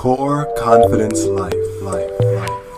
Core 0.00 0.48
Confidence 0.56 1.26
Life. 1.26 1.52
Life. 1.82 2.10
Life. 2.20 2.69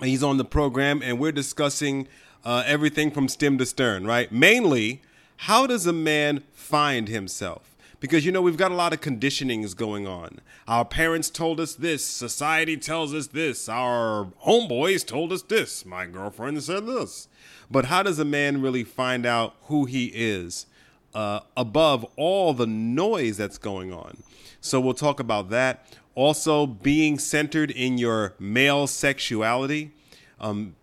He's 0.01 0.23
on 0.23 0.37
the 0.37 0.45
program, 0.45 1.01
and 1.03 1.19
we're 1.19 1.33
discussing 1.33 2.07
uh, 2.45 2.63
everything 2.65 3.11
from 3.11 3.27
stem 3.27 3.57
to 3.57 3.65
stern, 3.65 4.07
right? 4.07 4.31
Mainly, 4.31 5.01
how 5.35 5.67
does 5.67 5.85
a 5.85 5.93
man 5.93 6.43
find 6.53 7.09
himself? 7.09 7.72
Because 8.03 8.25
you 8.25 8.33
know 8.33 8.41
we've 8.41 8.57
got 8.57 8.69
a 8.69 8.75
lot 8.75 8.91
of 8.91 8.99
conditionings 8.99 9.73
going 9.73 10.05
on. 10.05 10.41
Our 10.67 10.83
parents 10.83 11.29
told 11.29 11.61
us 11.61 11.73
this, 11.73 12.03
society 12.03 12.75
tells 12.75 13.13
us 13.13 13.27
this, 13.27 13.69
our 13.69 14.25
homeboys 14.45 15.07
told 15.07 15.31
us 15.31 15.41
this, 15.41 15.85
my 15.85 16.05
girlfriend 16.07 16.61
said 16.63 16.85
this. 16.85 17.29
But 17.71 17.85
how 17.85 18.03
does 18.03 18.19
a 18.19 18.25
man 18.25 18.61
really 18.61 18.83
find 18.83 19.25
out 19.25 19.55
who 19.67 19.85
he 19.85 20.11
is 20.13 20.65
uh, 21.13 21.39
above 21.55 22.05
all 22.17 22.53
the 22.53 22.67
noise 22.67 23.37
that's 23.37 23.57
going 23.57 23.93
on? 23.93 24.21
So 24.59 24.81
we'll 24.81 24.95
talk 24.95 25.21
about 25.21 25.49
that. 25.51 25.87
Also, 26.13 26.67
being 26.67 27.17
centered 27.17 27.71
in 27.71 27.97
your 27.97 28.33
male 28.37 28.85
sexuality, 28.85 29.91
um, 30.41 30.75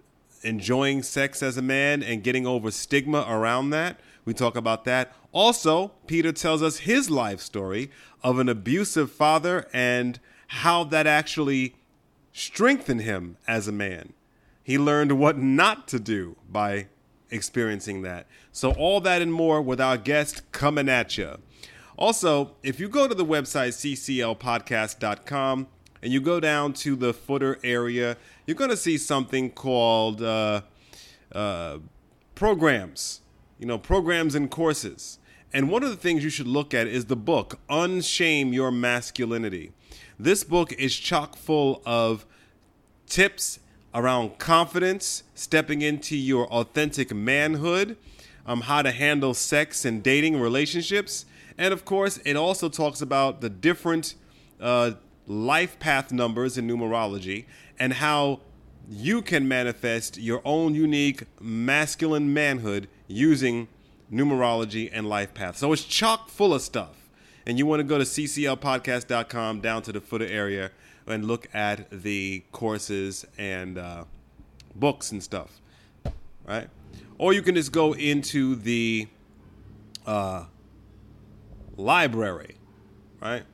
enjoying 0.43 1.03
sex 1.03 1.43
as 1.43 1.59
a 1.59 1.63
man, 1.63 2.03
and 2.03 2.25
getting 2.25 2.47
over 2.47 2.71
stigma 2.71 3.27
around 3.29 3.69
that. 3.71 4.01
We 4.31 4.35
talk 4.35 4.55
about 4.55 4.85
that. 4.85 5.13
Also, 5.33 5.91
Peter 6.07 6.31
tells 6.31 6.63
us 6.63 6.77
his 6.77 7.11
life 7.11 7.41
story 7.41 7.91
of 8.23 8.39
an 8.39 8.49
abusive 8.49 9.11
father 9.11 9.67
and 9.73 10.21
how 10.47 10.85
that 10.85 11.09
actually 11.09 11.75
strengthened 12.33 13.01
him 13.01 13.39
as 13.49 13.67
a 13.67 13.73
man. 13.73 14.13
He 14.63 14.79
learned 14.79 15.19
what 15.19 15.37
not 15.37 15.89
to 15.89 15.99
do 15.99 16.37
by 16.49 16.87
experiencing 17.33 18.03
that. 18.03 18.29
So, 18.53 18.71
all 18.71 19.01
that 19.01 19.21
and 19.21 19.33
more 19.33 19.61
with 19.61 19.81
our 19.81 19.97
guest 19.97 20.53
coming 20.53 20.89
at 20.89 21.19
you. 21.19 21.39
Also, 21.99 22.53
if 22.63 22.79
you 22.79 22.89
go 22.89 23.09
to 23.09 23.15
the 23.17 23.27
website 23.27 23.75
cclpodcast.com 23.75 25.67
and 26.05 26.13
you 26.13 26.21
go 26.21 26.39
down 26.39 26.73
to 26.75 26.95
the 26.95 27.13
footer 27.13 27.59
area, 27.65 28.17
you're 28.47 28.55
going 28.55 28.71
to 28.71 28.77
see 28.77 28.97
something 28.97 29.51
called 29.51 30.23
uh, 30.23 30.61
uh, 31.33 31.79
programs, 32.37 33.23
you 33.61 33.67
know, 33.67 33.79
programs 33.79 34.35
and 34.35 34.51
courses. 34.51 35.19
And 35.53 35.71
one 35.71 35.83
of 35.83 35.91
the 35.91 35.97
things 35.97 36.25
you 36.25 36.31
should 36.31 36.47
look 36.47 36.73
at 36.73 36.87
is 36.87 37.05
the 37.05 37.17
book, 37.17 37.61
Unshame 37.69 38.55
Your 38.55 38.71
Masculinity. 38.71 39.73
This 40.19 40.45
book 40.45 40.73
is 40.73 40.97
chock 40.97 41.37
full 41.37 41.83
of 41.85 42.25
tips 43.07 43.61
around 43.95 44.39
confidence, 44.39 45.25
stepping 45.35 45.83
into 45.83 46.17
your 46.17 46.47
authentic 46.47 47.13
manhood, 47.13 47.99
um, 48.47 48.63
how 48.63 48.81
to 48.81 48.93
handle 48.93 49.35
sex 49.35 49.85
and 49.85 50.03
dating 50.03 50.41
relationships. 50.41 51.27
And 51.59 51.75
of 51.75 51.85
course, 51.85 52.19
it 52.25 52.37
also 52.37 52.71
talks 52.71 53.03
about 53.03 53.43
the 53.43 53.51
different 53.51 54.15
uh, 54.59 54.93
life 55.27 55.79
path 55.79 56.13
numbers 56.13 56.57
in 56.57 56.67
numerology 56.67 57.45
and 57.79 57.95
how 57.95 58.41
you 58.89 59.21
can 59.21 59.47
manifest 59.47 60.17
your 60.17 60.41
own 60.47 60.75
unique 60.75 61.25
masculine 61.41 62.33
manhood 62.33 62.89
using 63.11 63.69
numerology, 64.13 64.91
and 64.93 65.09
life 65.09 65.33
path. 65.35 65.57
So 65.57 65.73
it's 65.73 65.85
chock 65.85 66.29
full 66.29 66.53
of 66.55 66.63
stuff. 66.63 67.09
And 67.47 67.59
you 67.59 67.67
want 67.67 67.81
to 67.81 67.85
go 67.85 67.99
to 67.99 68.05
cclpodcast.com 68.05 69.61
down 69.61 69.83
to 69.83 69.93
the 69.93 70.01
footer 70.01 70.27
area 70.27 70.71
and 71.07 71.27
look 71.27 71.49
at 71.55 71.91
the 71.91 72.43
courses 72.53 73.27
and 73.39 73.79
uh, 73.79 74.05
books 74.75 75.13
and 75.13 75.23
stuff, 75.23 75.61
right? 76.47 76.69
Or 77.19 77.33
you 77.33 77.43
can 77.43 77.55
just 77.55 77.71
go 77.73 77.95
into 77.95 78.57
the 78.57 79.09
uh, 80.07 80.45
library, 81.77 82.57
right? 83.21 83.45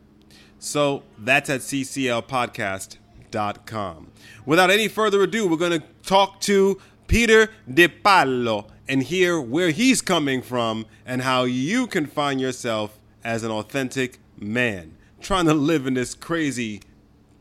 So 0.59 1.05
that's 1.19 1.49
at 1.49 1.61
cclpodcast.com. 1.61 4.09
Without 4.45 4.71
any 4.71 4.89
further 4.89 5.23
ado, 5.23 5.49
we're 5.49 5.57
going 5.57 5.81
to 5.81 5.87
talk 6.03 6.41
to 6.43 6.79
Peter 7.07 7.49
DePallo 7.71 8.67
and 8.89 9.03
hear 9.03 9.41
where 9.41 9.71
he's 9.71 10.01
coming 10.01 10.43
from 10.43 10.87
and 11.05 11.23
how 11.23 11.45
you 11.45 11.87
can 11.87 12.07
find 12.07 12.41
yourself 12.41 12.99
as 13.25 13.43
an 13.43 13.51
authentic 13.51 14.19
man 14.39 14.97
trying 15.21 15.47
to 15.47 15.55
live 15.55 15.87
in 15.87 15.95
this 15.95 16.15
crazy, 16.15 16.81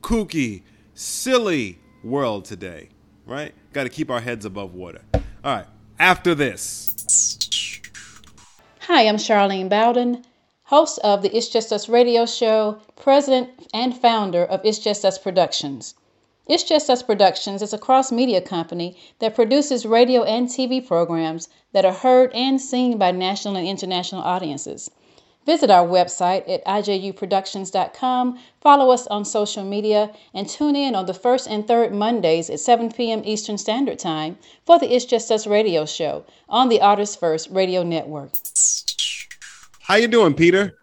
kooky, 0.01 0.63
silly 0.93 1.79
world 2.03 2.45
today, 2.45 2.89
right? 3.25 3.53
Got 3.73 3.83
to 3.83 3.89
keep 3.89 4.09
our 4.09 4.21
heads 4.21 4.45
above 4.45 4.73
water. 4.73 5.01
All 5.13 5.21
right, 5.55 5.67
after 5.99 6.33
this. 6.33 6.91
Hi, 8.81 9.07
I'm 9.07 9.17
Charlene 9.17 9.69
Bowden, 9.69 10.23
host 10.63 10.99
of 11.03 11.21
the 11.21 11.35
It's 11.35 11.49
Just 11.49 11.71
Us 11.71 11.89
radio 11.89 12.25
show, 12.25 12.79
president 12.95 13.49
and 13.73 13.95
founder 13.95 14.45
of 14.45 14.61
It's 14.63 14.79
Just 14.79 15.05
Us 15.05 15.17
Productions. 15.17 15.95
It's 16.47 16.61
Just 16.61 16.91
Us 16.91 17.01
Productions 17.01 17.63
is 17.63 17.73
a 17.73 17.79
cross 17.79 18.11
media 18.11 18.39
company 18.39 18.95
that 19.17 19.33
produces 19.33 19.83
radio 19.83 20.23
and 20.23 20.47
TV 20.47 20.85
programs 20.85 21.49
that 21.73 21.85
are 21.85 21.91
heard 21.91 22.31
and 22.35 22.61
seen 22.61 22.99
by 22.99 23.09
national 23.09 23.55
and 23.55 23.67
international 23.67 24.21
audiences. 24.21 24.91
Visit 25.47 25.71
our 25.71 25.87
website 25.87 26.47
at 26.47 26.63
ijuproductions.com, 26.65 28.39
follow 28.61 28.91
us 28.91 29.07
on 29.07 29.25
social 29.25 29.63
media, 29.63 30.13
and 30.35 30.47
tune 30.47 30.75
in 30.75 30.93
on 30.93 31.07
the 31.07 31.15
first 31.15 31.47
and 31.47 31.67
third 31.67 31.91
Mondays 31.91 32.51
at 32.51 32.59
7 32.59 32.91
p.m. 32.91 33.23
Eastern 33.25 33.57
Standard 33.57 33.97
Time 33.97 34.37
for 34.67 34.77
the 34.77 34.93
It's 34.93 35.05
Just 35.05 35.31
Us 35.31 35.47
radio 35.47 35.87
show 35.87 36.25
on 36.47 36.69
the 36.69 36.79
Artists 36.79 37.15
First 37.15 37.49
Radio 37.49 37.81
Network. 37.81 38.33
How 39.79 39.95
you 39.95 40.07
doing, 40.07 40.35
Peter? 40.35 40.77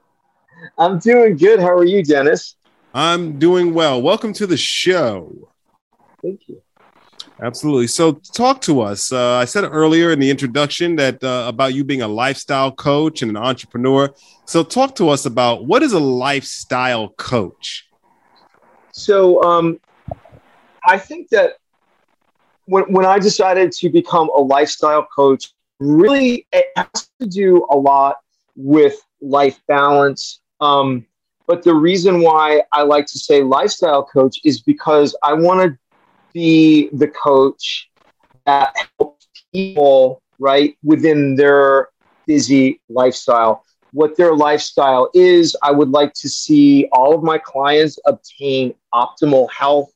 I'm 0.76 0.98
doing 0.98 1.36
good. 1.36 1.60
How 1.60 1.70
are 1.70 1.84
you, 1.84 2.02
Dennis? 2.02 2.56
I'm 2.94 3.38
doing 3.38 3.74
well. 3.74 4.02
Welcome 4.02 4.32
to 4.34 4.46
the 4.46 4.56
show. 4.56 5.51
Thank 6.22 6.48
you. 6.48 6.62
Absolutely. 7.42 7.88
So, 7.88 8.12
talk 8.12 8.60
to 8.62 8.80
us. 8.80 9.10
Uh, 9.10 9.34
I 9.34 9.44
said 9.44 9.64
earlier 9.64 10.12
in 10.12 10.20
the 10.20 10.30
introduction 10.30 10.96
that 10.96 11.22
uh, 11.24 11.44
about 11.48 11.74
you 11.74 11.82
being 11.82 12.02
a 12.02 12.08
lifestyle 12.08 12.70
coach 12.70 13.22
and 13.22 13.30
an 13.30 13.36
entrepreneur. 13.36 14.10
So, 14.44 14.62
talk 14.62 14.94
to 14.96 15.08
us 15.08 15.26
about 15.26 15.66
what 15.66 15.82
is 15.82 15.92
a 15.92 16.00
lifestyle 16.00 17.08
coach. 17.18 17.88
So, 18.92 19.42
um, 19.42 19.80
I 20.84 20.98
think 20.98 21.30
that 21.30 21.54
when 22.66 22.84
when 22.84 23.04
I 23.06 23.18
decided 23.18 23.72
to 23.72 23.88
become 23.88 24.30
a 24.36 24.40
lifestyle 24.40 25.06
coach, 25.14 25.52
really 25.80 26.46
it 26.52 26.66
has 26.76 27.10
to 27.20 27.26
do 27.26 27.66
a 27.70 27.76
lot 27.76 28.18
with 28.56 28.96
life 29.20 29.60
balance. 29.66 30.40
Um, 30.60 31.06
but 31.46 31.64
the 31.64 31.74
reason 31.74 32.20
why 32.20 32.62
I 32.72 32.82
like 32.82 33.06
to 33.06 33.18
say 33.18 33.42
lifestyle 33.42 34.04
coach 34.04 34.40
is 34.44 34.60
because 34.60 35.16
I 35.22 35.32
want 35.32 35.60
to 35.60 35.78
be 36.32 36.88
the 36.92 37.08
coach 37.08 37.90
that 38.46 38.74
helps 38.98 39.26
people, 39.52 40.22
right, 40.38 40.76
within 40.82 41.36
their 41.36 41.88
busy 42.26 42.80
lifestyle. 42.88 43.64
What 43.92 44.16
their 44.16 44.34
lifestyle 44.34 45.10
is, 45.12 45.56
I 45.62 45.70
would 45.70 45.90
like 45.90 46.14
to 46.14 46.28
see 46.28 46.88
all 46.92 47.14
of 47.14 47.22
my 47.22 47.38
clients 47.38 47.98
obtain 48.06 48.74
optimal 48.94 49.50
health, 49.50 49.92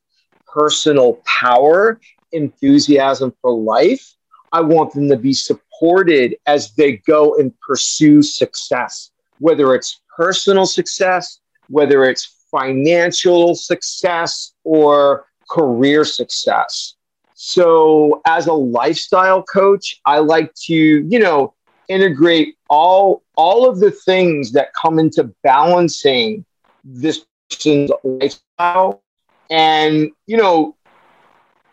personal 0.46 1.20
power, 1.24 1.98
enthusiasm 2.32 3.32
for 3.40 3.52
life. 3.52 4.14
I 4.52 4.60
want 4.60 4.92
them 4.92 5.08
to 5.08 5.16
be 5.16 5.32
supported 5.32 6.36
as 6.46 6.72
they 6.74 6.98
go 6.98 7.36
and 7.36 7.58
pursue 7.60 8.22
success, 8.22 9.10
whether 9.38 9.74
it's 9.74 10.00
personal 10.16 10.66
success, 10.66 11.40
whether 11.68 12.04
it's 12.04 12.44
financial 12.50 13.54
success 13.54 14.54
or 14.64 15.26
career 15.48 16.04
success. 16.04 16.94
So, 17.34 18.22
as 18.26 18.46
a 18.46 18.52
lifestyle 18.52 19.42
coach, 19.42 20.00
I 20.06 20.18
like 20.18 20.54
to, 20.66 20.74
you 20.74 21.18
know, 21.18 21.54
integrate 21.88 22.56
all 22.68 23.22
all 23.36 23.68
of 23.68 23.80
the 23.80 23.90
things 23.90 24.52
that 24.52 24.68
come 24.80 24.98
into 24.98 25.24
balancing 25.42 26.44
this 26.84 27.26
person's 27.50 27.90
lifestyle. 28.02 29.02
And, 29.50 30.10
you 30.26 30.36
know, 30.36 30.76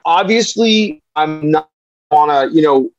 obviously 0.06 1.02
I'm 1.16 1.50
not 1.50 1.70
wanna, 2.12 2.50
you 2.52 2.62
know, 2.62 2.90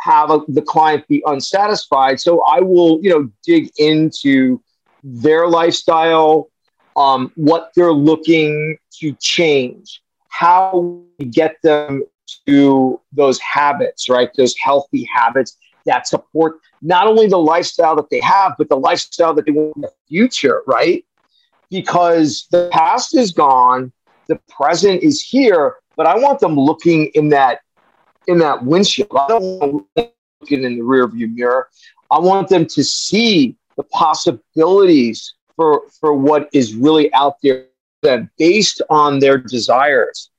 have 0.00 0.30
a, 0.30 0.40
the 0.48 0.62
client 0.62 1.06
be 1.08 1.22
unsatisfied. 1.26 2.20
So 2.20 2.42
I 2.42 2.60
will, 2.60 2.98
you 3.02 3.10
know, 3.10 3.30
dig 3.44 3.70
into 3.78 4.60
their 5.02 5.48
lifestyle, 5.48 6.50
um, 6.96 7.32
what 7.36 7.70
they're 7.74 7.92
looking 7.92 8.78
to 9.00 9.12
change, 9.20 10.02
how 10.38 11.02
we 11.18 11.24
get 11.24 11.56
them 11.62 12.04
to 12.46 13.00
those 13.12 13.40
habits, 13.40 14.08
right? 14.08 14.30
Those 14.36 14.56
healthy 14.56 15.08
habits 15.12 15.56
that 15.84 16.06
support 16.06 16.60
not 16.80 17.08
only 17.08 17.26
the 17.26 17.38
lifestyle 17.38 17.96
that 17.96 18.08
they 18.10 18.20
have, 18.20 18.54
but 18.56 18.68
the 18.68 18.76
lifestyle 18.76 19.34
that 19.34 19.46
they 19.46 19.52
want 19.52 19.74
in 19.76 19.82
the 19.82 19.92
future, 20.08 20.62
right? 20.66 21.04
Because 21.70 22.46
the 22.52 22.68
past 22.70 23.16
is 23.16 23.32
gone, 23.32 23.92
the 24.28 24.40
present 24.48 25.02
is 25.02 25.20
here, 25.20 25.76
but 25.96 26.06
I 26.06 26.16
want 26.16 26.38
them 26.38 26.54
looking 26.54 27.06
in 27.14 27.30
that 27.30 27.60
in 28.28 28.38
that 28.38 28.64
windshield. 28.64 29.10
I 29.12 29.26
don't 29.28 29.42
want 29.42 29.86
them 29.96 30.10
looking 30.40 30.62
in 30.62 30.76
the 30.76 30.82
rearview 30.82 31.34
mirror. 31.34 31.68
I 32.12 32.20
want 32.20 32.48
them 32.48 32.64
to 32.66 32.84
see 32.84 33.56
the 33.76 33.82
possibilities 33.84 35.34
for 35.56 35.82
for 35.98 36.14
what 36.14 36.48
is 36.52 36.76
really 36.76 37.12
out 37.12 37.36
there 37.42 37.67
then 38.02 38.30
based 38.38 38.82
on 38.90 39.18
their 39.18 39.38
desires. 39.38 40.30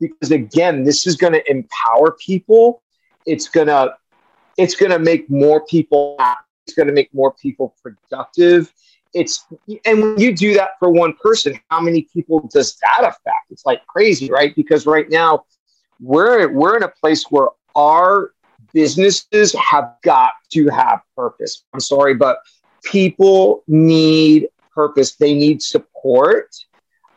Because 0.00 0.30
again 0.30 0.84
this 0.84 1.06
is 1.06 1.16
going 1.16 1.32
to 1.32 1.50
empower 1.50 2.16
people. 2.24 2.82
It's 3.26 3.48
going 3.48 3.66
to 3.66 3.94
it's 4.56 4.74
going 4.74 4.90
to 4.90 4.98
make 4.98 5.28
more 5.30 5.64
people 5.66 6.16
happy. 6.18 6.40
it's 6.66 6.74
going 6.74 6.88
to 6.88 6.92
make 6.92 7.12
more 7.12 7.32
people 7.34 7.74
productive. 7.82 8.72
It's 9.14 9.46
and 9.84 10.00
when 10.00 10.18
you 10.18 10.36
do 10.36 10.54
that 10.54 10.70
for 10.78 10.90
one 10.90 11.14
person 11.14 11.58
how 11.70 11.80
many 11.80 12.02
people 12.12 12.48
does 12.52 12.76
that 12.82 13.00
affect? 13.00 13.50
It's 13.50 13.66
like 13.66 13.84
crazy 13.86 14.30
right? 14.30 14.54
Because 14.54 14.86
right 14.86 15.08
now 15.10 15.44
we're 16.00 16.48
we're 16.52 16.76
in 16.76 16.84
a 16.84 16.92
place 17.00 17.24
where 17.30 17.48
our 17.74 18.32
businesses 18.72 19.54
have 19.54 19.94
got 20.02 20.32
to 20.52 20.68
have 20.68 21.00
purpose. 21.16 21.64
I'm 21.74 21.80
sorry 21.80 22.14
but 22.14 22.38
people 22.84 23.64
need 23.66 24.48
purpose, 24.72 25.16
they 25.16 25.34
need 25.34 25.60
support. 25.60 26.54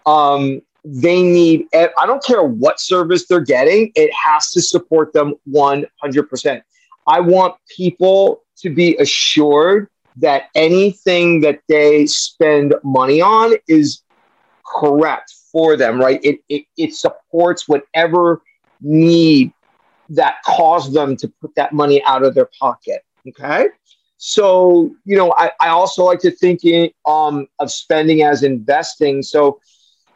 Um, 0.05 0.61
they 0.83 1.21
need, 1.21 1.67
I 1.73 2.05
don't 2.05 2.23
care 2.23 2.43
what 2.43 2.79
service 2.79 3.27
they're 3.27 3.39
getting, 3.39 3.91
it 3.95 4.11
has 4.13 4.49
to 4.51 4.61
support 4.61 5.13
them 5.13 5.35
100%. 5.49 6.61
I 7.07 7.19
want 7.19 7.55
people 7.75 8.43
to 8.57 8.73
be 8.73 8.95
assured 8.97 9.87
that 10.17 10.45
anything 10.55 11.41
that 11.41 11.59
they 11.67 12.05
spend 12.07 12.75
money 12.83 13.21
on 13.21 13.53
is 13.67 14.01
correct 14.65 15.33
for 15.51 15.75
them, 15.75 15.99
right? 15.99 16.19
It, 16.23 16.39
it, 16.49 16.65
it 16.77 16.93
supports 16.93 17.67
whatever 17.67 18.41
need 18.81 19.53
that 20.09 20.37
caused 20.45 20.93
them 20.93 21.15
to 21.17 21.27
put 21.41 21.55
that 21.55 21.73
money 21.73 22.03
out 22.03 22.23
of 22.23 22.35
their 22.35 22.49
pocket. 22.59 23.03
Okay. 23.27 23.67
So, 24.17 24.93
you 25.05 25.17
know, 25.17 25.33
I, 25.37 25.51
I 25.59 25.69
also 25.69 26.03
like 26.03 26.19
to 26.19 26.31
think 26.31 26.63
in, 26.63 26.91
um, 27.07 27.47
of 27.59 27.71
spending 27.71 28.21
as 28.21 28.43
investing. 28.43 29.23
So, 29.23 29.59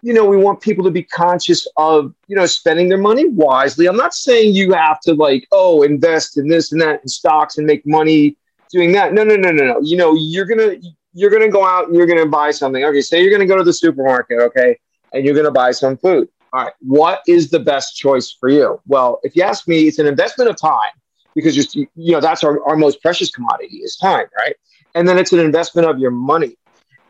you 0.05 0.13
know, 0.13 0.23
we 0.23 0.37
want 0.37 0.61
people 0.61 0.83
to 0.83 0.91
be 0.91 1.01
conscious 1.01 1.65
of, 1.77 2.13
you 2.27 2.35
know, 2.35 2.45
spending 2.45 2.89
their 2.89 2.99
money 2.99 3.27
wisely. 3.27 3.87
I'm 3.87 3.97
not 3.97 4.13
saying 4.13 4.53
you 4.53 4.71
have 4.71 4.99
to 4.99 5.15
like, 5.15 5.47
oh, 5.51 5.81
invest 5.81 6.37
in 6.37 6.47
this 6.47 6.71
and 6.71 6.79
that 6.79 7.01
in 7.01 7.07
stocks 7.07 7.57
and 7.57 7.65
make 7.65 7.83
money 7.87 8.37
doing 8.69 8.91
that. 8.91 9.13
No, 9.13 9.23
no, 9.23 9.35
no, 9.35 9.51
no, 9.51 9.65
no. 9.65 9.79
You 9.81 9.97
know, 9.97 10.13
you're 10.13 10.45
gonna 10.45 10.75
you're 11.13 11.31
gonna 11.31 11.49
go 11.49 11.65
out 11.65 11.87
and 11.87 11.95
you're 11.95 12.05
gonna 12.05 12.27
buy 12.27 12.51
something. 12.51 12.83
Okay, 12.85 13.01
say 13.01 13.23
you're 13.23 13.31
gonna 13.31 13.47
go 13.47 13.57
to 13.57 13.63
the 13.63 13.73
supermarket, 13.73 14.39
okay, 14.41 14.77
and 15.11 15.25
you're 15.25 15.33
gonna 15.33 15.49
buy 15.49 15.71
some 15.71 15.97
food. 15.97 16.29
All 16.53 16.65
right, 16.65 16.73
what 16.81 17.21
is 17.27 17.49
the 17.49 17.59
best 17.59 17.95
choice 17.95 18.31
for 18.31 18.49
you? 18.49 18.79
Well, 18.85 19.19
if 19.23 19.35
you 19.35 19.41
ask 19.41 19.67
me, 19.67 19.87
it's 19.87 19.97
an 19.97 20.05
investment 20.05 20.51
of 20.51 20.55
time 20.55 20.93
because 21.33 21.55
just 21.55 21.73
you 21.75 21.87
know 21.95 22.21
that's 22.21 22.43
our, 22.43 22.63
our 22.67 22.75
most 22.75 23.01
precious 23.01 23.31
commodity 23.31 23.77
is 23.77 23.95
time 23.97 24.27
right 24.37 24.55
and 24.93 25.07
then 25.07 25.17
it's 25.17 25.33
an 25.33 25.39
investment 25.39 25.87
of 25.87 25.99
your 25.99 26.11
money 26.11 26.55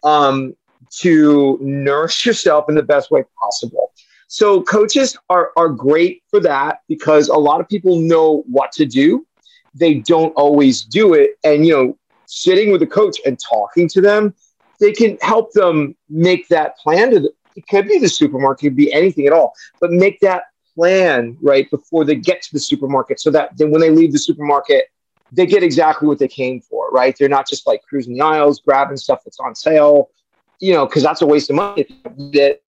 um, 0.04 0.56
to 1.00 1.58
nourish 1.62 2.26
yourself 2.26 2.66
in 2.70 2.76
the 2.76 2.84
best 2.84 3.12
way 3.12 3.24
possible. 3.42 3.92
So 4.28 4.64
coaches 4.64 5.18
are, 5.30 5.52
are 5.56 5.70
great 5.70 6.24
for 6.30 6.40
that 6.42 6.80
because 6.88 7.28
a 7.30 7.36
lot 7.36 7.62
of 7.62 7.70
people 7.70 8.00
know 8.00 8.44
what 8.48 8.72
to 8.74 8.86
do. 8.86 9.26
They 9.74 9.96
don't 9.96 10.34
always 10.34 10.84
do 10.84 11.14
it. 11.14 11.38
And 11.44 11.66
you 11.66 11.74
know 11.74 11.98
sitting 12.28 12.72
with 12.72 12.82
a 12.82 12.88
coach 12.88 13.18
and 13.26 13.40
talking 13.40 13.88
to 13.88 14.02
them 14.02 14.34
they 14.80 14.92
can 14.92 15.18
help 15.22 15.54
them 15.54 15.96
make 16.10 16.48
that 16.50 16.78
plan 16.78 17.12
to 17.12 17.20
the, 17.20 17.32
it 17.56 17.66
could 17.68 17.88
be 17.88 18.00
the 18.00 18.10
supermarket 18.10 18.66
it 18.66 18.70
could 18.70 18.76
be 18.76 18.92
anything 18.92 19.28
at 19.28 19.34
all 19.34 19.54
but 19.80 19.92
make 19.92 20.20
that 20.20 20.46
plan 20.74 21.38
right 21.42 21.70
before 21.70 22.04
they 22.04 22.16
get 22.16 22.42
to 22.42 22.52
the 22.52 22.60
supermarket 22.60 23.20
so 23.20 23.30
that 23.30 23.56
then 23.58 23.72
when 23.72 23.80
they 23.80 23.92
leave 23.92 24.12
the 24.12 24.20
supermarket 24.20 24.86
they 25.32 25.46
get 25.46 25.64
exactly 25.64 26.08
what 26.08 26.20
they 26.20 26.28
came 26.28 26.60
for 26.62 26.90
right? 26.92 27.16
They're 27.18 27.30
not 27.30 27.48
just 27.48 27.68
like 27.68 27.82
cruising 27.88 28.16
the 28.16 28.22
aisles 28.22 28.62
grabbing 28.62 28.98
stuff 28.98 29.20
that's 29.26 29.40
on 29.40 29.56
sale 29.56 30.10
you 30.60 30.74
know 30.74 30.86
because 30.86 31.04
that's 31.04 31.22
a 31.22 31.26
waste 31.26 31.50
of 31.50 31.56
money 31.56 31.86
that 32.34 32.62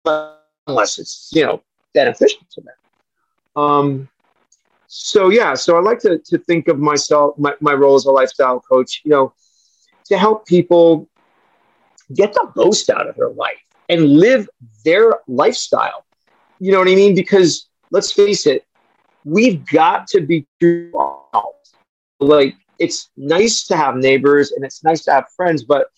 unless 0.66 0.98
it's 0.98 1.30
you 1.32 1.44
know 1.44 1.62
beneficial 1.94 2.40
to 2.52 2.60
them. 2.60 3.62
Um 3.62 4.08
so 4.88 5.30
yeah 5.30 5.52
so 5.54 5.76
i 5.76 5.80
like 5.80 5.98
to, 5.98 6.18
to 6.18 6.38
think 6.38 6.68
of 6.68 6.78
myself 6.78 7.36
my, 7.36 7.52
my 7.60 7.72
role 7.72 7.96
as 7.96 8.04
a 8.04 8.10
lifestyle 8.10 8.60
coach 8.60 9.02
you 9.04 9.10
know 9.10 9.32
to 10.04 10.16
help 10.16 10.46
people 10.46 11.08
get 12.14 12.32
the 12.32 12.52
most 12.54 12.88
out 12.90 13.08
of 13.08 13.16
their 13.16 13.30
life 13.30 13.58
and 13.88 14.18
live 14.18 14.48
their 14.84 15.20
lifestyle. 15.26 16.04
You 16.58 16.72
know 16.72 16.78
what 16.78 16.88
i 16.88 16.94
mean? 16.94 17.14
Because 17.14 17.68
let's 17.90 18.12
face 18.12 18.46
it, 18.46 18.64
we've 19.24 19.64
got 19.66 20.06
to 20.08 20.20
be 20.20 20.46
true. 20.60 20.92
Like 22.20 22.54
it's 22.78 23.10
nice 23.16 23.66
to 23.66 23.76
have 23.76 23.96
neighbors 23.96 24.52
and 24.52 24.64
it's 24.64 24.82
nice 24.82 25.04
to 25.04 25.12
have 25.12 25.28
friends, 25.36 25.64
but 25.64 25.88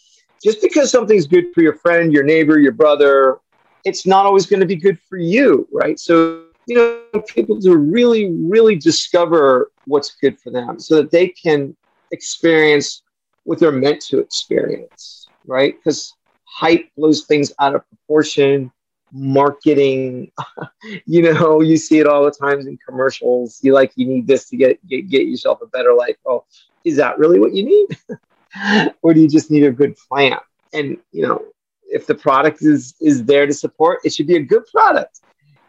just 0.42 0.62
because 0.62 0.90
something's 0.90 1.26
good 1.26 1.46
for 1.54 1.62
your 1.62 1.76
friend, 1.76 2.12
your 2.12 2.24
neighbor, 2.24 2.58
your 2.58 2.72
brother, 2.72 3.38
it's 3.84 4.06
not 4.06 4.26
always 4.26 4.46
going 4.46 4.60
to 4.60 4.66
be 4.66 4.76
good 4.76 4.98
for 5.08 5.18
you, 5.18 5.66
right? 5.72 5.98
So, 5.98 6.44
you 6.66 6.76
know, 6.76 7.20
people 7.22 7.60
to 7.60 7.76
really, 7.76 8.30
really 8.32 8.76
discover 8.76 9.70
what's 9.86 10.14
good 10.16 10.38
for 10.38 10.50
them 10.50 10.78
so 10.78 10.96
that 10.96 11.10
they 11.10 11.28
can 11.28 11.76
experience 12.12 13.02
what 13.44 13.58
they're 13.58 13.72
meant 13.72 14.00
to 14.02 14.18
experience, 14.18 15.28
right? 15.46 15.74
Because 15.76 16.14
hype 16.44 16.88
blows 16.96 17.24
things 17.26 17.52
out 17.60 17.74
of 17.74 17.82
proportion 17.88 18.70
marketing 19.12 20.30
you 21.06 21.22
know 21.22 21.60
you 21.60 21.76
see 21.76 21.98
it 21.98 22.06
all 22.06 22.24
the 22.24 22.30
times 22.30 22.66
in 22.66 22.76
commercials 22.86 23.58
you 23.62 23.72
like 23.72 23.90
you 23.96 24.06
need 24.06 24.26
this 24.26 24.48
to 24.48 24.56
get 24.56 24.86
get, 24.86 25.08
get 25.08 25.26
yourself 25.26 25.60
a 25.62 25.66
better 25.66 25.94
life 25.94 26.16
oh 26.26 26.44
is 26.84 26.96
that 26.96 27.18
really 27.18 27.38
what 27.38 27.54
you 27.54 27.64
need 27.64 27.86
or 29.02 29.14
do 29.14 29.20
you 29.20 29.28
just 29.28 29.50
need 29.50 29.64
a 29.64 29.72
good 29.72 29.96
plan 29.96 30.38
and 30.72 30.98
you 31.12 31.26
know 31.26 31.42
if 31.84 32.06
the 32.06 32.14
product 32.14 32.58
is 32.62 32.94
is 33.00 33.24
there 33.24 33.46
to 33.46 33.54
support 33.54 33.98
it 34.04 34.12
should 34.12 34.26
be 34.26 34.36
a 34.36 34.42
good 34.42 34.64
product 34.66 35.20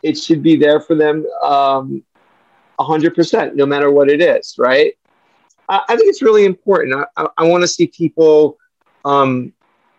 it 0.03 0.17
should 0.17 0.41
be 0.41 0.55
there 0.55 0.79
for 0.79 0.95
them 0.95 1.25
um 1.43 2.03
100% 2.79 3.55
no 3.55 3.65
matter 3.65 3.91
what 3.91 4.09
it 4.09 4.21
is 4.21 4.55
right 4.57 4.93
i, 5.67 5.81
I 5.89 5.95
think 5.95 6.09
it's 6.09 6.21
really 6.21 6.45
important 6.45 6.95
i, 6.95 7.23
I, 7.23 7.27
I 7.39 7.43
want 7.47 7.61
to 7.61 7.67
see 7.67 7.87
people 7.87 8.57
um 9.05 9.53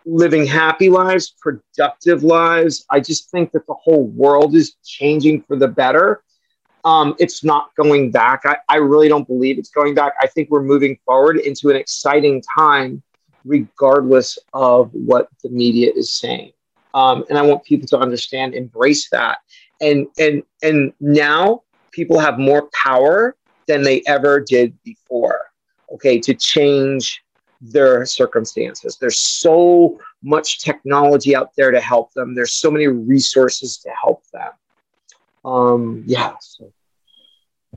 living 0.05 0.45
happy 0.45 0.89
lives, 0.89 1.35
productive 1.39 2.23
lives. 2.23 2.85
I 2.89 2.99
just 2.99 3.29
think 3.29 3.51
that 3.51 3.67
the 3.67 3.73
whole 3.73 4.07
world 4.07 4.55
is 4.55 4.75
changing 4.83 5.43
for 5.43 5.55
the 5.57 5.67
better. 5.67 6.23
Um, 6.83 7.15
it's 7.19 7.43
not 7.43 7.73
going 7.75 8.11
back. 8.11 8.41
I, 8.45 8.57
I 8.69 8.77
really 8.77 9.07
don't 9.07 9.27
believe 9.27 9.59
it's 9.59 9.69
going 9.69 9.93
back. 9.93 10.13
I 10.19 10.27
think 10.27 10.49
we're 10.49 10.63
moving 10.63 10.97
forward 11.05 11.37
into 11.37 11.69
an 11.69 11.75
exciting 11.75 12.41
time 12.57 13.03
regardless 13.45 14.37
of 14.53 14.91
what 14.93 15.27
the 15.43 15.49
media 15.49 15.91
is 15.95 16.13
saying. 16.13 16.51
Um, 16.93 17.23
and 17.29 17.37
I 17.37 17.41
want 17.41 17.63
people 17.63 17.87
to 17.89 17.97
understand, 17.97 18.53
embrace 18.53 19.09
that. 19.09 19.39
And 19.79 20.07
and 20.19 20.43
and 20.61 20.93
now 20.99 21.63
people 21.91 22.19
have 22.19 22.37
more 22.37 22.69
power 22.73 23.35
than 23.67 23.81
they 23.81 24.03
ever 24.05 24.39
did 24.39 24.77
before. 24.83 25.51
Okay, 25.93 26.19
to 26.19 26.33
change 26.33 27.23
their 27.61 28.05
circumstances. 28.05 28.97
There's 28.99 29.19
so 29.19 29.99
much 30.23 30.59
technology 30.59 31.35
out 31.35 31.51
there 31.55 31.71
to 31.71 31.79
help 31.79 32.13
them. 32.13 32.33
There's 32.33 32.53
so 32.53 32.71
many 32.71 32.87
resources 32.87 33.77
to 33.79 33.89
help 34.01 34.23
them. 34.31 34.51
Um, 35.43 36.03
yeah. 36.05 36.33
So. 36.39 36.71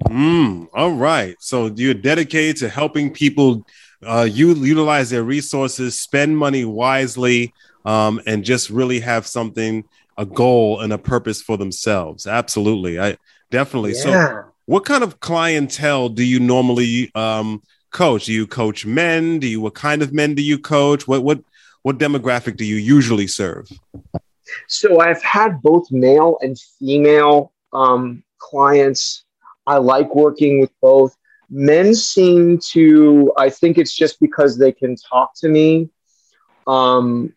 Mm, 0.09 0.69
all 0.75 0.93
right. 0.93 1.37
So 1.41 1.67
you're 1.67 1.95
dedicated 1.95 2.57
to 2.59 2.69
helping 2.69 3.13
people 3.13 3.67
uh, 4.05 4.29
you 4.31 4.55
utilize 4.55 5.11
their 5.11 5.23
resources, 5.23 5.99
spend 5.99 6.37
money 6.37 6.65
wisely, 6.65 7.55
um, 7.85 8.21
and 8.27 8.45
just 8.45 8.71
really 8.71 9.01
have 9.01 9.27
something, 9.27 9.85
a 10.19 10.27
goal 10.27 10.81
and 10.81 10.93
a 10.93 10.99
purpose 10.99 11.41
for 11.43 11.57
themselves. 11.57 12.27
Absolutely. 12.27 12.99
I 13.01 13.17
definitely. 13.51 13.93
Yeah. 13.93 14.03
So 14.03 14.45
what 14.67 14.85
kind 14.85 15.05
of 15.05 15.21
clientele 15.21 16.09
do 16.09 16.25
you 16.25 16.41
normally 16.41 17.11
um, 17.15 17.63
coach? 17.91 18.27
Do 18.27 18.33
you 18.33 18.47
coach 18.47 18.87
men? 18.87 19.39
Do 19.39 19.47
you 19.47 19.61
what 19.61 19.75
kind 19.75 20.03
of 20.03 20.13
men 20.13 20.35
do 20.35 20.43
you 20.43 20.59
coach? 20.59 21.07
What 21.07 21.23
what 21.23 21.41
what 21.83 21.99
demographic 21.99 22.57
do 22.57 22.65
you 22.65 22.77
usually 22.77 23.27
serve? 23.27 23.69
So 24.69 25.01
I've 25.01 25.23
had 25.23 25.63
both 25.63 25.91
male 25.91 26.39
and 26.41 26.59
female 26.79 27.53
um, 27.75 28.23
clients. 28.39 29.25
I 29.67 29.79
like 29.79 30.15
working 30.15 30.61
with 30.61 30.71
both. 30.81 31.17
Men 31.51 31.95
seem 31.95 32.59
to, 32.71 33.33
I 33.37 33.51
think 33.51 33.79
it's 33.79 33.95
just 33.95 34.19
because 34.21 34.59
they 34.59 34.73
can 34.73 34.97
talk 34.97 35.35
to 35.37 35.49
me 35.49 35.91
um, 36.67 37.33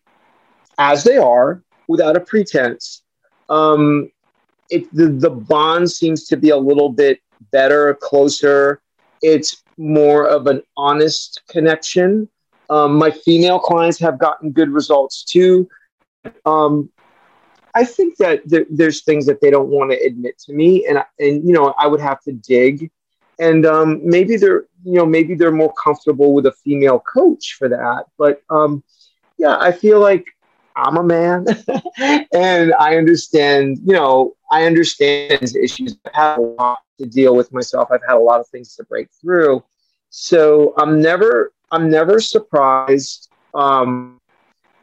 as 0.78 1.04
they 1.04 1.18
are 1.18 1.62
without 1.88 2.16
a 2.16 2.20
pretense. 2.20 3.02
Um, 3.48 4.10
it, 4.70 4.92
the, 4.94 5.08
the 5.08 5.30
bond 5.30 5.90
seems 5.90 6.26
to 6.28 6.36
be 6.36 6.50
a 6.50 6.56
little 6.56 6.90
bit 6.90 7.20
better, 7.52 7.94
closer. 7.94 8.80
It's 9.22 9.62
more 9.76 10.26
of 10.26 10.46
an 10.46 10.62
honest 10.76 11.42
connection. 11.48 12.28
Um, 12.70 12.96
my 12.96 13.10
female 13.10 13.58
clients 13.58 13.98
have 14.00 14.18
gotten 14.18 14.52
good 14.52 14.70
results 14.70 15.24
too. 15.24 15.68
Um, 16.44 16.90
I 17.74 17.84
think 17.84 18.16
that 18.16 18.42
there, 18.46 18.66
there's 18.70 19.02
things 19.02 19.26
that 19.26 19.40
they 19.40 19.50
don't 19.50 19.68
want 19.68 19.90
to 19.90 19.96
admit 19.98 20.38
to 20.40 20.52
me, 20.52 20.86
and 20.86 21.02
and 21.18 21.46
you 21.46 21.52
know 21.52 21.74
I 21.78 21.86
would 21.86 22.00
have 22.00 22.22
to 22.22 22.32
dig, 22.32 22.90
and 23.38 23.66
um, 23.66 24.00
maybe 24.02 24.36
they're 24.36 24.64
you 24.84 24.94
know 24.94 25.06
maybe 25.06 25.34
they're 25.34 25.52
more 25.52 25.72
comfortable 25.74 26.34
with 26.34 26.46
a 26.46 26.52
female 26.52 27.00
coach 27.00 27.56
for 27.58 27.68
that. 27.68 28.04
But 28.16 28.42
um, 28.50 28.82
yeah, 29.38 29.56
I 29.58 29.72
feel 29.72 30.00
like 30.00 30.26
I'm 30.76 30.96
a 30.96 31.02
man, 31.02 31.46
and 32.32 32.74
I 32.74 32.96
understand. 32.96 33.78
You 33.84 33.94
know, 33.94 34.34
I 34.50 34.64
understand 34.64 35.54
issues. 35.56 35.96
I've 36.14 36.38
a 36.38 36.40
lot 36.40 36.78
to 36.98 37.06
deal 37.06 37.36
with 37.36 37.52
myself. 37.52 37.88
I've 37.90 38.02
had 38.06 38.16
a 38.16 38.20
lot 38.20 38.40
of 38.40 38.48
things 38.48 38.74
to 38.76 38.84
break 38.84 39.08
through, 39.20 39.62
so 40.10 40.74
I'm 40.78 41.00
never 41.00 41.52
I'm 41.70 41.90
never 41.90 42.20
surprised. 42.20 43.30
Um, 43.54 44.17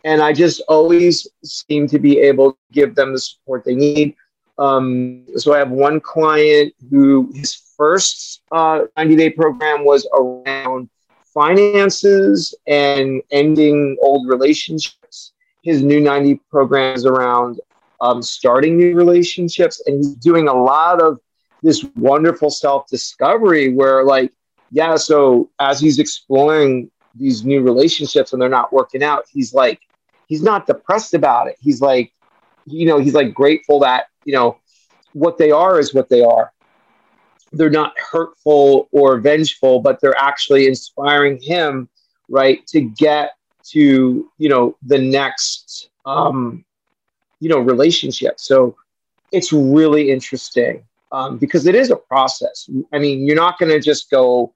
and 0.05 0.21
I 0.21 0.33
just 0.33 0.61
always 0.69 1.27
seem 1.43 1.87
to 1.87 1.97
be 1.97 2.19
able 2.19 2.53
to 2.53 2.57
give 2.71 2.93
them 2.93 3.11
the 3.11 3.19
support 3.19 3.65
they 3.65 3.75
need. 3.75 4.15
Um, 4.59 5.25
so 5.35 5.53
I 5.53 5.57
have 5.57 5.71
one 5.71 5.99
client 5.99 6.73
who 6.89 7.31
his 7.33 7.55
first 7.75 8.43
uh, 8.51 8.83
90 8.95 9.15
day 9.15 9.29
program 9.31 9.83
was 9.83 10.07
around 10.13 10.89
finances 11.33 12.55
and 12.67 13.21
ending 13.31 13.97
old 14.01 14.29
relationships. 14.29 15.33
His 15.63 15.81
new 15.81 15.99
90 15.99 16.39
program 16.51 16.95
is 16.95 17.05
around 17.05 17.59
um, 17.99 18.21
starting 18.21 18.77
new 18.77 18.95
relationships, 18.95 19.81
and 19.87 19.97
he's 19.97 20.13
doing 20.15 20.47
a 20.47 20.53
lot 20.53 21.01
of 21.01 21.19
this 21.63 21.83
wonderful 21.95 22.51
self 22.51 22.87
discovery 22.87 23.73
where, 23.73 24.03
like, 24.03 24.31
yeah, 24.69 24.95
so 24.95 25.49
as 25.59 25.79
he's 25.79 25.97
exploring 25.97 26.91
these 27.15 27.43
new 27.43 27.63
relationships 27.63 28.33
and 28.33 28.41
they're 28.41 28.49
not 28.49 28.71
working 28.71 29.01
out, 29.01 29.25
he's 29.31 29.53
like, 29.53 29.79
he's 30.27 30.41
not 30.41 30.67
depressed 30.67 31.13
about 31.13 31.47
it. 31.47 31.57
He's 31.59 31.81
like, 31.81 32.11
you 32.65 32.85
know, 32.85 32.99
he's 32.99 33.13
like 33.13 33.33
grateful 33.33 33.79
that, 33.79 34.05
you 34.23 34.33
know, 34.33 34.57
what 35.13 35.37
they 35.37 35.51
are 35.51 35.79
is 35.79 35.93
what 35.93 36.09
they 36.09 36.21
are. 36.21 36.51
They're 37.51 37.69
not 37.69 37.93
hurtful 37.99 38.89
or 38.91 39.19
vengeful, 39.19 39.79
but 39.79 40.01
they're 40.01 40.17
actually 40.17 40.67
inspiring 40.67 41.39
him, 41.41 41.87
right, 42.27 42.65
to 42.67 42.81
get 42.81 43.31
to, 43.69 44.29
you 44.37 44.49
know, 44.49 44.75
the 44.83 44.97
next, 44.97 45.89
um, 46.05 46.65
you 47.39 47.49
know, 47.49 47.59
relationship. 47.59 48.39
So 48.39 48.75
it's 49.31 49.53
really 49.53 50.11
interesting 50.11 50.83
um, 51.11 51.37
because 51.37 51.65
it 51.65 51.75
is 51.75 51.91
a 51.91 51.95
process. 51.95 52.69
I 52.91 52.99
mean, 52.99 53.25
you're 53.25 53.35
not 53.35 53.57
going 53.57 53.71
to 53.71 53.79
just 53.79 54.09
go 54.09 54.53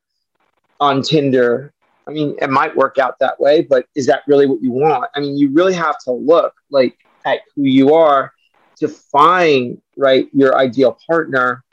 on 0.80 1.02
Tinder 1.02 1.74
I 2.10 2.12
mean, 2.12 2.36
it 2.42 2.50
might 2.50 2.76
work 2.76 2.98
out 2.98 3.20
that 3.20 3.40
way, 3.40 3.62
but 3.62 3.86
is 3.96 4.08
that 4.08 4.24
really 4.26 4.48
what 4.48 4.64
you 4.64 4.72
want? 4.72 5.12
I 5.16 5.20
mean, 5.20 5.38
you 5.38 5.52
really 5.52 5.74
have 5.76 6.00
to 6.06 6.12
look 6.12 6.56
like 6.72 6.98
at 7.24 7.42
who 7.56 7.64
you 7.64 7.94
are 7.94 8.34
to 8.78 8.88
find 8.88 9.80
right 9.96 10.28
your 10.34 10.58
ideal 10.58 10.98
partner, 11.08 11.64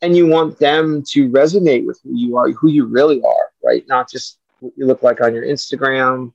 and 0.00 0.16
you 0.16 0.28
want 0.28 0.58
them 0.60 1.02
to 1.08 1.28
resonate 1.30 1.84
with 1.84 1.98
who 2.04 2.14
you 2.14 2.36
are, 2.36 2.50
who 2.52 2.68
you 2.68 2.84
really 2.84 3.20
are, 3.22 3.50
right? 3.64 3.84
Not 3.88 4.08
just 4.08 4.38
what 4.60 4.72
you 4.76 4.86
look 4.86 5.02
like 5.02 5.20
on 5.20 5.34
your 5.34 5.44
Instagram, 5.44 6.32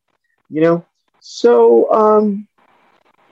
you 0.49 0.61
know. 0.61 0.85
So, 1.21 1.89
um, 1.91 2.47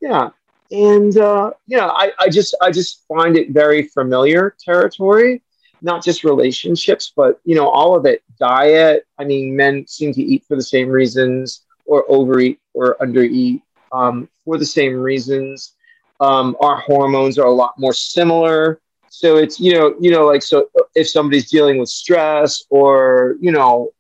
yeah, 0.02 0.30
and 0.72 1.18
uh, 1.18 1.52
yeah, 1.68 1.88
I, 1.88 2.14
I 2.20 2.30
just 2.30 2.56
I 2.62 2.72
just 2.72 3.06
find 3.08 3.36
it 3.36 3.50
very 3.50 3.84
familiar 3.84 4.56
territory 4.64 5.42
not 5.86 6.04
just 6.04 6.24
relationships, 6.24 7.14
but 7.16 7.40
you 7.46 7.56
know, 7.56 7.70
all 7.70 7.96
of 7.96 8.06
it. 8.06 8.24
Diet. 8.40 9.06
I 9.18 9.24
mean, 9.24 9.56
men 9.56 9.88
seem 9.88 10.12
to 10.14 10.22
eat 10.22 10.44
for 10.48 10.56
the 10.58 10.64
same 10.64 10.90
reasons, 10.90 11.64
or 11.86 12.04
overeat 12.10 12.60
or 12.74 12.98
undereat 13.00 13.62
um, 13.92 14.28
for 14.44 14.58
the 14.58 14.66
same 14.66 14.96
reasons. 14.96 15.76
Um, 16.20 16.58
our 16.60 16.78
hormones 16.78 17.38
are 17.38 17.48
a 17.48 17.52
lot 17.52 17.78
more 17.78 17.94
similar. 17.94 18.82
So 19.10 19.38
it's 19.38 19.60
you 19.60 19.74
know 19.74 19.96
you 20.00 20.12
know 20.12 20.26
like 20.26 20.42
so 20.42 20.68
if 20.96 21.08
somebody's 21.08 21.50
dealing 21.50 21.78
with 21.78 21.88
stress 21.88 22.66
or 22.70 23.38
you 23.40 23.52
know 23.52 23.92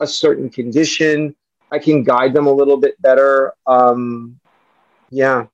a 0.00 0.06
certain 0.06 0.48
condition, 0.48 1.36
I 1.70 1.78
can 1.78 2.02
guide 2.02 2.32
them 2.32 2.46
a 2.46 2.52
little 2.52 2.78
bit 2.78 3.00
better. 3.00 3.52
Um, 3.66 4.40
yeah, 5.10 5.46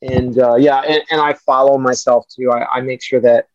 and 0.00 0.38
uh, 0.38 0.54
yeah, 0.56 0.80
and, 0.80 1.02
and 1.10 1.20
I 1.20 1.34
follow 1.34 1.76
myself 1.76 2.26
too. 2.28 2.50
I, 2.50 2.76
I 2.76 2.80
make 2.80 3.02
sure 3.02 3.20
that 3.20 3.48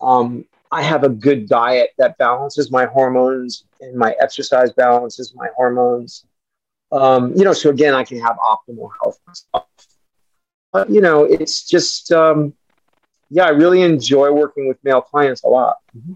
um, 0.00 0.44
I 0.70 0.82
have 0.82 1.04
a 1.04 1.08
good 1.08 1.48
diet 1.48 1.90
that 1.98 2.18
balances 2.18 2.70
my 2.70 2.86
hormones 2.86 3.64
and 3.80 3.96
my 3.96 4.14
exercise 4.20 4.72
balances 4.72 5.34
my 5.34 5.48
hormones. 5.56 6.24
Um, 6.92 7.34
you 7.34 7.44
know, 7.44 7.52
so 7.52 7.70
again, 7.70 7.94
I 7.94 8.04
can 8.04 8.20
have 8.20 8.36
optimal 8.38 8.90
health. 9.02 9.18
But, 10.72 10.90
you 10.90 11.00
know, 11.00 11.24
it's 11.24 11.64
just, 11.64 12.12
um, 12.12 12.54
yeah, 13.30 13.44
I 13.44 13.50
really 13.50 13.82
enjoy 13.82 14.30
working 14.32 14.68
with 14.68 14.78
male 14.84 15.00
clients 15.00 15.42
a 15.42 15.48
lot. 15.48 15.76
Mm-hmm. 15.96 16.14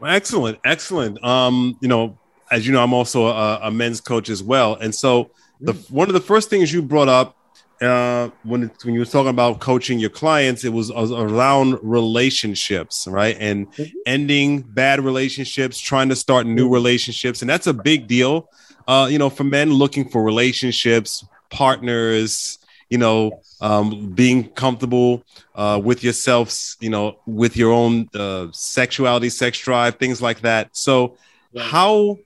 Well, 0.00 0.10
excellent, 0.10 0.58
excellent. 0.64 1.22
Um, 1.22 1.76
you 1.80 1.88
know, 1.88 2.18
as 2.50 2.66
you 2.66 2.72
know, 2.72 2.82
I'm 2.82 2.94
also 2.94 3.26
a, 3.26 3.60
a 3.64 3.70
men's 3.70 4.00
coach 4.00 4.28
as 4.28 4.42
well, 4.42 4.74
and 4.74 4.94
so 4.94 5.30
the 5.60 5.74
mm. 5.74 5.90
one 5.90 6.08
of 6.08 6.14
the 6.14 6.20
first 6.20 6.50
things 6.50 6.72
you 6.72 6.82
brought 6.82 7.08
up 7.08 7.36
uh, 7.80 8.28
when 8.42 8.70
when 8.84 8.94
you 8.94 9.00
were 9.00 9.06
talking 9.06 9.30
about 9.30 9.60
coaching 9.60 9.98
your 9.98 10.10
clients, 10.10 10.64
it 10.64 10.72
was 10.72 10.90
around 10.90 11.78
relationships, 11.82 13.06
right? 13.08 13.36
And 13.40 13.72
mm-hmm. 13.72 13.84
ending 14.06 14.62
bad 14.62 15.00
relationships, 15.00 15.78
trying 15.78 16.10
to 16.10 16.16
start 16.16 16.46
new 16.46 16.64
mm-hmm. 16.64 16.74
relationships, 16.74 17.40
and 17.40 17.48
that's 17.48 17.66
a 17.66 17.74
big 17.74 18.06
deal. 18.06 18.50
Uh, 18.86 19.08
you 19.10 19.18
know, 19.18 19.30
for 19.30 19.44
men 19.44 19.72
looking 19.72 20.08
for 20.08 20.22
relationships, 20.22 21.24
partners, 21.48 22.58
you 22.90 22.98
know, 22.98 23.40
um, 23.60 24.10
being 24.10 24.48
comfortable 24.50 25.22
uh, 25.54 25.80
with 25.82 26.02
yourselves, 26.02 26.76
you 26.80 26.90
know, 26.90 27.18
with 27.26 27.56
your 27.56 27.72
own 27.72 28.08
uh, 28.14 28.48
sexuality, 28.52 29.30
sex 29.30 29.58
drive, 29.58 29.94
things 29.96 30.20
like 30.20 30.40
that. 30.40 30.76
So, 30.76 31.16
how 31.58 32.18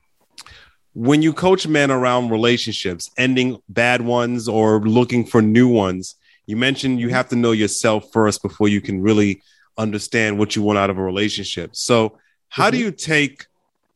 when 0.95 1.23
you 1.23 1.33
coach 1.33 1.67
men 1.67 1.91
around 1.91 2.31
relationships, 2.31 3.11
ending 3.19 3.61
bad 3.69 4.01
ones 4.01 4.49
or 4.49 4.81
looking 4.81 5.27
for 5.27 5.43
new 5.43 5.69
ones, 5.69 6.15
you 6.47 6.57
mentioned 6.57 7.01
you 7.01 7.09
have 7.09 7.29
to 7.31 7.37
know 7.37 7.53
yourself 7.53 8.13
first 8.13 8.43
before 8.43 8.69
you 8.69 8.81
can 8.81 9.03
really 9.03 9.43
understand 9.77 10.39
what 10.39 10.55
you 10.55 10.63
want 10.63 10.79
out 10.79 10.91
of 10.91 10.99
a 10.99 11.03
relationship. 11.03 11.75
So, 11.75 12.19
how 12.49 12.67
mm-hmm. 12.67 12.73
do 12.73 12.79
you 12.79 12.91
take 12.93 13.47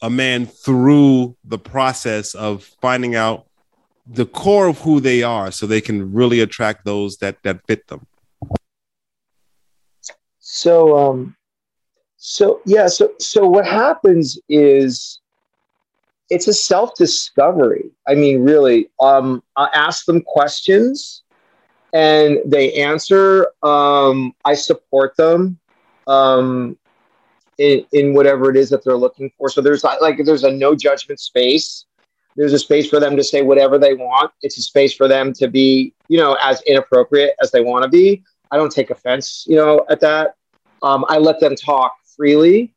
a 0.02 0.10
man 0.10 0.46
through 0.46 1.36
the 1.44 1.58
process 1.58 2.34
of 2.34 2.64
finding 2.80 3.14
out 3.14 3.46
the 4.06 4.26
core 4.26 4.66
of 4.66 4.80
who 4.80 5.00
they 5.00 5.22
are 5.22 5.52
so 5.52 5.66
they 5.66 5.80
can 5.80 6.12
really 6.12 6.40
attract 6.40 6.84
those 6.84 7.18
that 7.18 7.36
that 7.44 7.64
fit 7.66 7.86
them? 7.86 8.06
So, 10.40 10.98
um, 10.98 11.36
so 12.16 12.60
yeah, 12.66 12.88
so 12.88 13.12
so 13.20 13.46
what 13.46 13.66
happens 13.66 14.36
is 14.48 15.20
it's 16.30 16.48
a 16.48 16.54
self 16.54 16.94
discovery. 16.94 17.90
I 18.06 18.14
mean, 18.14 18.44
really, 18.44 18.90
um, 19.00 19.42
I 19.56 19.68
ask 19.74 20.04
them 20.04 20.20
questions 20.22 21.22
and 21.92 22.38
they 22.44 22.74
answer. 22.74 23.48
Um, 23.62 24.34
I 24.44 24.54
support 24.54 25.16
them 25.16 25.58
um, 26.06 26.76
in, 27.58 27.84
in 27.92 28.14
whatever 28.14 28.50
it 28.50 28.56
is 28.56 28.70
that 28.70 28.84
they're 28.84 28.96
looking 28.96 29.30
for. 29.38 29.48
So 29.48 29.60
there's 29.60 29.84
like 29.84 30.24
there's 30.24 30.44
a 30.44 30.50
no 30.50 30.74
judgment 30.74 31.20
space. 31.20 31.84
There's 32.36 32.52
a 32.52 32.58
space 32.58 32.88
for 32.88 33.00
them 33.00 33.16
to 33.16 33.24
say 33.24 33.42
whatever 33.42 33.78
they 33.78 33.94
want. 33.94 34.30
It's 34.42 34.58
a 34.58 34.62
space 34.62 34.94
for 34.94 35.08
them 35.08 35.32
to 35.34 35.48
be, 35.48 35.92
you 36.08 36.18
know, 36.18 36.36
as 36.40 36.62
inappropriate 36.62 37.34
as 37.42 37.50
they 37.50 37.62
want 37.62 37.82
to 37.82 37.88
be. 37.88 38.22
I 38.50 38.56
don't 38.56 38.70
take 38.70 38.90
offense, 38.90 39.44
you 39.48 39.56
know, 39.56 39.84
at 39.90 40.00
that. 40.00 40.36
Um, 40.82 41.04
I 41.08 41.18
let 41.18 41.40
them 41.40 41.56
talk 41.56 41.94
freely. 42.16 42.72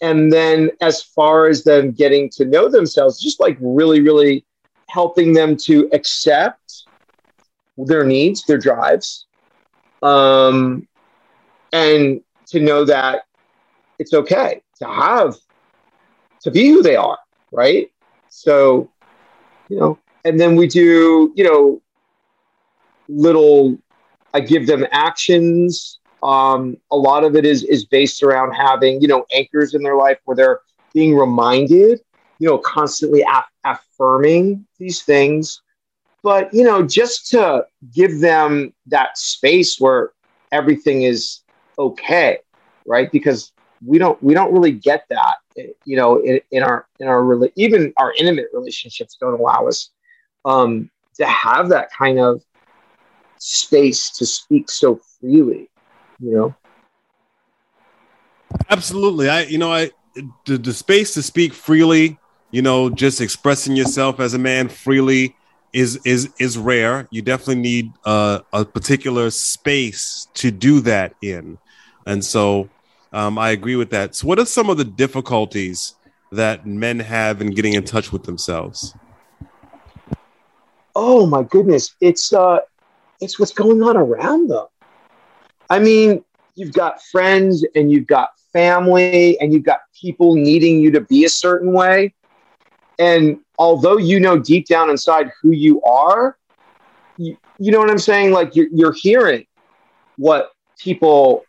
And 0.00 0.32
then 0.32 0.70
as 0.80 1.02
far 1.02 1.46
as 1.46 1.64
them 1.64 1.92
getting 1.92 2.30
to 2.30 2.44
know 2.44 2.68
themselves, 2.68 3.20
just 3.20 3.40
like 3.40 3.56
really, 3.60 4.00
really 4.00 4.44
helping 4.88 5.32
them 5.32 5.56
to 5.56 5.88
accept 5.92 6.84
their 7.76 8.04
needs, 8.04 8.44
their 8.44 8.58
drives, 8.58 9.26
um, 10.02 10.86
and 11.72 12.20
to 12.46 12.60
know 12.60 12.84
that 12.84 13.26
it's 13.98 14.14
okay 14.14 14.62
to 14.78 14.86
have 14.86 15.36
to 16.40 16.50
be 16.50 16.68
who 16.68 16.82
they 16.82 16.96
are, 16.96 17.18
right? 17.52 17.90
So, 18.30 18.90
you 19.68 19.78
know, 19.78 19.98
and 20.24 20.40
then 20.40 20.56
we 20.56 20.66
do, 20.66 21.32
you 21.36 21.44
know, 21.44 21.82
little 23.08 23.78
I 24.32 24.40
give 24.40 24.66
them 24.66 24.86
actions. 24.90 25.99
Um, 26.22 26.76
a 26.90 26.96
lot 26.96 27.24
of 27.24 27.34
it 27.36 27.46
is 27.46 27.62
is 27.64 27.84
based 27.86 28.22
around 28.22 28.52
having 28.52 29.00
you 29.00 29.08
know 29.08 29.24
anchors 29.32 29.74
in 29.74 29.82
their 29.82 29.96
life 29.96 30.18
where 30.24 30.36
they're 30.36 30.60
being 30.92 31.16
reminded, 31.16 32.00
you 32.38 32.48
know, 32.48 32.58
constantly 32.58 33.22
af- 33.22 33.50
affirming 33.64 34.66
these 34.78 35.02
things. 35.02 35.62
But 36.22 36.52
you 36.52 36.64
know, 36.64 36.86
just 36.86 37.28
to 37.30 37.64
give 37.94 38.20
them 38.20 38.74
that 38.86 39.16
space 39.16 39.80
where 39.80 40.10
everything 40.52 41.02
is 41.02 41.40
okay, 41.78 42.38
right? 42.86 43.10
Because 43.10 43.52
we 43.84 43.98
don't 43.98 44.22
we 44.22 44.34
don't 44.34 44.52
really 44.52 44.72
get 44.72 45.06
that, 45.08 45.36
you 45.84 45.96
know, 45.96 46.18
in, 46.18 46.40
in 46.50 46.62
our 46.62 46.86
in 46.98 47.08
our 47.08 47.48
even 47.56 47.92
our 47.96 48.12
intimate 48.18 48.48
relationships 48.52 49.16
don't 49.18 49.38
allow 49.40 49.66
us 49.66 49.90
um, 50.44 50.90
to 51.14 51.26
have 51.26 51.68
that 51.70 51.90
kind 51.92 52.18
of 52.18 52.42
space 53.38 54.10
to 54.10 54.26
speak 54.26 54.70
so 54.70 55.00
freely, 55.18 55.70
you 56.22 56.32
know? 56.32 56.54
Absolutely. 58.68 59.28
I, 59.28 59.42
you 59.42 59.58
know, 59.58 59.72
I, 59.72 59.90
the, 60.44 60.58
the 60.58 60.72
space 60.72 61.14
to 61.14 61.22
speak 61.22 61.52
freely, 61.52 62.18
you 62.50 62.62
know, 62.62 62.90
just 62.90 63.20
expressing 63.20 63.76
yourself 63.76 64.20
as 64.20 64.34
a 64.34 64.38
man 64.38 64.68
freely 64.68 65.36
is, 65.72 66.00
is, 66.04 66.30
is 66.38 66.58
rare. 66.58 67.06
You 67.10 67.22
definitely 67.22 67.62
need 67.62 67.92
uh, 68.04 68.40
a 68.52 68.64
particular 68.64 69.30
space 69.30 70.26
to 70.34 70.50
do 70.50 70.80
that 70.80 71.14
in. 71.22 71.58
And 72.06 72.24
so 72.24 72.68
um, 73.12 73.38
I 73.38 73.50
agree 73.50 73.76
with 73.76 73.90
that. 73.90 74.16
So 74.16 74.26
what 74.26 74.38
are 74.38 74.46
some 74.46 74.68
of 74.68 74.78
the 74.78 74.84
difficulties 74.84 75.94
that 76.32 76.66
men 76.66 76.98
have 76.98 77.40
in 77.40 77.50
getting 77.50 77.74
in 77.74 77.84
touch 77.84 78.12
with 78.12 78.24
themselves? 78.24 78.94
Oh 80.96 81.26
my 81.26 81.44
goodness. 81.44 81.94
It's, 82.00 82.32
uh, 82.32 82.58
it's 83.20 83.38
what's 83.38 83.52
going 83.52 83.82
on 83.82 83.96
around 83.96 84.48
them. 84.48 84.66
I 85.70 85.78
mean, 85.78 86.24
you've 86.56 86.72
got 86.72 87.00
friends 87.00 87.64
and 87.74 87.90
you've 87.90 88.06
got 88.06 88.30
family 88.52 89.38
and 89.40 89.52
you've 89.52 89.64
got 89.64 89.80
people 89.98 90.34
needing 90.34 90.80
you 90.80 90.90
to 90.90 91.00
be 91.00 91.24
a 91.24 91.28
certain 91.28 91.72
way. 91.72 92.12
And 92.98 93.38
although 93.58 93.96
you 93.96 94.20
know 94.20 94.38
deep 94.38 94.66
down 94.66 94.90
inside 94.90 95.30
who 95.40 95.52
you 95.52 95.80
are, 95.82 96.36
you, 97.16 97.36
you 97.58 97.70
know 97.70 97.78
what 97.78 97.88
I'm 97.88 97.98
saying? 97.98 98.32
Like 98.32 98.56
you're, 98.56 98.68
you're 98.72 98.92
hearing 98.92 99.46
what 100.16 100.50
people, 100.78 101.44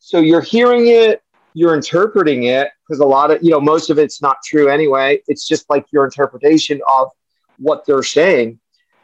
so 0.00 0.18
you're 0.18 0.42
hearing 0.42 0.88
it, 0.88 1.22
you're 1.54 1.74
interpreting 1.74 2.44
it, 2.44 2.68
because 2.86 3.00
a 3.00 3.06
lot 3.06 3.30
of, 3.30 3.42
you 3.42 3.50
know, 3.50 3.60
most 3.60 3.88
of 3.90 3.98
it's 3.98 4.20
not 4.20 4.38
true 4.44 4.68
anyway. 4.68 5.22
It's 5.28 5.46
just 5.46 5.70
like 5.70 5.86
your 5.92 6.04
interpretation 6.04 6.80
of 6.88 7.10
what 7.58 7.86
they're 7.86 8.02
saying. 8.02 8.58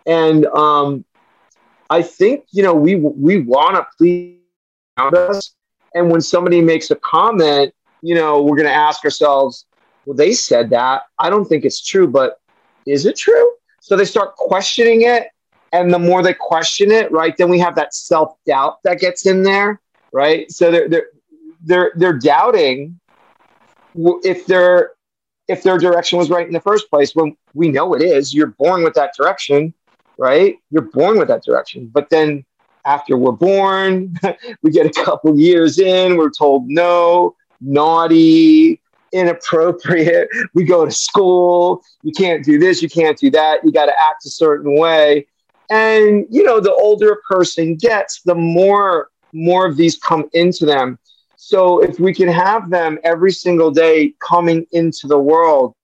And 0.05 0.47
um, 0.47 1.05
I 1.91 2.03
think 2.03 2.47
you 2.53 2.63
know 2.63 2.75
we 2.75 2.97
we 2.97 3.43
want 3.43 3.77
to 3.77 3.87
please 3.99 4.39
us, 4.97 5.55
and 5.95 6.11
when 6.11 6.21
somebody 6.21 6.61
makes 6.61 6.91
a 6.91 6.97
comment, 6.97 7.75
you 8.03 8.15
know, 8.15 8.43
we're 8.43 8.57
going 8.57 8.69
to 8.69 8.75
ask 8.75 9.05
ourselves, 9.05 9.67
well, 10.05 10.17
they 10.17 10.33
said 10.33 10.71
that. 10.71 11.03
I 11.19 11.31
don't 11.31 11.45
think 11.45 11.65
it's 11.65 11.85
true, 11.85 12.07
but 12.07 12.41
is 12.87 13.07
it 13.07 13.17
true? 13.17 13.55
So 13.81 13.97
they 13.97 14.05
start 14.05 14.37
questioning 14.37 15.03
it, 15.03 15.29
and 15.73 15.93
the 15.93 15.99
more 15.99 16.23
they 16.23 16.35
question 16.35 16.91
it, 16.91 17.11
right, 17.11 17.37
then 17.37 17.49
we 17.49 17.59
have 17.59 17.75
that 17.77 17.95
self 17.95 18.37
doubt 18.47 18.83
that 18.85 19.01
gets 19.01 19.27
in 19.27 19.43
there, 19.43 19.81
right? 20.13 20.51
So 20.51 20.71
they're 20.71 20.89
they're 20.89 21.07
they're 21.63 21.93
they're 21.97 22.19
doubting 22.19 22.99
if 23.95 24.47
their 24.47 24.93
if 25.49 25.63
their 25.63 25.79
direction 25.79 26.19
was 26.19 26.31
right 26.31 26.47
in 26.47 26.53
the 26.53 26.61
first 26.61 26.89
place 26.91 27.15
when 27.15 27.37
we 27.55 27.69
know 27.69 27.95
it 27.95 28.03
is. 28.03 28.33
You're 28.33 28.55
born 28.59 28.85
with 28.85 28.95
that 28.95 29.15
direction 29.17 29.75
right? 30.21 30.57
You're 30.71 30.83
born 30.83 31.19
with 31.19 31.29
that 31.29 31.43
direction. 31.43 31.91
But 31.93 32.11
then 32.11 32.45
after 32.85 33.17
we're 33.17 33.33
born, 33.33 34.15
we 34.63 34.71
get 34.71 34.87
a 34.87 35.05
couple 35.05 35.37
years 35.39 35.79
in, 35.79 36.17
we're 36.17 36.31
told 36.31 36.69
no, 36.69 37.35
naughty, 37.61 38.81
inappropriate. 39.13 40.29
We 40.55 40.65
go 40.65 40.85
to 40.85 40.93
school, 40.93 41.83
you 42.03 42.13
can't 42.13 42.45
do 42.45 42.59
this, 42.59 42.83
you 42.83 42.89
can't 42.89 43.19
do 43.19 43.31
that, 43.31 43.65
you 43.65 43.73
got 43.73 43.87
to 43.87 43.93
act 43.93 44.27
a 44.27 44.31
certain 44.31 44.79
way. 44.79 45.27
And 45.71 46.27
you 46.29 46.45
know, 46.45 46.61
the 46.61 46.75
older 46.75 47.13
a 47.13 47.23
person 47.23 47.77
gets, 47.77 48.21
the 48.23 48.35
more 48.35 49.09
more 49.33 49.67
of 49.67 49.77
these 49.77 49.97
come 49.99 50.29
into 50.35 50.67
them. 50.67 50.99
So 51.37 51.83
if 51.83 51.99
we 51.99 52.13
can 52.13 52.29
have 52.29 52.69
them 52.69 52.99
every 53.05 53.33
single 53.33 53.71
day 53.71 54.13
coming 54.21 54.67
into 54.73 55.07
the 55.07 55.19
world 55.19 55.75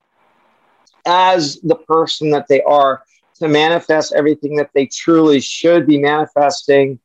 as 1.07 1.59
the 1.62 1.77
person 1.77 2.31
that 2.31 2.49
they 2.49 2.61
are, 2.62 3.03
to 3.38 3.49
manifest 3.49 4.12
everything 4.14 4.57
that 4.57 4.70
they 4.75 4.87
truly 4.87 5.40
should 5.40 5.87
be 5.87 5.99
manifesting, 5.99 6.99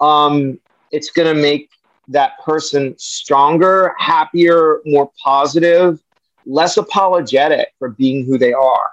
um, 0.00 0.58
it's 0.90 1.10
going 1.10 1.34
to 1.34 1.40
make 1.40 1.70
that 2.08 2.38
person 2.44 2.94
stronger, 2.98 3.94
happier, 3.98 4.80
more 4.84 5.10
positive, 5.22 6.00
less 6.46 6.76
apologetic 6.76 7.68
for 7.78 7.90
being 7.90 8.24
who 8.24 8.38
they 8.38 8.52
are. 8.52 8.86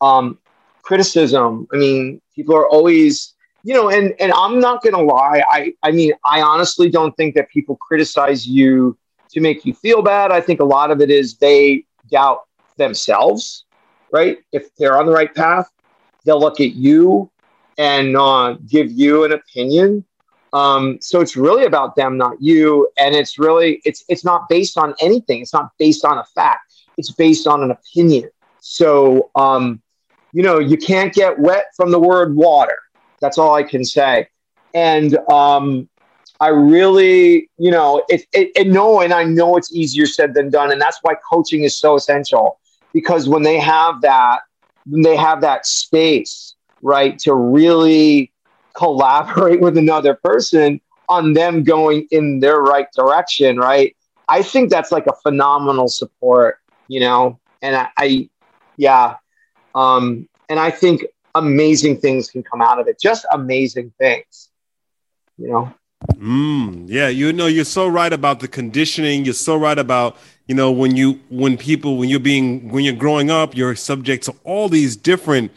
Um, 0.00 0.38
criticism, 0.82 1.66
I 1.72 1.76
mean, 1.76 2.20
people 2.34 2.56
are 2.56 2.68
always, 2.68 3.34
you 3.64 3.74
know, 3.74 3.90
and 3.90 4.14
and 4.20 4.32
I'm 4.32 4.58
not 4.58 4.82
going 4.82 4.94
to 4.94 5.02
lie. 5.02 5.42
I 5.50 5.74
I 5.82 5.90
mean, 5.90 6.12
I 6.24 6.42
honestly 6.42 6.88
don't 6.88 7.16
think 7.16 7.34
that 7.34 7.48
people 7.50 7.76
criticize 7.76 8.46
you 8.46 8.96
to 9.30 9.40
make 9.40 9.64
you 9.64 9.74
feel 9.74 10.02
bad. 10.02 10.30
I 10.30 10.40
think 10.40 10.60
a 10.60 10.64
lot 10.64 10.90
of 10.90 11.00
it 11.00 11.10
is 11.10 11.36
they 11.36 11.84
doubt 12.10 12.40
themselves, 12.76 13.64
right? 14.12 14.38
If 14.52 14.74
they're 14.76 14.98
on 14.98 15.06
the 15.06 15.12
right 15.12 15.34
path, 15.34 15.68
they'll 16.24 16.40
look 16.40 16.60
at 16.60 16.72
you 16.72 17.30
and 17.78 18.16
uh, 18.16 18.56
give 18.68 18.90
you 18.90 19.24
an 19.24 19.32
opinion. 19.32 20.04
Um, 20.52 20.98
so 21.00 21.20
it's 21.20 21.36
really 21.36 21.64
about 21.64 21.96
them, 21.96 22.18
not 22.18 22.40
you. 22.40 22.88
And 22.98 23.14
it's 23.14 23.38
really 23.38 23.80
it's 23.84 24.04
it's 24.08 24.24
not 24.24 24.48
based 24.48 24.76
on 24.76 24.94
anything. 25.00 25.40
It's 25.40 25.54
not 25.54 25.70
based 25.78 26.04
on 26.04 26.18
a 26.18 26.24
fact. 26.34 26.74
It's 26.98 27.10
based 27.10 27.46
on 27.46 27.62
an 27.62 27.70
opinion. 27.70 28.30
So 28.60 29.30
um, 29.34 29.80
you 30.32 30.42
know 30.42 30.58
you 30.58 30.76
can't 30.76 31.12
get 31.12 31.38
wet 31.38 31.66
from 31.76 31.90
the 31.90 31.98
word 31.98 32.34
water. 32.34 32.78
That's 33.20 33.38
all 33.38 33.54
I 33.54 33.62
can 33.62 33.84
say. 33.84 34.28
And 34.74 35.16
um, 35.30 35.88
I 36.40 36.48
really, 36.48 37.48
you 37.56 37.70
know, 37.70 38.02
it, 38.08 38.26
it, 38.32 38.50
it 38.56 38.66
no, 38.66 39.00
and 39.00 39.12
I 39.12 39.22
know 39.22 39.56
it's 39.56 39.72
easier 39.72 40.06
said 40.06 40.34
than 40.34 40.50
done, 40.50 40.72
and 40.72 40.80
that's 40.80 40.98
why 41.02 41.14
coaching 41.30 41.62
is 41.62 41.78
so 41.78 41.94
essential. 41.94 42.58
Because 42.92 43.28
when 43.28 43.42
they 43.42 43.58
have 43.60 44.00
that, 44.00 44.40
they 44.86 45.16
have 45.16 45.40
that 45.42 45.66
space, 45.66 46.54
right, 46.82 47.18
to 47.20 47.34
really 47.34 48.32
collaborate 48.74 49.60
with 49.60 49.76
another 49.76 50.14
person 50.14 50.80
on 51.08 51.34
them 51.34 51.62
going 51.62 52.06
in 52.10 52.40
their 52.40 52.60
right 52.60 52.86
direction, 52.96 53.58
right? 53.58 53.94
I 54.28 54.42
think 54.42 54.70
that's 54.70 54.92
like 54.92 55.06
a 55.06 55.14
phenomenal 55.22 55.88
support, 55.88 56.58
you 56.88 57.00
know, 57.00 57.38
and 57.60 57.76
I, 57.76 57.88
I 57.98 58.28
yeah, 58.76 59.16
um, 59.74 60.28
and 60.48 60.58
I 60.58 60.70
think 60.70 61.04
amazing 61.34 61.98
things 61.98 62.30
can 62.30 62.42
come 62.42 62.62
out 62.62 62.78
of 62.78 62.88
it, 62.88 63.00
just 63.00 63.26
amazing 63.32 63.92
things, 63.98 64.48
you 65.36 65.48
know. 65.48 65.72
Mm, 66.14 66.84
yeah, 66.88 67.08
you 67.08 67.32
know, 67.32 67.46
you're 67.46 67.64
so 67.64 67.86
right 67.86 68.12
about 68.12 68.40
the 68.40 68.48
conditioning. 68.48 69.24
You're 69.24 69.34
so 69.34 69.56
right 69.56 69.78
about 69.78 70.16
you 70.46 70.54
know 70.54 70.70
when 70.70 70.96
you 70.96 71.20
when 71.30 71.56
people 71.56 71.96
when 71.96 72.08
you're 72.08 72.20
being 72.20 72.68
when 72.70 72.84
you're 72.84 72.94
growing 72.94 73.30
up 73.30 73.56
you're 73.56 73.74
subject 73.74 74.24
to 74.24 74.34
all 74.44 74.68
these 74.68 74.96
different 74.96 75.50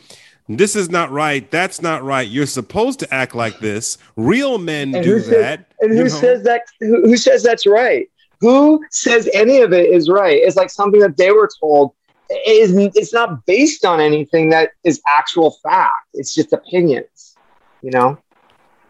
this 0.47 0.75
is 0.75 0.89
not 0.89 1.11
right 1.11 1.49
that's 1.51 1.81
not 1.81 2.03
right 2.03 2.27
you're 2.27 2.45
supposed 2.45 2.99
to 2.99 3.13
act 3.13 3.35
like 3.35 3.59
this 3.59 3.97
real 4.15 4.57
men 4.57 4.93
and 4.93 5.03
do 5.03 5.19
says, 5.19 5.29
that 5.29 5.71
and 5.81 5.91
who 5.91 6.03
know? 6.03 6.09
says 6.09 6.43
that 6.43 6.61
who, 6.79 7.01
who 7.01 7.17
says 7.17 7.43
that's 7.43 7.65
right 7.65 8.07
who 8.41 8.83
says 8.91 9.29
any 9.33 9.61
of 9.61 9.73
it 9.73 9.89
is 9.89 10.09
right 10.09 10.37
it's 10.41 10.55
like 10.55 10.69
something 10.69 10.99
that 10.99 11.17
they 11.17 11.31
were 11.31 11.49
told 11.59 11.93
is 12.29 12.75
it's 12.95 13.13
not 13.13 13.45
based 13.45 13.85
on 13.85 13.99
anything 13.99 14.49
that 14.49 14.71
is 14.83 15.01
actual 15.07 15.57
fact. 15.63 16.07
It's 16.13 16.33
just 16.33 16.53
opinions, 16.53 17.37
you 17.81 17.91
know. 17.91 18.17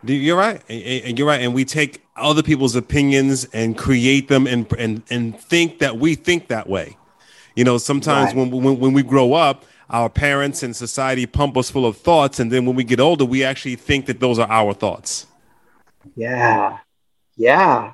You're 0.05 0.37
right, 0.37 0.61
and 0.69 1.17
you're 1.17 1.27
right, 1.27 1.41
and 1.41 1.53
we 1.53 1.65
take 1.65 2.03
other 2.15 2.43
people's 2.43 2.75
opinions 2.75 3.45
and 3.53 3.77
create 3.77 4.27
them 4.27 4.47
and 4.47 4.71
and 4.77 5.03
and 5.09 5.39
think 5.39 5.79
that 5.79 5.97
we 5.97 6.15
think 6.15 6.47
that 6.47 6.67
way. 6.67 6.97
You 7.55 7.63
know, 7.63 7.77
sometimes 7.77 8.33
right. 8.33 8.49
when, 8.49 8.63
when 8.63 8.79
when 8.79 8.93
we 8.93 9.03
grow 9.03 9.33
up, 9.33 9.65
our 9.89 10.09
parents 10.09 10.63
and 10.63 10.75
society 10.75 11.25
pump 11.25 11.57
us 11.57 11.69
full 11.69 11.85
of 11.85 11.97
thoughts, 11.97 12.39
and 12.39 12.51
then 12.51 12.65
when 12.65 12.75
we 12.75 12.83
get 12.83 12.99
older, 12.99 13.25
we 13.25 13.43
actually 13.43 13.75
think 13.75 14.05
that 14.07 14.19
those 14.19 14.39
are 14.39 14.49
our 14.49 14.73
thoughts. 14.73 15.27
Yeah, 16.15 16.79
yeah, 17.35 17.93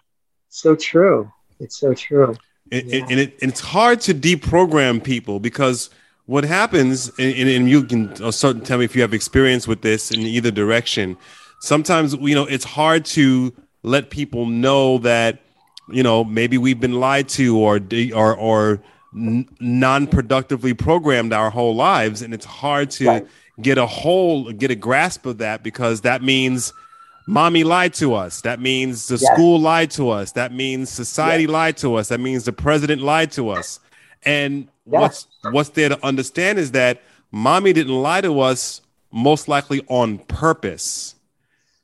so 0.49 0.75
true. 0.75 1.31
It's 1.59 1.77
so 1.77 1.93
true. 1.93 2.35
It, 2.71 2.85
yeah. 2.85 3.05
and, 3.09 3.19
it, 3.19 3.41
and 3.41 3.51
it's 3.51 3.59
hard 3.59 4.01
to 4.01 4.13
deprogram 4.13 5.03
people 5.03 5.39
because 5.39 5.89
what 6.25 6.43
happens, 6.43 7.09
and, 7.19 7.49
and 7.49 7.69
you 7.69 7.83
can 7.83 8.09
uh, 8.23 8.31
tell 8.31 8.77
me 8.77 8.85
if 8.85 8.95
you 8.95 9.01
have 9.01 9.13
experience 9.13 9.67
with 9.67 9.81
this 9.81 10.11
in 10.11 10.21
either 10.21 10.51
direction. 10.51 11.17
Sometimes 11.61 12.13
you 12.15 12.35
know 12.35 12.45
it's 12.45 12.65
hard 12.65 13.05
to 13.05 13.53
let 13.83 14.09
people 14.09 14.45
know 14.45 14.97
that 14.99 15.41
you 15.89 16.03
know 16.03 16.23
maybe 16.23 16.57
we've 16.57 16.79
been 16.79 16.99
lied 16.99 17.29
to 17.29 17.57
or 17.57 17.79
or 18.13 18.35
or 18.35 18.81
non-productively 19.13 20.73
programmed 20.73 21.33
our 21.33 21.49
whole 21.49 21.75
lives 21.75 22.21
and 22.21 22.33
it's 22.33 22.45
hard 22.45 22.89
to 22.89 23.07
right. 23.07 23.27
get 23.61 23.77
a 23.77 23.85
whole 23.85 24.51
get 24.53 24.71
a 24.71 24.75
grasp 24.75 25.25
of 25.25 25.39
that 25.39 25.63
because 25.63 26.01
that 26.01 26.23
means 26.23 26.71
mommy 27.27 27.65
lied 27.65 27.93
to 27.93 28.13
us 28.13 28.39
that 28.41 28.61
means 28.61 29.07
the 29.07 29.17
school 29.17 29.59
lied 29.59 29.91
to 29.91 30.09
us 30.09 30.31
that 30.31 30.53
means 30.53 30.89
society 30.89 31.45
lied 31.45 31.75
to 31.75 31.95
us 31.95 32.07
that 32.07 32.21
means 32.21 32.45
the 32.45 32.53
president 32.53 33.01
lied 33.01 33.31
to 33.31 33.49
us. 33.49 33.79
And 34.23 34.67
what's 34.83 35.27
what's 35.51 35.69
there 35.69 35.89
to 35.89 36.05
understand 36.05 36.59
is 36.59 36.71
that 36.71 37.01
mommy 37.31 37.73
didn't 37.73 37.93
lie 37.93 38.21
to 38.21 38.39
us 38.39 38.81
most 39.11 39.47
likely 39.47 39.83
on 39.87 40.19
purpose 40.19 41.15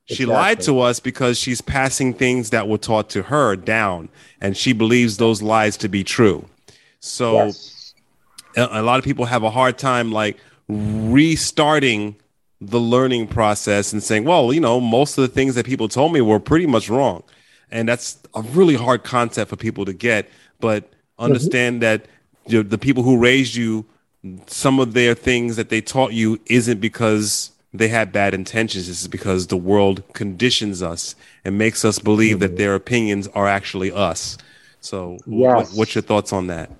she 0.08 0.24
exactly. 0.24 0.34
lied 0.34 0.62
to 0.62 0.80
us 0.80 1.00
because 1.00 1.38
she's 1.38 1.62
passing 1.62 2.14
things 2.14 2.50
that 2.50 2.68
were 2.68 2.78
taught 2.78 3.10
to 3.10 3.24
her 3.24 3.56
down 3.56 4.10
and 4.42 4.58
she 4.58 4.74
believes 4.74 5.18
those 5.18 5.42
lies 5.42 5.78
to 5.78 5.88
be 5.88 6.04
true 6.04 6.46
so 7.00 7.46
yes. 7.46 7.94
a, 8.56 8.68
a 8.72 8.82
lot 8.82 9.00
of 9.00 9.06
people 9.06 9.26
have 9.26 9.44
a 9.44 9.50
hard 9.50 9.78
time 9.78 10.12
like 10.12 10.38
restarting 10.68 12.16
the 12.60 12.80
learning 12.80 13.28
process 13.28 13.94
and 13.94 14.02
saying, 14.02 14.24
well, 14.24 14.52
you 14.52 14.60
know, 14.60 14.80
most 14.80 15.18
of 15.18 15.22
the 15.22 15.28
things 15.28 15.56
that 15.56 15.66
people 15.66 15.88
told 15.88 16.14
me 16.14 16.22
were 16.22 16.40
pretty 16.40 16.66
much 16.66 16.90
wrong. 16.90 17.24
And 17.70 17.88
that's 17.88 18.18
a 18.34 18.42
really 18.42 18.76
hard 18.76 19.04
concept 19.04 19.50
for 19.50 19.56
people 19.56 19.86
to 19.86 19.94
get. 19.94 20.30
But 20.60 20.92
understand 21.20 21.76
mm-hmm. 21.76 22.02
that 22.02 22.06
you 22.48 22.64
know, 22.64 22.70
the 22.70 22.78
people 22.78 23.04
who 23.04 23.18
raised 23.18 23.56
you, 23.56 23.86
some 24.48 24.80
of 24.80 24.94
their 24.94 25.14
things 25.14 25.56
that 25.58 25.70
they 25.70 25.82
taught 25.82 26.14
you 26.14 26.40
isn't 26.48 26.80
because 26.80 27.52
they 27.78 27.88
had 27.88 28.12
bad 28.12 28.34
intentions. 28.34 28.90
It's 28.90 29.08
because 29.08 29.48
the 29.48 29.58
world 29.58 30.04
conditions 30.14 30.82
us 30.82 31.16
and 31.46 31.58
makes 31.58 31.86
us 31.86 32.00
believe 32.00 32.38
mm-hmm. 32.38 32.42
that 32.42 32.58
their 32.58 32.76
opinions 32.76 33.28
are 33.30 33.48
actually 33.48 33.92
us. 33.92 34.38
So, 34.80 35.18
yes. 35.26 35.70
what, 35.72 35.78
what's 35.78 35.96
your 35.96 36.02
thoughts 36.02 36.32
on 36.32 36.48
that? 36.48 36.72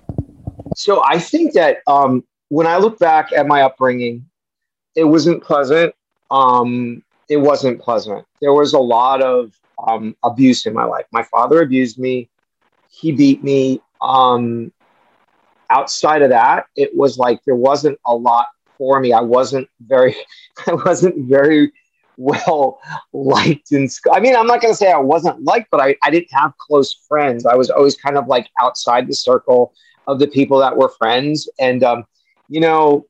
So, 0.76 1.02
I 1.04 1.18
think 1.18 1.54
that 1.54 1.78
um, 1.86 2.24
when 2.48 2.66
I 2.66 2.78
look 2.78 2.98
back 2.98 3.32
at 3.32 3.46
my 3.46 3.62
upbringing, 3.62 4.26
it 4.94 5.04
wasn't 5.04 5.42
pleasant. 5.42 5.94
Um, 6.30 7.02
it 7.28 7.36
wasn't 7.38 7.80
pleasant. 7.80 8.24
There 8.40 8.52
was 8.52 8.72
a 8.72 8.78
lot 8.78 9.22
of 9.22 9.52
um, 9.86 10.16
abuse 10.24 10.66
in 10.66 10.74
my 10.74 10.84
life. 10.84 11.06
My 11.12 11.22
father 11.22 11.62
abused 11.62 11.98
me. 11.98 12.28
He 12.90 13.12
beat 13.12 13.44
me. 13.44 13.80
Um, 14.00 14.72
outside 15.70 16.22
of 16.22 16.30
that, 16.30 16.66
it 16.76 16.96
was 16.96 17.18
like 17.18 17.40
there 17.44 17.54
wasn't 17.54 17.98
a 18.06 18.14
lot 18.14 18.46
for 18.78 19.00
me. 19.00 19.12
I 19.12 19.20
wasn't 19.20 19.68
very, 19.80 20.16
I 20.66 20.74
wasn't 20.74 21.28
very 21.28 21.72
well 22.16 22.80
liked 23.12 23.72
in 23.72 23.88
school. 23.88 24.12
I 24.14 24.20
mean, 24.20 24.34
I'm 24.34 24.46
not 24.46 24.60
going 24.60 24.72
to 24.72 24.76
say 24.76 24.90
I 24.90 24.98
wasn't 24.98 25.42
liked, 25.44 25.68
but 25.70 25.80
I, 25.80 25.96
I 26.02 26.10
didn't 26.10 26.32
have 26.32 26.56
close 26.58 26.94
friends. 27.08 27.46
I 27.46 27.54
was 27.54 27.70
always 27.70 27.96
kind 27.96 28.16
of 28.16 28.26
like 28.26 28.48
outside 28.60 29.06
the 29.06 29.14
circle 29.14 29.72
of 30.06 30.18
the 30.18 30.26
people 30.26 30.58
that 30.58 30.76
were 30.76 30.90
friends. 30.98 31.48
And, 31.60 31.84
um, 31.84 32.04
you 32.48 32.60
know, 32.60 33.06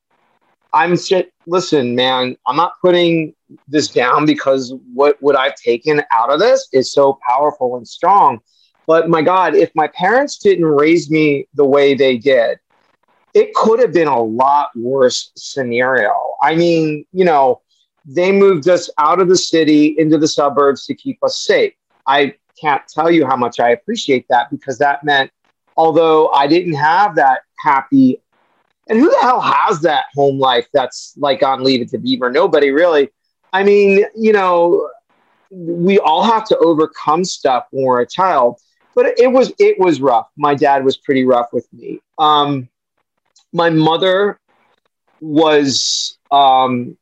I'm 0.73 0.95
shit. 0.97 1.33
Listen, 1.47 1.95
man, 1.95 2.37
I'm 2.45 2.55
not 2.55 2.73
putting 2.81 3.33
this 3.67 3.87
down 3.87 4.25
because 4.25 4.73
what, 4.93 5.21
would 5.21 5.35
I've 5.35 5.55
taken 5.55 6.03
out 6.11 6.31
of 6.31 6.39
this 6.39 6.67
is 6.71 6.91
so 6.91 7.17
powerful 7.27 7.77
and 7.77 7.87
strong. 7.87 8.39
But 8.85 9.09
my 9.09 9.21
God, 9.21 9.55
if 9.55 9.71
my 9.75 9.87
parents 9.87 10.37
didn't 10.37 10.65
raise 10.65 11.09
me 11.09 11.47
the 11.55 11.65
way 11.65 11.95
they 11.95 12.17
did, 12.17 12.59
it 13.39 13.53
could 13.53 13.79
have 13.79 13.93
been 13.93 14.09
a 14.09 14.21
lot 14.21 14.69
worse 14.75 15.31
scenario. 15.37 16.13
I 16.43 16.55
mean, 16.55 17.05
you 17.13 17.23
know, 17.23 17.61
they 18.05 18.33
moved 18.33 18.67
us 18.67 18.89
out 18.97 19.21
of 19.21 19.29
the 19.29 19.37
city 19.37 19.95
into 19.97 20.17
the 20.17 20.27
suburbs 20.27 20.85
to 20.87 20.93
keep 20.93 21.23
us 21.23 21.45
safe. 21.45 21.73
I 22.05 22.35
can't 22.59 22.81
tell 22.87 23.09
you 23.09 23.25
how 23.25 23.37
much 23.37 23.61
I 23.61 23.69
appreciate 23.69 24.25
that 24.29 24.49
because 24.51 24.77
that 24.79 25.05
meant, 25.05 25.31
although 25.77 26.27
I 26.29 26.47
didn't 26.47 26.73
have 26.73 27.15
that 27.15 27.41
happy, 27.63 28.21
and 28.89 28.99
who 28.99 29.09
the 29.09 29.19
hell 29.21 29.39
has 29.39 29.79
that 29.81 30.05
home 30.15 30.37
life 30.37 30.67
that's 30.73 31.13
like 31.15 31.41
on 31.41 31.63
Leave 31.63 31.81
It 31.81 31.89
to 31.91 31.97
Beaver? 31.97 32.29
Nobody 32.31 32.71
really. 32.71 33.09
I 33.53 33.63
mean, 33.63 34.03
you 34.17 34.33
know, 34.33 34.89
we 35.49 35.97
all 35.99 36.23
have 36.23 36.43
to 36.47 36.57
overcome 36.57 37.23
stuff 37.23 37.67
when 37.71 37.85
we're 37.85 38.01
a 38.01 38.07
child, 38.07 38.59
but 38.95 39.17
it 39.17 39.31
was 39.31 39.53
it 39.59 39.79
was 39.79 40.01
rough. 40.01 40.27
My 40.35 40.55
dad 40.55 40.83
was 40.83 40.97
pretty 40.97 41.23
rough 41.23 41.53
with 41.53 41.71
me. 41.71 42.01
Um, 42.17 42.67
my 43.53 43.69
mother 43.69 44.39
was 45.21 46.17
um, 46.31 46.97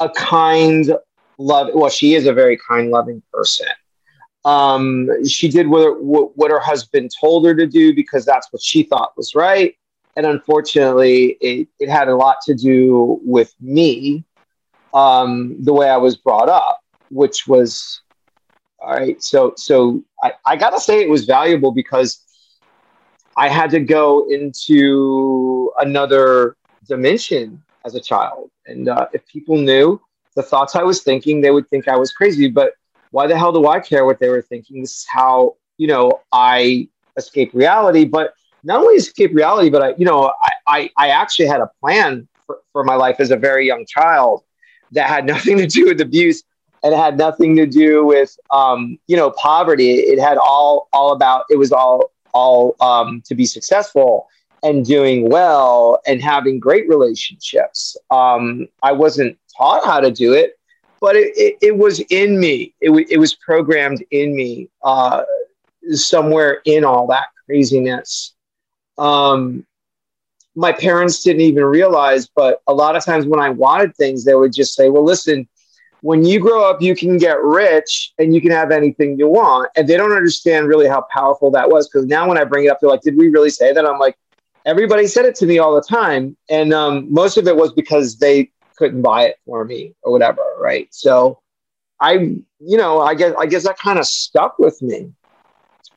a 0.00 0.08
kind, 0.10 0.92
love. 1.38 1.68
Well, 1.74 1.90
she 1.90 2.14
is 2.14 2.26
a 2.26 2.32
very 2.32 2.58
kind, 2.68 2.90
loving 2.90 3.22
person. 3.32 3.68
Um, 4.44 5.08
she 5.26 5.48
did 5.48 5.66
what, 5.66 5.82
her, 5.82 5.92
what 5.92 6.50
her 6.50 6.60
husband 6.60 7.10
told 7.20 7.44
her 7.46 7.54
to 7.54 7.66
do 7.66 7.94
because 7.94 8.24
that's 8.24 8.46
what 8.52 8.62
she 8.62 8.84
thought 8.84 9.16
was 9.16 9.34
right. 9.34 9.76
And 10.14 10.24
unfortunately, 10.24 11.36
it, 11.40 11.68
it 11.80 11.88
had 11.88 12.08
a 12.08 12.16
lot 12.16 12.36
to 12.46 12.54
do 12.54 13.20
with 13.24 13.52
me, 13.60 14.24
um, 14.94 15.56
the 15.62 15.72
way 15.72 15.90
I 15.90 15.96
was 15.96 16.16
brought 16.16 16.48
up, 16.48 16.80
which 17.10 17.46
was 17.46 18.00
all 18.78 18.94
right. 18.94 19.22
So, 19.22 19.52
so 19.56 20.02
I, 20.22 20.32
I 20.46 20.56
got 20.56 20.70
to 20.70 20.80
say 20.80 21.00
it 21.00 21.08
was 21.08 21.24
valuable 21.24 21.72
because 21.72 22.22
I 23.36 23.48
had 23.48 23.70
to 23.70 23.80
go 23.80 24.28
into 24.28 25.70
another 25.78 26.56
dimension 26.86 27.62
as 27.84 27.94
a 27.94 28.00
child. 28.00 28.50
And 28.66 28.88
uh, 28.88 29.06
if 29.12 29.26
people 29.26 29.56
knew 29.56 30.00
the 30.34 30.42
thoughts 30.42 30.74
I 30.74 30.82
was 30.82 31.02
thinking, 31.02 31.40
they 31.40 31.50
would 31.50 31.68
think 31.68 31.88
I 31.88 31.96
was 31.96 32.12
crazy. 32.12 32.48
But 32.48 32.72
why 33.10 33.26
the 33.26 33.36
hell 33.36 33.52
do 33.52 33.66
I 33.66 33.80
care 33.80 34.04
what 34.04 34.18
they 34.18 34.28
were 34.28 34.42
thinking? 34.42 34.80
This 34.80 34.96
is 34.96 35.06
how, 35.08 35.56
you 35.78 35.86
know, 35.86 36.20
I 36.32 36.88
escape 37.16 37.50
reality. 37.52 38.04
But 38.04 38.34
not 38.64 38.80
only 38.80 38.94
escape 38.94 39.34
reality, 39.34 39.70
but 39.70 39.82
I, 39.82 39.94
you 39.96 40.04
know, 40.04 40.32
I, 40.42 40.50
I, 40.66 40.90
I 40.96 41.08
actually 41.10 41.46
had 41.46 41.60
a 41.60 41.70
plan 41.80 42.26
for, 42.46 42.58
for 42.72 42.84
my 42.84 42.94
life 42.94 43.16
as 43.20 43.30
a 43.30 43.36
very 43.36 43.66
young 43.66 43.84
child 43.86 44.42
that 44.92 45.08
had 45.08 45.26
nothing 45.32 45.58
to 45.58 45.66
do 45.66 45.86
with 45.86 46.00
abuse 46.00 46.42
and 46.82 46.94
it 46.94 46.96
had 46.96 47.18
nothing 47.18 47.56
to 47.56 47.66
do 47.66 48.04
with 48.04 48.36
um, 48.50 48.98
you 49.08 49.16
know 49.16 49.30
poverty. 49.32 49.94
It 49.94 50.20
had 50.20 50.38
all 50.38 50.88
all 50.92 51.12
about 51.12 51.44
it 51.50 51.56
was 51.58 51.72
all 51.72 52.12
all 52.36 52.76
um, 52.80 53.22
to 53.28 53.34
be 53.34 53.46
successful 53.46 54.28
and 54.62 54.84
doing 54.84 55.28
well 55.36 55.98
and 56.06 56.22
having 56.22 56.58
great 56.58 56.86
relationships. 56.88 57.96
Um, 58.10 58.68
I 58.82 58.92
wasn't 58.92 59.38
taught 59.56 59.84
how 59.84 60.00
to 60.00 60.10
do 60.10 60.34
it, 60.34 60.58
but 61.00 61.16
it, 61.16 61.28
it, 61.36 61.52
it 61.68 61.76
was 61.76 62.00
in 62.10 62.38
me. 62.38 62.74
It, 62.80 62.88
w- 62.88 63.06
it 63.08 63.18
was 63.18 63.34
programmed 63.48 64.04
in 64.10 64.34
me 64.40 64.68
uh, 64.82 65.22
somewhere 65.92 66.60
in 66.64 66.84
all 66.84 67.06
that 67.08 67.26
craziness. 67.46 68.34
Um, 68.98 69.64
my 70.54 70.72
parents 70.72 71.22
didn't 71.22 71.42
even 71.42 71.64
realize, 71.64 72.26
but 72.26 72.62
a 72.66 72.72
lot 72.72 72.96
of 72.96 73.04
times 73.04 73.26
when 73.26 73.40
I 73.40 73.50
wanted 73.50 73.94
things, 73.94 74.24
they 74.24 74.34
would 74.34 74.54
just 74.54 74.74
say, 74.74 74.88
well, 74.88 75.04
listen, 75.04 75.46
when 76.00 76.24
you 76.24 76.40
grow 76.40 76.68
up, 76.68 76.80
you 76.82 76.94
can 76.94 77.16
get 77.16 77.42
rich 77.42 78.12
and 78.18 78.34
you 78.34 78.40
can 78.40 78.50
have 78.50 78.70
anything 78.70 79.18
you 79.18 79.28
want. 79.28 79.70
And 79.76 79.88
they 79.88 79.96
don't 79.96 80.12
understand 80.12 80.68
really 80.68 80.88
how 80.88 81.06
powerful 81.10 81.50
that 81.52 81.68
was. 81.68 81.88
Because 81.88 82.06
now 82.06 82.28
when 82.28 82.38
I 82.38 82.44
bring 82.44 82.66
it 82.66 82.68
up, 82.68 82.80
they're 82.80 82.90
like, 82.90 83.02
did 83.02 83.16
we 83.16 83.28
really 83.28 83.50
say 83.50 83.72
that? 83.72 83.86
I'm 83.86 83.98
like, 83.98 84.16
everybody 84.64 85.06
said 85.06 85.24
it 85.24 85.34
to 85.36 85.46
me 85.46 85.58
all 85.58 85.74
the 85.74 85.82
time. 85.82 86.36
And 86.48 86.72
um, 86.72 87.12
most 87.12 87.38
of 87.38 87.46
it 87.46 87.56
was 87.56 87.72
because 87.72 88.18
they 88.18 88.50
couldn't 88.76 89.02
buy 89.02 89.24
it 89.24 89.36
for 89.46 89.64
me 89.64 89.94
or 90.02 90.12
whatever. 90.12 90.42
Right. 90.60 90.88
So 90.90 91.40
I, 92.00 92.12
you 92.60 92.76
know, 92.76 93.00
I 93.00 93.14
guess, 93.14 93.34
I 93.38 93.46
guess 93.46 93.64
that 93.64 93.78
kind 93.78 93.98
of 93.98 94.06
stuck 94.06 94.58
with 94.58 94.80
me. 94.82 95.12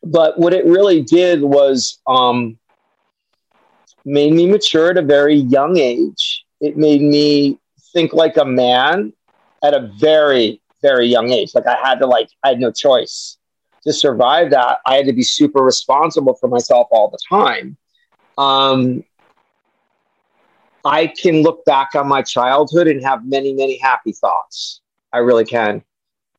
But 0.04 0.40
what 0.40 0.54
it 0.54 0.66
really 0.66 1.02
did 1.02 1.42
was 1.42 2.00
um, 2.08 2.58
made 4.06 4.34
me 4.34 4.48
mature 4.48 4.92
at 4.92 4.98
a 4.98 5.02
very 5.02 5.36
young 5.36 5.78
age. 5.78 6.46
It 6.62 6.78
made 6.78 7.02
me 7.02 7.60
think 7.94 8.14
like 8.14 8.38
a 8.38 8.46
man 8.46 9.14
at 9.64 9.74
a 9.74 9.92
very, 10.00 10.62
very 10.82 11.08
young 11.08 11.32
age. 11.32 11.54
Like 11.54 11.68
I 11.68 11.76
had 11.76 12.00
to 12.00 12.08
like, 12.08 12.30
I 12.44 12.50
had 12.50 12.60
no 12.60 12.72
choice 12.72 13.38
to 13.84 13.94
survive 13.94 14.52
that. 14.52 14.80
I 14.86 14.96
had 14.96 15.06
to 15.06 15.14
be 15.14 15.24
super 15.24 15.64
responsible 15.64 16.36
for 16.36 16.48
myself 16.48 16.88
all 16.92 17.10
the 17.10 17.20
time. 17.30 17.78
Um, 18.38 19.04
I 20.86 21.08
can 21.08 21.42
look 21.42 21.66
back 21.66 21.96
on 21.96 22.08
my 22.08 22.22
childhood 22.22 22.88
and 22.88 23.04
have 23.04 23.26
many, 23.26 23.54
many 23.54 23.78
happy 23.78 24.14
thoughts. 24.14 24.82
I 25.12 25.18
really 25.20 25.46
can. 25.46 25.84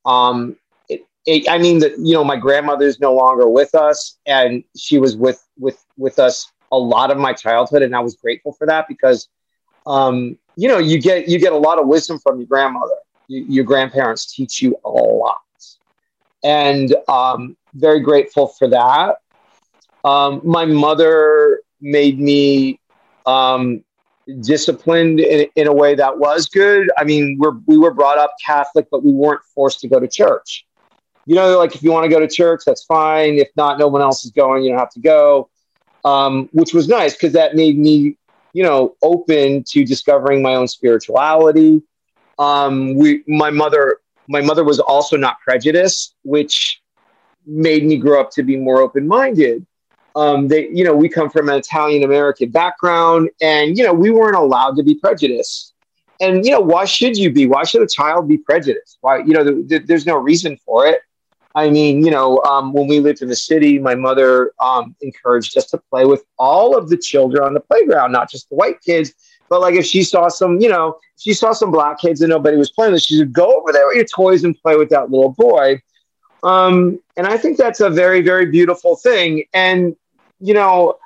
Um, 0.06 0.56
it, 0.88 1.06
it, 1.26 1.48
I 1.48 1.58
mean, 1.58 1.80
that 1.80 1.98
you 1.98 2.14
know, 2.14 2.24
my 2.24 2.36
grandmother 2.36 2.86
is 2.86 3.00
no 3.00 3.14
longer 3.14 3.48
with 3.48 3.74
us, 3.74 4.18
and 4.26 4.64
she 4.76 4.98
was 4.98 5.16
with 5.16 5.44
with 5.58 5.84
with 5.96 6.18
us 6.18 6.50
a 6.72 6.78
lot 6.78 7.10
of 7.10 7.18
my 7.18 7.32
childhood, 7.32 7.82
and 7.82 7.94
I 7.94 8.00
was 8.00 8.14
grateful 8.16 8.52
for 8.52 8.66
that 8.66 8.86
because, 8.88 9.28
um, 9.86 10.38
you 10.56 10.68
know, 10.68 10.78
you 10.78 11.00
get 11.00 11.28
you 11.28 11.38
get 11.38 11.52
a 11.52 11.58
lot 11.58 11.78
of 11.78 11.86
wisdom 11.86 12.18
from 12.18 12.38
your 12.38 12.46
grandmother. 12.46 12.94
You, 13.30 13.44
your 13.48 13.64
grandparents 13.64 14.34
teach 14.34 14.60
you 14.60 14.76
a 14.84 14.90
lot, 14.90 15.38
and 16.42 16.94
um, 17.08 17.56
very 17.74 18.00
grateful 18.00 18.48
for 18.48 18.68
that. 18.68 19.16
Um, 20.04 20.40
my 20.42 20.64
mother 20.64 21.60
made 21.80 22.18
me 22.18 22.80
um, 23.26 23.84
disciplined 24.40 25.20
in, 25.20 25.46
in 25.54 25.66
a 25.66 25.72
way 25.72 25.94
that 25.94 26.18
was 26.18 26.48
good. 26.48 26.90
I 26.98 27.04
mean, 27.04 27.36
we're, 27.38 27.58
we 27.66 27.78
were 27.78 27.92
brought 27.92 28.18
up 28.18 28.34
Catholic, 28.44 28.88
but 28.90 29.04
we 29.04 29.12
weren't 29.12 29.42
forced 29.54 29.80
to 29.80 29.88
go 29.88 30.00
to 30.00 30.08
church. 30.08 30.66
You 31.26 31.36
know, 31.36 31.58
like 31.58 31.74
if 31.74 31.82
you 31.82 31.92
want 31.92 32.04
to 32.04 32.10
go 32.10 32.18
to 32.18 32.28
church, 32.28 32.62
that's 32.66 32.84
fine. 32.84 33.38
If 33.38 33.48
not, 33.56 33.78
no 33.78 33.88
one 33.88 34.02
else 34.02 34.24
is 34.24 34.32
going, 34.32 34.64
you 34.64 34.70
don't 34.70 34.78
have 34.78 34.90
to 34.94 35.00
go, 35.00 35.50
um, 36.04 36.48
which 36.52 36.74
was 36.74 36.88
nice 36.88 37.12
because 37.14 37.34
that 37.34 37.54
made 37.54 37.78
me, 37.78 38.16
you 38.52 38.64
know, 38.64 38.96
open 39.02 39.62
to 39.68 39.84
discovering 39.84 40.42
my 40.42 40.54
own 40.54 40.66
spirituality. 40.66 41.82
Um, 42.40 42.96
we, 42.96 43.22
my 43.28 43.50
mother, 43.50 43.98
my 44.28 44.40
mother 44.40 44.64
was 44.64 44.80
also 44.80 45.16
not 45.16 45.36
prejudiced, 45.40 46.16
which 46.24 46.82
made 47.46 47.84
me 47.84 47.98
grow 47.98 48.20
up 48.20 48.30
to 48.32 48.42
be 48.42 48.56
more 48.56 48.80
open 48.80 49.06
minded 49.06 49.66
um, 50.16 50.48
they, 50.48 50.68
you 50.70 50.84
know, 50.84 50.94
we 50.94 51.08
come 51.08 51.30
from 51.30 51.48
an 51.48 51.56
Italian 51.56 52.02
American 52.02 52.50
background, 52.50 53.30
and 53.40 53.76
you 53.78 53.84
know, 53.84 53.94
we 53.94 54.10
weren't 54.10 54.36
allowed 54.36 54.76
to 54.76 54.82
be 54.82 54.94
prejudiced. 54.96 55.74
And 56.20 56.44
you 56.44 56.52
know, 56.52 56.60
why 56.60 56.84
should 56.84 57.16
you 57.16 57.30
be? 57.32 57.46
Why 57.46 57.64
should 57.64 57.82
a 57.82 57.86
child 57.86 58.28
be 58.28 58.38
prejudiced? 58.38 58.98
Why, 59.00 59.18
you 59.18 59.32
know, 59.32 59.44
th- 59.44 59.68
th- 59.68 59.82
there's 59.86 60.06
no 60.06 60.16
reason 60.16 60.58
for 60.64 60.86
it. 60.86 61.00
I 61.54 61.68
mean, 61.70 62.04
you 62.04 62.10
know, 62.10 62.38
um, 62.44 62.72
when 62.72 62.86
we 62.86 63.00
lived 63.00 63.22
in 63.22 63.28
the 63.28 63.36
city, 63.36 63.78
my 63.78 63.94
mother 63.94 64.52
um, 64.60 64.94
encouraged 65.00 65.56
us 65.58 65.66
to 65.66 65.78
play 65.78 66.04
with 66.04 66.24
all 66.38 66.76
of 66.76 66.88
the 66.88 66.96
children 66.96 67.42
on 67.42 67.54
the 67.54 67.60
playground, 67.60 68.12
not 68.12 68.30
just 68.30 68.48
the 68.48 68.54
white 68.54 68.80
kids. 68.82 69.12
But 69.48 69.60
like, 69.60 69.74
if 69.74 69.84
she 69.84 70.04
saw 70.04 70.28
some, 70.28 70.60
you 70.60 70.68
know, 70.68 70.98
she 71.18 71.32
saw 71.34 71.52
some 71.52 71.72
black 71.72 71.98
kids 71.98 72.20
and 72.20 72.30
nobody 72.30 72.56
was 72.56 72.70
playing 72.70 72.96
she 72.98 73.18
would 73.18 73.32
go 73.32 73.58
over 73.58 73.72
there 73.72 73.86
with 73.88 73.96
your 73.96 74.04
toys 74.04 74.44
and 74.44 74.56
play 74.62 74.76
with 74.76 74.90
that 74.90 75.10
little 75.10 75.32
boy. 75.32 75.82
Um, 76.44 77.00
and 77.16 77.26
I 77.26 77.36
think 77.36 77.58
that's 77.58 77.80
a 77.80 77.90
very, 77.90 78.22
very 78.22 78.46
beautiful 78.46 78.96
thing. 78.96 79.44
And, 79.52 79.96
you 80.38 80.54
know, 80.54 80.98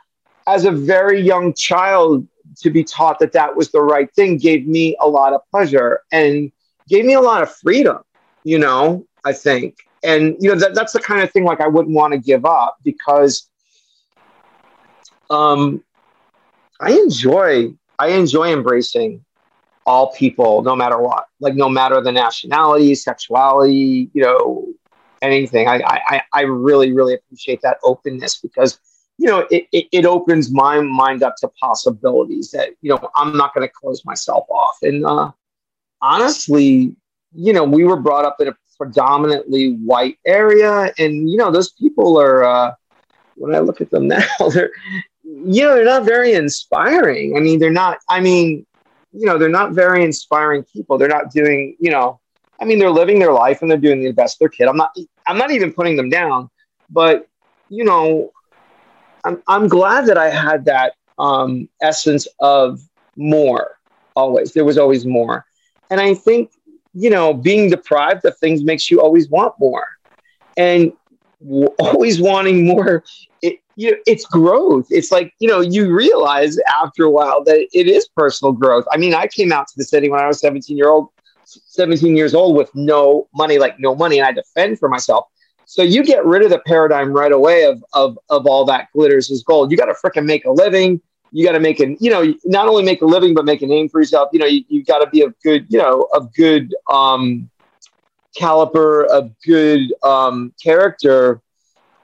as 0.46 0.66
a 0.66 0.70
very 0.70 1.20
young 1.20 1.54
child, 1.54 2.26
to 2.56 2.70
be 2.70 2.84
taught 2.84 3.18
that 3.18 3.32
that 3.32 3.56
was 3.56 3.70
the 3.70 3.80
right 3.80 4.12
thing 4.14 4.36
gave 4.36 4.66
me 4.66 4.96
a 5.00 5.08
lot 5.08 5.32
of 5.32 5.40
pleasure 5.50 6.02
and 6.12 6.52
gave 6.88 7.04
me 7.04 7.14
a 7.14 7.20
lot 7.20 7.42
of 7.42 7.54
freedom, 7.54 7.98
you 8.44 8.58
know, 8.58 9.04
I 9.24 9.32
think. 9.32 9.78
And, 10.04 10.36
you 10.38 10.50
know, 10.50 10.58
that, 10.58 10.74
that's 10.74 10.92
the 10.92 11.00
kind 11.00 11.22
of 11.22 11.30
thing 11.32 11.44
like 11.44 11.60
I 11.60 11.66
wouldn't 11.66 11.94
want 11.94 12.12
to 12.12 12.18
give 12.18 12.44
up 12.44 12.76
because 12.84 13.48
um, 15.30 15.82
I 16.80 16.92
enjoy, 16.92 17.72
I 17.98 18.08
enjoy 18.08 18.52
embracing 18.52 19.24
all 19.86 20.12
people, 20.12 20.62
no 20.62 20.76
matter 20.76 20.98
what, 20.98 21.26
like 21.40 21.54
no 21.54 21.68
matter 21.68 22.00
the 22.00 22.12
nationality, 22.12 22.94
sexuality, 22.94 24.10
you 24.12 24.22
know, 24.22 24.66
anything. 25.22 25.68
I, 25.68 25.80
I, 25.84 26.22
I 26.32 26.42
really, 26.42 26.92
really 26.92 27.14
appreciate 27.14 27.60
that 27.62 27.78
openness 27.82 28.40
because, 28.40 28.78
you 29.18 29.26
know, 29.26 29.46
it, 29.50 29.66
it, 29.72 29.86
it 29.92 30.04
opens 30.04 30.50
my 30.52 30.80
mind 30.80 31.22
up 31.22 31.36
to 31.38 31.48
possibilities 31.60 32.50
that, 32.50 32.70
you 32.82 32.90
know, 32.90 33.08
I'm 33.16 33.36
not 33.36 33.54
going 33.54 33.66
to 33.66 33.72
close 33.72 34.04
myself 34.04 34.44
off. 34.50 34.76
And 34.82 35.06
uh, 35.06 35.30
honestly, 36.02 36.94
you 37.34 37.52
know, 37.52 37.64
we 37.64 37.84
were 37.84 37.96
brought 37.96 38.24
up 38.24 38.36
in 38.40 38.48
a 38.48 38.56
predominantly 38.76 39.74
white 39.74 40.18
area. 40.26 40.92
And, 40.98 41.30
you 41.30 41.36
know, 41.36 41.50
those 41.50 41.72
people 41.72 42.20
are, 42.20 42.44
uh, 42.44 42.74
when 43.36 43.54
I 43.54 43.58
look 43.60 43.80
at 43.80 43.90
them 43.90 44.08
now, 44.08 44.26
they're, 44.52 44.70
you 45.22 45.62
know, 45.62 45.74
they're 45.74 45.84
not 45.84 46.04
very 46.04 46.34
inspiring. 46.34 47.36
I 47.36 47.40
mean, 47.40 47.58
they're 47.58 47.70
not, 47.70 47.98
I 48.08 48.20
mean, 48.20 48.66
you 49.12 49.26
know, 49.26 49.38
they're 49.38 49.48
not 49.48 49.72
very 49.72 50.04
inspiring 50.04 50.64
people. 50.64 50.98
They're 50.98 51.08
not 51.08 51.30
doing, 51.30 51.76
you 51.78 51.90
know, 51.90 52.20
I 52.60 52.64
mean, 52.64 52.78
they're 52.78 52.90
living 52.90 53.18
their 53.18 53.32
life 53.32 53.62
and 53.62 53.70
they're 53.70 53.78
doing 53.78 54.02
the 54.02 54.12
best 54.12 54.38
their 54.38 54.48
kid. 54.48 54.68
I'm 54.68 54.76
not, 54.76 54.94
I'm 55.26 55.38
not 55.38 55.50
even 55.50 55.72
putting 55.72 55.96
them 55.96 56.08
down, 56.08 56.50
but 56.90 57.28
you 57.68 57.84
know, 57.84 58.32
I'm, 59.24 59.42
I'm 59.48 59.68
glad 59.68 60.06
that 60.06 60.18
I 60.18 60.30
had 60.30 60.66
that 60.66 60.94
um, 61.18 61.68
essence 61.80 62.26
of 62.40 62.80
more 63.16 63.78
always. 64.16 64.52
There 64.52 64.64
was 64.64 64.78
always 64.78 65.06
more. 65.06 65.44
And 65.90 66.00
I 66.00 66.14
think, 66.14 66.52
you 66.94 67.10
know, 67.10 67.34
being 67.34 67.70
deprived 67.70 68.24
of 68.24 68.36
things 68.38 68.62
makes 68.62 68.90
you 68.90 69.00
always 69.00 69.28
want 69.28 69.54
more. 69.58 69.86
And 70.56 70.92
always 71.78 72.20
wanting 72.20 72.64
more, 72.66 73.04
it, 73.42 73.58
you 73.76 73.90
know, 73.90 73.96
it's 74.06 74.24
growth. 74.24 74.86
It's 74.90 75.10
like, 75.10 75.34
you 75.40 75.48
know, 75.48 75.60
you 75.60 75.94
realize 75.94 76.58
after 76.82 77.04
a 77.04 77.10
while 77.10 77.42
that 77.44 77.66
it 77.72 77.86
is 77.88 78.08
personal 78.16 78.52
growth. 78.52 78.84
I 78.92 78.96
mean, 78.96 79.14
I 79.14 79.26
came 79.26 79.52
out 79.52 79.66
to 79.68 79.74
the 79.76 79.84
city 79.84 80.08
when 80.08 80.20
I 80.20 80.26
was 80.26 80.40
17 80.40 80.76
year 80.76 80.88
old 80.88 81.08
17 81.44 82.16
years 82.16 82.34
old 82.34 82.56
with 82.56 82.70
no 82.74 83.28
money, 83.34 83.58
like 83.58 83.78
no 83.78 83.94
money, 83.94 84.18
and 84.18 84.26
I 84.26 84.32
defend 84.32 84.78
for 84.78 84.88
myself. 84.88 85.26
So 85.66 85.82
you 85.82 86.04
get 86.04 86.24
rid 86.24 86.42
of 86.42 86.50
the 86.50 86.60
paradigm 86.66 87.12
right 87.12 87.32
away 87.32 87.64
of 87.64 87.82
of 87.94 88.18
of 88.30 88.46
all 88.46 88.64
that 88.66 88.88
glitters 88.94 89.30
is 89.30 89.42
gold. 89.42 89.70
You 89.70 89.76
got 89.76 89.86
to 89.86 89.94
freaking 89.94 90.26
make 90.26 90.44
a 90.44 90.50
living. 90.50 91.00
You 91.34 91.44
got 91.44 91.52
to 91.52 91.60
make 91.60 91.80
an, 91.80 91.96
you 91.98 92.12
know, 92.12 92.32
not 92.44 92.68
only 92.68 92.84
make 92.84 93.02
a 93.02 93.06
living 93.06 93.34
but 93.34 93.44
make 93.44 93.60
a 93.60 93.66
name 93.66 93.88
for 93.88 94.00
yourself. 94.00 94.28
You 94.32 94.38
know, 94.38 94.46
you, 94.46 94.62
you 94.68 94.84
got 94.84 95.00
to 95.00 95.10
be 95.10 95.22
of 95.22 95.34
good, 95.42 95.66
you 95.68 95.78
know, 95.78 96.06
of 96.14 96.32
good 96.32 96.72
um, 96.88 97.50
caliber, 98.36 99.04
of 99.06 99.32
good 99.44 99.92
um, 100.04 100.54
character. 100.62 101.42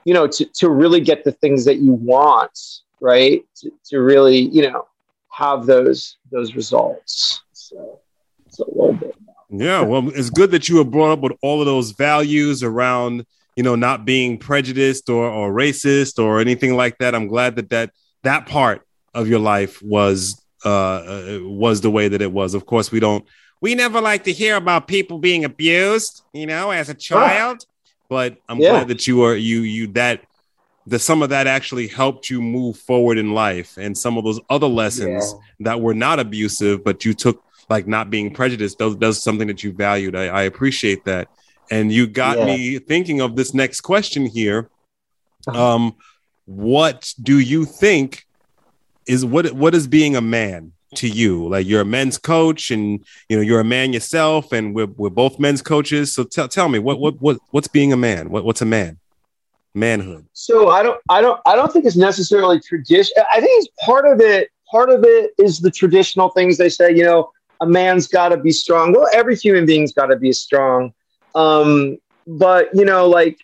You 0.04 0.14
know, 0.14 0.26
to 0.26 0.44
to 0.44 0.68
really 0.68 1.00
get 1.00 1.22
the 1.22 1.30
things 1.30 1.64
that 1.66 1.76
you 1.76 1.92
want, 1.92 2.58
right? 3.00 3.44
To, 3.58 3.70
to 3.90 4.00
really, 4.00 4.38
you 4.38 4.68
know, 4.68 4.88
have 5.30 5.64
those 5.64 6.16
those 6.32 6.56
results. 6.56 7.42
So 7.52 8.00
it's 8.46 8.58
a 8.58 8.64
little 8.68 8.94
bit. 8.94 9.14
Yeah, 9.48 9.82
well, 9.82 10.08
it's 10.08 10.30
good 10.30 10.50
that 10.50 10.68
you 10.68 10.76
were 10.78 10.84
brought 10.84 11.12
up 11.12 11.20
with 11.20 11.32
all 11.40 11.60
of 11.60 11.66
those 11.66 11.92
values 11.92 12.64
around, 12.64 13.24
you 13.54 13.62
know, 13.62 13.76
not 13.76 14.04
being 14.04 14.38
prejudiced 14.38 15.08
or 15.08 15.28
or 15.28 15.52
racist 15.52 16.18
or 16.18 16.40
anything 16.40 16.74
like 16.74 16.98
that. 16.98 17.14
I'm 17.14 17.28
glad 17.28 17.54
that 17.56 17.70
that 17.70 17.92
that 18.24 18.46
part 18.46 18.84
of 19.14 19.28
your 19.28 19.40
life 19.40 19.82
was 19.82 20.44
uh, 20.64 20.68
uh 20.68 21.38
was 21.42 21.80
the 21.80 21.90
way 21.90 22.08
that 22.08 22.22
it 22.22 22.32
was. 22.32 22.54
Of 22.54 22.66
course, 22.66 22.92
we 22.92 23.00
don't 23.00 23.24
we 23.60 23.74
never 23.74 24.00
like 24.00 24.24
to 24.24 24.32
hear 24.32 24.56
about 24.56 24.88
people 24.88 25.18
being 25.18 25.44
abused, 25.44 26.22
you 26.32 26.46
know, 26.46 26.70
as 26.70 26.88
a 26.88 26.94
child. 26.94 27.64
But 28.08 28.36
I'm 28.48 28.58
Yeah. 28.60 28.70
glad 28.70 28.88
that 28.88 29.06
you 29.06 29.22
are 29.22 29.34
you 29.34 29.60
you 29.60 29.86
that 29.88 30.24
that 30.86 31.00
some 31.00 31.22
of 31.22 31.28
that 31.30 31.46
actually 31.46 31.86
helped 31.86 32.30
you 32.30 32.40
move 32.40 32.76
forward 32.76 33.18
in 33.18 33.34
life 33.34 33.76
and 33.76 33.96
some 33.96 34.16
of 34.18 34.24
those 34.24 34.40
other 34.48 34.66
lessons 34.66 35.34
that 35.60 35.80
were 35.80 35.94
not 35.94 36.18
abusive, 36.18 36.82
but 36.82 37.04
you 37.04 37.12
took 37.14 37.42
like 37.68 37.86
not 37.86 38.10
being 38.10 38.32
prejudiced. 38.32 38.78
Those 38.78 38.96
that's 38.96 39.22
something 39.22 39.46
that 39.48 39.62
you 39.62 39.72
valued. 39.72 40.16
I, 40.16 40.26
I 40.26 40.42
appreciate 40.42 41.04
that. 41.04 41.28
And 41.70 41.92
you 41.92 42.06
got 42.06 42.38
Yeah. 42.38 42.46
me 42.46 42.78
thinking 42.78 43.20
of 43.20 43.36
this 43.36 43.54
next 43.54 43.82
question 43.82 44.26
here. 44.26 44.70
Um, 45.54 45.94
what 46.46 47.14
do 47.22 47.38
you 47.38 47.64
think 47.64 48.24
is 49.06 49.24
what 49.24 49.52
what 49.52 49.74
is 49.74 49.86
being 49.86 50.16
a 50.16 50.20
man 50.20 50.72
to 50.96 51.08
you? 51.08 51.48
Like 51.48 51.66
you're 51.66 51.82
a 51.82 51.84
men's 51.84 52.18
coach 52.18 52.70
and 52.70 53.04
you 53.28 53.36
know 53.36 53.42
you're 53.42 53.60
a 53.60 53.64
man 53.64 53.92
yourself 53.92 54.52
and 54.52 54.74
we're 54.74 54.86
we're 54.86 55.10
both 55.10 55.38
men's 55.38 55.62
coaches. 55.62 56.12
So 56.12 56.24
tell 56.24 56.48
tell 56.48 56.68
me 56.68 56.78
what 56.78 57.00
what 57.00 57.20
what 57.20 57.38
what's 57.50 57.68
being 57.68 57.92
a 57.92 57.96
man? 57.96 58.30
What 58.30 58.44
what's 58.44 58.62
a 58.62 58.66
man? 58.66 58.98
Manhood. 59.74 60.26
So 60.32 60.70
I 60.70 60.82
don't, 60.82 61.00
I 61.08 61.20
don't, 61.20 61.40
I 61.46 61.54
don't 61.54 61.72
think 61.72 61.84
it's 61.84 61.96
necessarily 61.96 62.58
tradition. 62.58 63.14
I 63.32 63.40
think 63.40 63.52
it's 63.62 63.68
part 63.84 64.04
of 64.04 64.20
it. 64.20 64.50
Part 64.68 64.90
of 64.90 65.04
it 65.04 65.32
is 65.38 65.60
the 65.60 65.70
traditional 65.70 66.30
things 66.30 66.58
they 66.58 66.68
say. 66.68 66.94
You 66.94 67.04
know, 67.04 67.30
a 67.60 67.66
man's 67.66 68.08
got 68.08 68.30
to 68.30 68.36
be 68.36 68.50
strong. 68.50 68.92
Well, 68.92 69.08
every 69.12 69.36
human 69.36 69.66
being's 69.66 69.92
got 69.92 70.06
to 70.06 70.16
be 70.16 70.32
strong. 70.32 70.92
Um, 71.36 71.98
but 72.26 72.70
you 72.74 72.84
know, 72.84 73.08
like, 73.08 73.38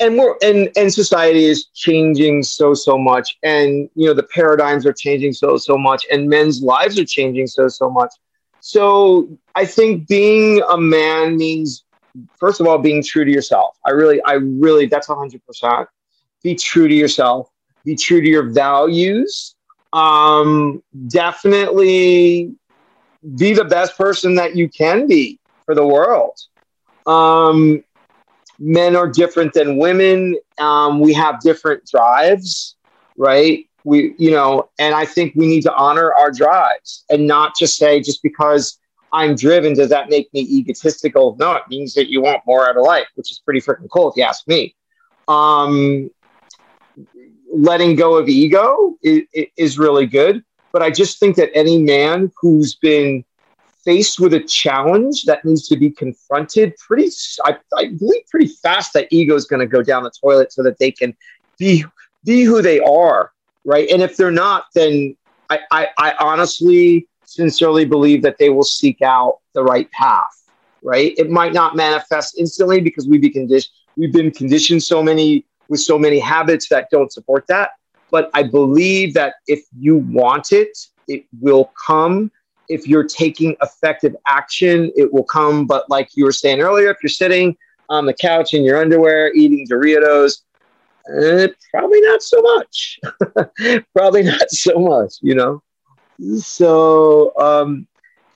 and 0.00 0.16
we're 0.18 0.34
and 0.42 0.68
and 0.76 0.92
society 0.92 1.44
is 1.44 1.66
changing 1.74 2.42
so 2.42 2.74
so 2.74 2.98
much, 2.98 3.38
and 3.42 3.88
you 3.94 4.06
know 4.06 4.14
the 4.14 4.24
paradigms 4.24 4.86
are 4.86 4.92
changing 4.92 5.32
so 5.32 5.56
so 5.56 5.76
much, 5.76 6.06
and 6.10 6.28
men's 6.28 6.62
lives 6.62 6.98
are 6.98 7.04
changing 7.04 7.46
so 7.46 7.68
so 7.68 7.90
much. 7.90 8.12
So 8.60 9.28
I 9.54 9.66
think 9.66 10.08
being 10.08 10.62
a 10.68 10.76
man 10.78 11.36
means 11.36 11.84
first 12.38 12.60
of 12.60 12.66
all 12.66 12.78
being 12.78 13.02
true 13.02 13.24
to 13.24 13.30
yourself. 13.30 13.76
I 13.86 13.90
really 13.90 14.20
i 14.22 14.34
really 14.34 14.86
that's 14.86 15.08
100% 15.08 15.86
be 16.42 16.54
true 16.54 16.88
to 16.88 16.94
yourself. 16.94 17.50
Be 17.84 17.96
true 17.96 18.20
to 18.20 18.28
your 18.28 18.50
values. 18.50 19.54
Um 19.92 20.82
definitely 21.08 22.54
be 23.36 23.54
the 23.54 23.64
best 23.64 23.96
person 23.96 24.34
that 24.36 24.56
you 24.56 24.68
can 24.68 25.06
be 25.06 25.40
for 25.66 25.74
the 25.74 25.86
world. 25.86 26.38
Um 27.06 27.84
men 28.58 28.94
are 28.96 29.08
different 29.08 29.52
than 29.52 29.78
women 29.78 30.36
um 30.58 31.00
we 31.00 31.12
have 31.12 31.40
different 31.40 31.84
drives 31.86 32.76
right 33.16 33.66
We, 33.84 34.14
you 34.18 34.30
know, 34.30 34.70
and 34.78 34.94
I 34.94 35.04
think 35.04 35.34
we 35.36 35.46
need 35.46 35.62
to 35.62 35.74
honor 35.74 36.12
our 36.14 36.30
drives 36.30 37.04
and 37.10 37.26
not 37.26 37.54
just 37.54 37.76
say 37.76 38.00
just 38.00 38.22
because 38.22 38.78
I'm 39.12 39.36
driven, 39.36 39.74
does 39.74 39.90
that 39.90 40.08
make 40.08 40.32
me 40.32 40.40
egotistical? 40.40 41.36
No, 41.38 41.52
it 41.52 41.64
means 41.68 41.92
that 41.94 42.08
you 42.08 42.22
want 42.22 42.40
more 42.46 42.66
out 42.68 42.76
of 42.76 42.82
life, 42.82 43.06
which 43.14 43.30
is 43.30 43.38
pretty 43.44 43.60
freaking 43.60 43.88
cool 43.92 44.10
if 44.10 44.16
you 44.16 44.22
ask 44.24 44.48
me. 44.48 44.74
Um, 45.28 46.10
letting 47.52 47.94
go 47.94 48.16
of 48.16 48.28
ego 48.28 48.96
is, 49.02 49.22
is 49.56 49.78
really 49.78 50.06
good. 50.06 50.42
But 50.72 50.82
I 50.82 50.90
just 50.90 51.20
think 51.20 51.36
that 51.36 51.50
any 51.54 51.78
man 51.78 52.32
who's 52.40 52.74
been 52.74 53.24
faced 53.84 54.20
with 54.20 54.34
a 54.34 54.40
challenge 54.40 55.24
that 55.24 55.44
needs 55.44 55.68
to 55.68 55.76
be 55.76 55.90
confronted 55.90 56.74
pretty, 56.76 57.10
I, 57.44 57.56
I 57.76 57.88
believe 57.88 58.22
pretty 58.30 58.48
fast 58.48 58.92
that 58.94 59.08
ego 59.10 59.34
is 59.34 59.44
going 59.44 59.60
to 59.60 59.66
go 59.66 59.82
down 59.82 60.02
the 60.02 60.10
toilet 60.10 60.52
so 60.52 60.62
that 60.62 60.78
they 60.78 60.90
can 60.90 61.16
be, 61.58 61.84
be 62.24 62.42
who 62.42 62.62
they 62.62 62.80
are. 62.80 63.32
Right. 63.64 63.88
And 63.90 64.02
if 64.02 64.16
they're 64.16 64.30
not, 64.30 64.66
then 64.74 65.16
I, 65.48 65.60
I, 65.70 65.88
I 65.98 66.14
honestly, 66.20 67.08
sincerely 67.24 67.84
believe 67.84 68.22
that 68.22 68.38
they 68.38 68.50
will 68.50 68.64
seek 68.64 69.00
out 69.02 69.38
the 69.54 69.62
right 69.62 69.90
path. 69.90 70.42
Right. 70.82 71.14
It 71.16 71.30
might 71.30 71.54
not 71.54 71.74
manifest 71.74 72.38
instantly 72.38 72.80
because 72.80 73.08
we've 73.08 73.22
been 73.22 73.32
conditioned, 73.32 73.72
we've 73.96 74.12
been 74.12 74.30
conditioned 74.30 74.82
so 74.82 75.02
many 75.02 75.46
with 75.68 75.80
so 75.80 75.98
many 75.98 76.18
habits 76.18 76.68
that 76.68 76.90
don't 76.90 77.12
support 77.12 77.46
that. 77.48 77.70
But 78.10 78.30
I 78.34 78.42
believe 78.42 79.14
that 79.14 79.36
if 79.46 79.64
you 79.78 79.96
want 79.96 80.52
it, 80.52 80.76
it 81.08 81.24
will 81.40 81.72
come. 81.86 82.30
If 82.68 82.86
you're 82.86 83.06
taking 83.06 83.56
effective 83.62 84.16
action, 84.26 84.90
it 84.96 85.12
will 85.12 85.24
come. 85.24 85.66
But 85.66 85.88
like 85.90 86.10
you 86.14 86.24
were 86.24 86.32
saying 86.32 86.60
earlier, 86.60 86.90
if 86.90 86.96
you're 87.02 87.10
sitting 87.10 87.56
on 87.88 88.06
the 88.06 88.14
couch 88.14 88.54
in 88.54 88.62
your 88.62 88.80
underwear 88.80 89.32
eating 89.34 89.66
Doritos, 89.66 90.42
eh, 91.20 91.48
probably 91.70 92.00
not 92.00 92.22
so 92.22 92.40
much. 92.40 92.98
probably 93.94 94.22
not 94.22 94.50
so 94.50 94.78
much, 94.78 95.14
you 95.20 95.34
know? 95.34 95.62
So, 96.38 97.36
um, 97.38 97.86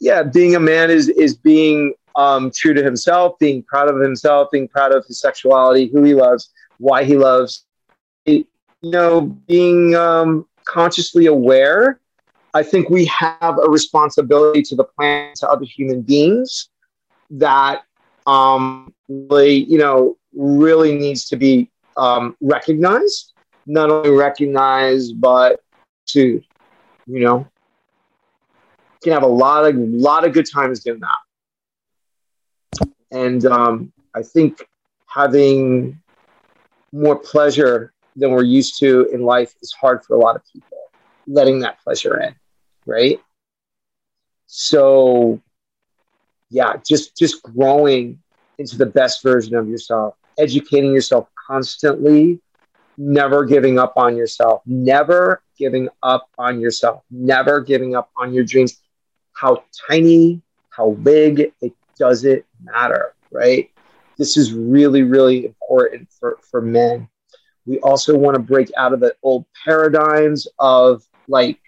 yeah, 0.00 0.22
being 0.22 0.54
a 0.54 0.60
man 0.60 0.90
is, 0.90 1.08
is 1.08 1.36
being 1.36 1.94
um, 2.16 2.50
true 2.54 2.74
to 2.74 2.82
himself, 2.82 3.38
being 3.38 3.62
proud 3.62 3.88
of 3.88 4.00
himself, 4.00 4.48
being 4.50 4.68
proud 4.68 4.92
of 4.92 5.06
his 5.06 5.20
sexuality, 5.20 5.86
who 5.86 6.02
he 6.02 6.14
loves, 6.14 6.50
why 6.78 7.04
he 7.04 7.16
loves, 7.16 7.64
you 8.26 8.44
know, 8.82 9.20
being 9.20 9.94
um, 9.94 10.46
consciously 10.64 11.26
aware. 11.26 12.00
I 12.54 12.62
think 12.62 12.88
we 12.88 13.04
have 13.06 13.58
a 13.62 13.68
responsibility 13.68 14.62
to 14.62 14.74
the 14.74 14.84
planet, 14.84 15.36
to 15.36 15.48
other 15.48 15.64
human 15.64 16.02
beings 16.02 16.70
that 17.30 17.82
um, 18.26 18.92
really, 19.08 19.64
you 19.64 19.78
know, 19.78 20.16
really 20.34 20.96
needs 20.96 21.26
to 21.28 21.36
be 21.36 21.70
um, 21.96 22.36
recognized. 22.40 23.32
Not 23.66 23.90
only 23.90 24.10
recognized, 24.10 25.20
but 25.20 25.60
to, 26.08 26.42
you 27.06 27.20
know, 27.20 27.46
can 29.02 29.12
have 29.12 29.22
a 29.22 29.26
lot 29.26 29.64
of 29.66 29.76
lot 29.76 30.24
of 30.26 30.32
good 30.32 30.46
times 30.50 30.80
doing 30.80 31.00
that. 31.00 32.88
And 33.10 33.44
um, 33.46 33.92
I 34.14 34.22
think 34.22 34.66
having 35.06 36.00
more 36.92 37.16
pleasure 37.16 37.92
than 38.16 38.32
we're 38.32 38.42
used 38.42 38.78
to 38.80 39.06
in 39.12 39.22
life 39.22 39.54
is 39.62 39.72
hard 39.72 40.04
for 40.04 40.14
a 40.16 40.18
lot 40.18 40.36
of 40.36 40.42
people, 40.52 40.67
letting 41.28 41.60
that 41.60 41.80
pleasure 41.82 42.20
in, 42.20 42.34
right? 42.86 43.20
So 44.46 45.40
yeah, 46.50 46.76
just 46.86 47.16
just 47.16 47.42
growing 47.42 48.20
into 48.58 48.76
the 48.76 48.86
best 48.86 49.22
version 49.22 49.54
of 49.54 49.68
yourself, 49.68 50.14
educating 50.38 50.92
yourself 50.92 51.28
constantly, 51.46 52.40
never 52.96 53.44
giving 53.44 53.78
up 53.78 53.92
on 53.96 54.16
yourself, 54.16 54.62
never 54.66 55.42
giving 55.58 55.88
up 56.02 56.28
on 56.38 56.60
yourself, 56.60 57.02
never 57.10 57.60
giving 57.60 57.94
up 57.94 58.10
on 58.16 58.32
your 58.32 58.44
dreams. 58.44 58.80
How 59.34 59.62
tiny, 59.88 60.42
how 60.70 60.92
big, 60.92 61.52
it 61.60 61.72
doesn't 61.98 62.44
matter, 62.62 63.14
right? 63.30 63.70
This 64.16 64.36
is 64.36 64.52
really, 64.52 65.02
really 65.02 65.46
important 65.46 66.08
for, 66.18 66.38
for 66.50 66.60
men. 66.60 67.08
We 67.66 67.78
also 67.80 68.16
want 68.16 68.34
to 68.34 68.40
break 68.40 68.70
out 68.76 68.92
of 68.92 69.00
the 69.00 69.14
old 69.22 69.44
paradigms 69.64 70.48
of 70.58 71.04
like 71.28 71.60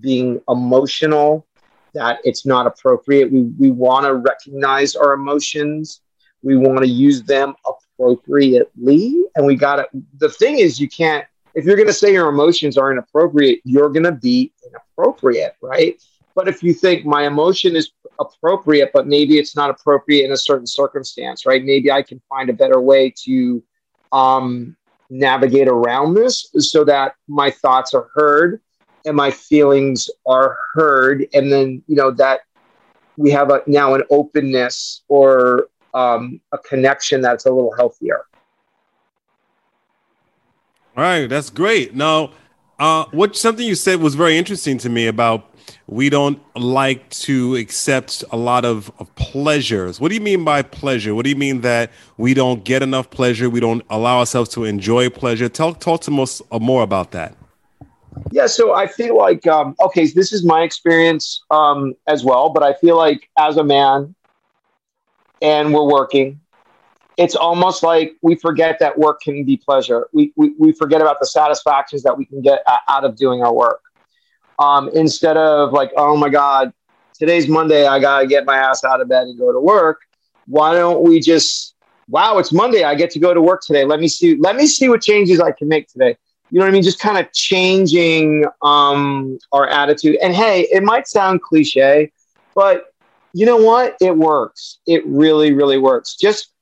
being 0.00 0.40
emotional, 0.48 1.46
that 1.94 2.18
it's 2.24 2.44
not 2.44 2.66
appropriate. 2.66 3.30
We, 3.30 3.42
we 3.42 3.70
want 3.70 4.06
to 4.06 4.14
recognize 4.14 4.96
our 4.96 5.12
emotions. 5.12 6.00
We 6.42 6.56
want 6.56 6.80
to 6.80 6.88
use 6.88 7.22
them 7.22 7.54
appropriately. 7.66 9.24
And 9.36 9.46
we 9.46 9.56
got 9.56 9.76
to, 9.76 9.86
the 10.18 10.28
thing 10.28 10.58
is, 10.58 10.80
you 10.80 10.88
can't, 10.88 11.24
if 11.54 11.64
you're 11.64 11.76
going 11.76 11.88
to 11.88 11.94
say 11.94 12.12
your 12.12 12.28
emotions 12.28 12.76
are 12.76 12.90
inappropriate, 12.90 13.60
you're 13.64 13.90
going 13.90 14.04
to 14.04 14.12
be 14.12 14.52
inappropriate, 14.66 15.54
right? 15.62 16.02
But 16.34 16.48
if 16.48 16.62
you 16.64 16.74
think 16.74 17.06
my 17.06 17.26
emotion 17.26 17.76
is 17.76 17.92
appropriate, 18.18 18.90
but 18.92 19.06
maybe 19.06 19.38
it's 19.38 19.54
not 19.54 19.70
appropriate 19.70 20.24
in 20.24 20.32
a 20.32 20.36
certain 20.36 20.66
circumstance, 20.66 21.46
right? 21.46 21.64
Maybe 21.64 21.92
I 21.92 22.02
can 22.02 22.20
find 22.28 22.50
a 22.50 22.52
better 22.52 22.80
way 22.80 23.14
to 23.24 23.62
um, 24.10 24.76
navigate 25.10 25.68
around 25.68 26.14
this 26.14 26.50
so 26.58 26.84
that 26.84 27.14
my 27.28 27.50
thoughts 27.50 27.94
are 27.94 28.08
heard 28.14 28.60
and 29.04 29.16
my 29.16 29.30
feelings 29.30 30.08
are 30.26 30.56
heard. 30.74 31.26
And 31.34 31.52
then, 31.52 31.82
you 31.86 31.96
know, 31.96 32.10
that 32.12 32.40
we 33.16 33.30
have 33.30 33.50
a, 33.50 33.62
now 33.66 33.94
an 33.94 34.02
openness 34.10 35.02
or 35.08 35.68
um, 35.94 36.40
a 36.52 36.58
connection 36.58 37.20
that's 37.20 37.46
a 37.46 37.52
little 37.52 37.74
healthier. 37.74 38.24
All 40.96 41.02
right, 41.02 41.26
that's 41.26 41.50
great. 41.50 41.94
Now, 41.94 42.32
uh, 42.78 43.04
what 43.10 43.36
something 43.36 43.66
you 43.66 43.74
said 43.74 44.00
was 44.00 44.14
very 44.14 44.36
interesting 44.36 44.78
to 44.78 44.88
me 44.88 45.06
about 45.06 45.50
we 45.86 46.08
don't 46.08 46.40
like 46.56 47.08
to 47.10 47.56
accept 47.56 48.24
a 48.30 48.36
lot 48.36 48.64
of, 48.64 48.90
of, 48.98 49.14
pleasures. 49.16 50.00
What 50.00 50.08
do 50.08 50.14
you 50.14 50.20
mean 50.20 50.44
by 50.44 50.62
pleasure? 50.62 51.14
What 51.14 51.24
do 51.24 51.30
you 51.30 51.36
mean 51.36 51.60
that 51.60 51.90
we 52.16 52.34
don't 52.34 52.64
get 52.64 52.82
enough 52.82 53.10
pleasure? 53.10 53.50
We 53.50 53.60
don't 53.60 53.84
allow 53.90 54.18
ourselves 54.18 54.50
to 54.50 54.64
enjoy 54.64 55.10
pleasure? 55.10 55.48
Tell 55.48 55.74
talk 55.74 56.02
to 56.02 56.22
us 56.22 56.42
uh, 56.50 56.58
more 56.58 56.82
about 56.82 57.12
that. 57.12 57.36
Yeah, 58.30 58.46
so 58.46 58.74
I 58.74 58.86
feel 58.86 59.16
like 59.16 59.46
um, 59.46 59.74
okay, 59.80 60.06
this 60.06 60.32
is 60.32 60.44
my 60.44 60.62
experience 60.62 61.44
um, 61.50 61.94
as 62.08 62.24
well, 62.24 62.50
but 62.50 62.62
I 62.62 62.74
feel 62.74 62.96
like 62.96 63.28
as 63.38 63.56
a 63.56 63.64
man, 63.64 64.14
and 65.40 65.72
we're 65.72 65.86
working, 65.86 66.40
it's 67.16 67.36
almost 67.36 67.82
like 67.82 68.16
we 68.22 68.34
forget 68.34 68.78
that 68.80 68.98
work 68.98 69.20
can 69.20 69.44
be 69.44 69.56
pleasure. 69.56 70.08
We, 70.12 70.32
we, 70.36 70.54
we 70.58 70.72
forget 70.72 71.00
about 71.00 71.20
the 71.20 71.26
satisfactions 71.26 72.02
that 72.02 72.16
we 72.16 72.24
can 72.24 72.42
get 72.42 72.60
out 72.88 73.04
of 73.04 73.16
doing 73.16 73.42
our 73.42 73.52
work 73.52 73.80
um, 74.58 74.88
instead 74.94 75.36
of 75.36 75.72
like, 75.72 75.92
oh 75.96 76.16
my 76.16 76.28
God, 76.28 76.72
today's 77.12 77.48
Monday, 77.48 77.86
I 77.86 77.98
got 78.00 78.20
to 78.20 78.26
get 78.26 78.44
my 78.44 78.56
ass 78.56 78.84
out 78.84 79.00
of 79.00 79.08
bed 79.08 79.24
and 79.24 79.38
go 79.38 79.52
to 79.52 79.60
work. 79.60 80.00
Why 80.46 80.74
don't 80.74 81.02
we 81.02 81.20
just, 81.20 81.74
wow, 82.08 82.38
it's 82.38 82.52
Monday, 82.52 82.84
I 82.84 82.94
get 82.94 83.10
to 83.10 83.18
go 83.18 83.32
to 83.32 83.40
work 83.40 83.62
today. 83.64 83.84
Let 83.84 84.00
me 84.00 84.08
see, 84.08 84.36
let 84.36 84.56
me 84.56 84.66
see 84.66 84.88
what 84.88 85.02
changes 85.02 85.40
I 85.40 85.52
can 85.52 85.68
make 85.68 85.88
today. 85.88 86.16
You 86.50 86.58
know 86.58 86.66
what 86.66 86.70
I 86.70 86.72
mean? 86.72 86.82
Just 86.82 87.00
kind 87.00 87.18
of 87.18 87.32
changing 87.32 88.44
um, 88.62 89.38
our 89.52 89.66
attitude. 89.66 90.16
And 90.22 90.34
hey, 90.34 90.68
it 90.70 90.82
might 90.82 91.08
sound 91.08 91.42
cliche, 91.42 92.12
but 92.54 92.92
you 93.32 93.46
know 93.46 93.56
what? 93.56 93.96
It 94.00 94.16
works. 94.16 94.78
It 94.86 95.04
really, 95.06 95.52
really 95.52 95.78
works. 95.78 96.14
Just, 96.14 96.52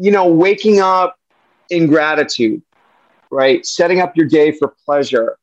you 0.00 0.10
know, 0.10 0.26
waking 0.26 0.80
up 0.80 1.16
in 1.70 1.86
gratitude, 1.86 2.62
right? 3.30 3.64
Setting 3.64 4.00
up 4.00 4.16
your 4.16 4.26
day 4.26 4.50
for 4.52 4.74
pleasure 4.84 5.38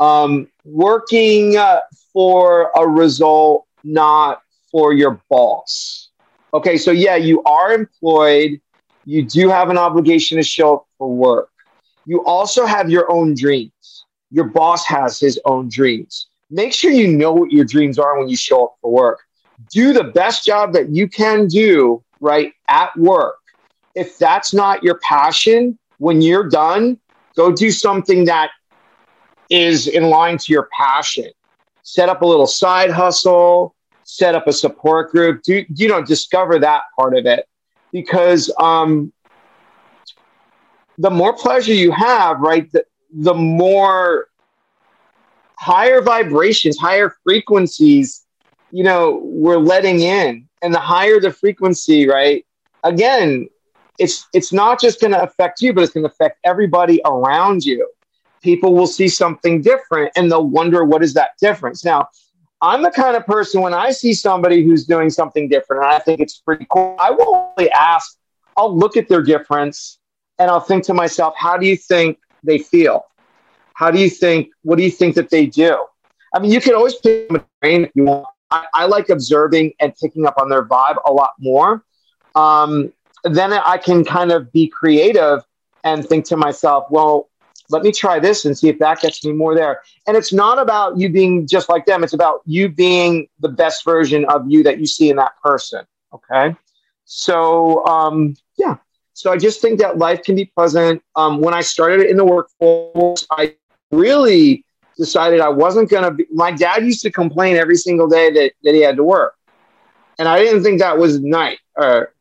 um, 0.00 0.48
working 0.64 1.56
uh, 1.56 1.80
for 2.12 2.70
a 2.76 2.86
result, 2.86 3.66
not 3.84 4.42
for 4.70 4.92
your 4.92 5.20
boss. 5.28 6.10
Okay, 6.54 6.76
so 6.76 6.90
yeah, 6.90 7.16
you 7.16 7.42
are 7.44 7.72
employed. 7.72 8.60
You 9.04 9.22
do 9.22 9.48
have 9.48 9.70
an 9.70 9.78
obligation 9.78 10.36
to 10.36 10.42
show 10.42 10.76
up 10.76 10.86
for 10.98 11.10
work. 11.10 11.50
You 12.08 12.24
also 12.24 12.64
have 12.64 12.88
your 12.88 13.12
own 13.12 13.34
dreams. 13.34 14.06
Your 14.30 14.44
boss 14.44 14.86
has 14.86 15.20
his 15.20 15.38
own 15.44 15.68
dreams. 15.68 16.28
Make 16.48 16.72
sure 16.72 16.90
you 16.90 17.06
know 17.06 17.34
what 17.34 17.52
your 17.52 17.66
dreams 17.66 17.98
are 17.98 18.18
when 18.18 18.30
you 18.30 18.36
show 18.36 18.64
up 18.64 18.76
for 18.80 18.90
work. 18.90 19.20
Do 19.70 19.92
the 19.92 20.04
best 20.04 20.46
job 20.46 20.72
that 20.72 20.88
you 20.88 21.06
can 21.06 21.48
do, 21.48 22.02
right, 22.20 22.54
at 22.66 22.96
work. 22.96 23.36
If 23.94 24.16
that's 24.16 24.54
not 24.54 24.82
your 24.82 24.98
passion, 25.00 25.78
when 25.98 26.22
you're 26.22 26.48
done, 26.48 26.98
go 27.36 27.52
do 27.52 27.70
something 27.70 28.24
that 28.24 28.52
is 29.50 29.86
in 29.86 30.04
line 30.04 30.38
to 30.38 30.50
your 30.50 30.70
passion. 30.74 31.30
Set 31.82 32.08
up 32.08 32.22
a 32.22 32.26
little 32.26 32.46
side 32.46 32.90
hustle, 32.90 33.74
set 34.04 34.34
up 34.34 34.46
a 34.46 34.52
support 34.54 35.10
group. 35.10 35.42
Do 35.42 35.62
you 35.74 35.88
know 35.88 36.02
discover 36.02 36.58
that 36.58 36.84
part 36.98 37.18
of 37.18 37.26
it 37.26 37.46
because 37.92 38.50
um, 38.58 39.12
the 40.98 41.10
more 41.10 41.32
pleasure 41.32 41.72
you 41.72 41.92
have, 41.92 42.40
right, 42.40 42.70
the, 42.72 42.84
the 43.12 43.34
more 43.34 44.28
higher 45.56 46.02
vibrations, 46.02 46.76
higher 46.76 47.14
frequencies, 47.24 48.26
you 48.70 48.84
know, 48.84 49.20
we're 49.24 49.58
letting 49.58 50.00
in, 50.00 50.46
and 50.62 50.74
the 50.74 50.78
higher 50.78 51.20
the 51.20 51.32
frequency, 51.32 52.06
right? 52.06 52.44
Again, 52.84 53.48
it's 53.98 54.26
it's 54.32 54.52
not 54.52 54.80
just 54.80 55.00
going 55.00 55.12
to 55.12 55.22
affect 55.22 55.60
you, 55.60 55.72
but 55.72 55.82
it's 55.82 55.92
going 55.92 56.04
to 56.04 56.10
affect 56.10 56.38
everybody 56.44 57.00
around 57.04 57.64
you 57.64 57.88
people 58.42 58.74
will 58.74 58.86
see 58.86 59.08
something 59.08 59.62
different 59.62 60.12
and 60.16 60.30
they'll 60.30 60.46
wonder 60.46 60.84
what 60.84 61.02
is 61.02 61.14
that 61.14 61.30
difference. 61.40 61.84
Now, 61.84 62.08
I'm 62.60 62.82
the 62.82 62.90
kind 62.90 63.16
of 63.16 63.24
person 63.26 63.60
when 63.60 63.74
I 63.74 63.90
see 63.90 64.12
somebody 64.12 64.64
who's 64.64 64.84
doing 64.84 65.10
something 65.10 65.48
different 65.48 65.84
and 65.84 65.92
I 65.92 65.98
think 65.98 66.20
it's 66.20 66.38
pretty 66.38 66.66
cool, 66.70 66.96
I 66.98 67.10
won't 67.10 67.52
really 67.56 67.70
ask. 67.70 68.16
I'll 68.56 68.76
look 68.76 68.96
at 68.96 69.08
their 69.08 69.22
difference 69.22 69.97
and 70.38 70.50
I'll 70.50 70.60
think 70.60 70.84
to 70.84 70.94
myself, 70.94 71.34
how 71.36 71.56
do 71.56 71.66
you 71.66 71.76
think 71.76 72.18
they 72.44 72.58
feel? 72.58 73.04
How 73.74 73.90
do 73.90 73.98
you 73.98 74.10
think, 74.10 74.50
what 74.62 74.76
do 74.76 74.84
you 74.84 74.90
think 74.90 75.14
that 75.16 75.30
they 75.30 75.46
do? 75.46 75.84
I 76.34 76.38
mean, 76.40 76.50
you 76.50 76.60
can 76.60 76.74
always 76.74 76.94
pick 76.94 77.28
them 77.28 77.44
brain 77.60 77.84
if 77.84 77.90
you 77.94 78.04
want. 78.04 78.26
I, 78.50 78.64
I, 78.74 78.86
like 78.86 79.08
observing 79.10 79.74
and 79.78 79.94
picking 79.96 80.26
up 80.26 80.36
on 80.38 80.48
their 80.48 80.64
vibe 80.64 80.96
a 81.04 81.12
lot 81.12 81.32
more. 81.38 81.84
Um, 82.34 82.92
then 83.24 83.52
I 83.52 83.76
can 83.76 84.04
kind 84.04 84.32
of 84.32 84.50
be 84.52 84.68
creative 84.68 85.40
and 85.84 86.06
think 86.06 86.24
to 86.26 86.36
myself, 86.36 86.86
well, 86.90 87.28
let 87.68 87.82
me 87.82 87.92
try 87.92 88.18
this 88.18 88.46
and 88.46 88.56
see 88.56 88.68
if 88.68 88.78
that 88.78 89.00
gets 89.00 89.22
me 89.24 89.32
more 89.32 89.54
there. 89.54 89.82
And 90.06 90.16
it's 90.16 90.32
not 90.32 90.58
about 90.58 90.98
you 90.98 91.10
being 91.10 91.46
just 91.46 91.68
like 91.68 91.84
them, 91.84 92.02
it's 92.02 92.14
about 92.14 92.40
you 92.46 92.70
being 92.70 93.28
the 93.40 93.50
best 93.50 93.84
version 93.84 94.24
of 94.26 94.50
you 94.50 94.62
that 94.62 94.78
you 94.78 94.86
see 94.86 95.10
in 95.10 95.16
that 95.16 95.32
person. 95.42 95.84
Okay. 96.14 96.56
So, 97.04 97.84
um. 97.86 98.34
So 99.18 99.32
I 99.32 99.36
just 99.36 99.60
think 99.60 99.80
that 99.80 99.98
life 99.98 100.22
can 100.22 100.36
be 100.36 100.44
pleasant. 100.44 101.02
Um, 101.16 101.40
when 101.40 101.52
I 101.52 101.60
started 101.60 102.08
in 102.08 102.16
the 102.16 102.24
workforce, 102.24 103.26
I 103.32 103.56
really 103.90 104.64
decided 104.96 105.40
I 105.40 105.48
wasn't 105.48 105.90
going 105.90 106.04
to 106.04 106.12
be. 106.12 106.24
My 106.30 106.52
dad 106.52 106.84
used 106.84 107.02
to 107.02 107.10
complain 107.10 107.56
every 107.56 107.74
single 107.74 108.06
day 108.06 108.30
that, 108.30 108.52
that 108.62 108.74
he 108.76 108.80
had 108.80 108.94
to 108.94 109.02
work. 109.02 109.34
And 110.20 110.28
I 110.28 110.38
didn't 110.38 110.62
think 110.62 110.78
that 110.78 110.98
was 110.98 111.18
nice 111.18 111.58
or 111.74 112.14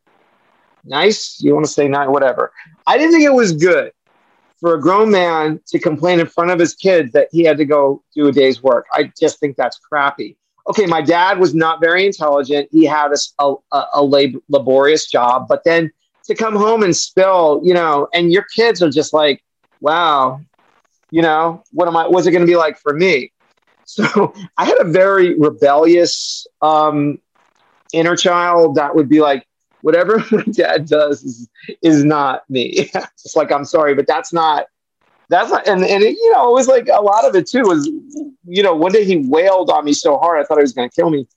nice. 0.85 1.39
You 1.39 1.53
want 1.53 1.67
to 1.67 1.71
say 1.71 1.87
nice, 1.87 2.09
whatever. 2.09 2.51
I 2.87 2.97
didn't 2.97 3.11
think 3.11 3.25
it 3.25 3.33
was 3.33 3.51
good 3.51 3.91
for 4.59 4.73
a 4.73 4.81
grown 4.81 5.11
man 5.11 5.59
to 5.67 5.77
complain 5.77 6.19
in 6.19 6.25
front 6.25 6.49
of 6.49 6.57
his 6.57 6.73
kids 6.73 7.11
that 7.11 7.27
he 7.31 7.43
had 7.43 7.57
to 7.57 7.65
go 7.65 8.01
do 8.15 8.27
a 8.27 8.31
day's 8.31 8.63
work. 8.63 8.87
I 8.91 9.11
just 9.19 9.39
think 9.39 9.55
that's 9.55 9.77
crappy. 9.77 10.35
Okay, 10.67 10.87
my 10.87 11.03
dad 11.03 11.37
was 11.37 11.53
not 11.53 11.79
very 11.79 12.07
intelligent. 12.07 12.69
He 12.71 12.85
had 12.85 13.11
a, 13.11 13.53
a, 13.71 13.83
a 13.93 14.03
lab, 14.03 14.31
laborious 14.49 15.05
job, 15.05 15.45
but 15.47 15.63
then 15.63 15.91
to 16.27 16.35
come 16.35 16.55
home 16.55 16.83
and 16.83 16.95
spill, 16.95 17.61
you 17.63 17.73
know, 17.73 18.07
and 18.13 18.31
your 18.31 18.45
kids 18.55 18.81
are 18.81 18.89
just 18.89 19.13
like, 19.13 19.43
wow, 19.81 20.41
you 21.09 21.21
know, 21.21 21.63
what 21.71 21.87
am 21.87 21.95
I, 21.95 22.07
what's 22.07 22.27
it 22.27 22.31
going 22.31 22.45
to 22.45 22.47
be 22.47 22.57
like 22.57 22.77
for 22.77 22.93
me? 22.93 23.31
So 23.85 24.33
I 24.57 24.65
had 24.65 24.77
a 24.79 24.85
very 24.85 25.37
rebellious 25.37 26.45
um, 26.61 27.19
inner 27.93 28.15
child 28.15 28.75
that 28.75 28.95
would 28.95 29.09
be 29.09 29.21
like, 29.21 29.47
whatever 29.81 30.23
my 30.31 30.43
dad 30.51 30.85
does 30.87 31.23
is, 31.23 31.49
is 31.81 32.03
not 32.03 32.49
me. 32.49 32.89
it's 32.93 33.35
like, 33.35 33.51
I'm 33.51 33.65
sorry, 33.65 33.95
but 33.95 34.07
that's 34.07 34.33
not, 34.33 34.65
that's 35.29 35.51
not, 35.51 35.67
and, 35.67 35.83
and 35.83 36.03
it, 36.03 36.15
you 36.15 36.31
know, 36.33 36.49
it 36.49 36.53
was 36.53 36.67
like 36.67 36.87
a 36.93 37.01
lot 37.01 37.25
of 37.25 37.35
it 37.35 37.47
too 37.47 37.61
was, 37.61 37.87
you 38.45 38.63
know, 38.63 38.75
one 38.75 38.91
day 38.91 39.03
he 39.03 39.17
wailed 39.27 39.69
on 39.69 39.85
me 39.85 39.93
so 39.93 40.17
hard, 40.17 40.39
I 40.39 40.43
thought 40.43 40.57
he 40.57 40.63
was 40.63 40.73
going 40.73 40.89
to 40.89 40.95
kill 40.95 41.09
me. 41.09 41.27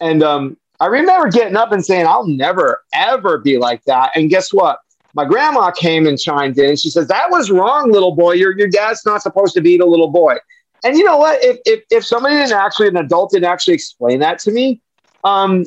And 0.00 0.22
um, 0.22 0.56
I 0.80 0.86
remember 0.86 1.28
getting 1.28 1.56
up 1.56 1.72
and 1.72 1.84
saying, 1.84 2.06
I'll 2.06 2.26
never, 2.26 2.84
ever 2.92 3.38
be 3.38 3.58
like 3.58 3.84
that. 3.84 4.12
And 4.14 4.30
guess 4.30 4.52
what? 4.52 4.78
My 5.14 5.24
grandma 5.24 5.70
came 5.70 6.06
and 6.06 6.18
chimed 6.18 6.58
in 6.58 6.76
she 6.76 6.90
says, 6.90 7.08
That 7.08 7.30
was 7.30 7.50
wrong, 7.50 7.90
little 7.90 8.14
boy. 8.14 8.32
Your, 8.32 8.56
your 8.56 8.68
dad's 8.68 9.04
not 9.04 9.22
supposed 9.22 9.54
to 9.54 9.60
beat 9.60 9.80
a 9.80 9.86
little 9.86 10.10
boy. 10.10 10.36
And 10.84 10.96
you 10.96 11.02
know 11.02 11.16
what? 11.16 11.42
If, 11.42 11.58
if, 11.64 11.84
if 11.90 12.06
somebody 12.06 12.36
didn't 12.36 12.52
actually, 12.52 12.88
an 12.88 12.96
adult 12.96 13.32
didn't 13.32 13.46
actually 13.46 13.74
explain 13.74 14.20
that 14.20 14.38
to 14.40 14.52
me, 14.52 14.80
um, 15.24 15.64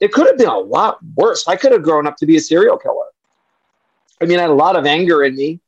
it 0.00 0.12
could 0.12 0.26
have 0.26 0.36
been 0.36 0.48
a 0.48 0.58
lot 0.58 0.98
worse. 1.14 1.46
I 1.48 1.56
could 1.56 1.72
have 1.72 1.82
grown 1.82 2.06
up 2.06 2.16
to 2.18 2.26
be 2.26 2.36
a 2.36 2.40
serial 2.40 2.76
killer. 2.76 3.06
I 4.20 4.26
mean, 4.26 4.38
I 4.38 4.42
had 4.42 4.50
a 4.50 4.54
lot 4.54 4.76
of 4.76 4.84
anger 4.84 5.24
in 5.24 5.34
me, 5.34 5.60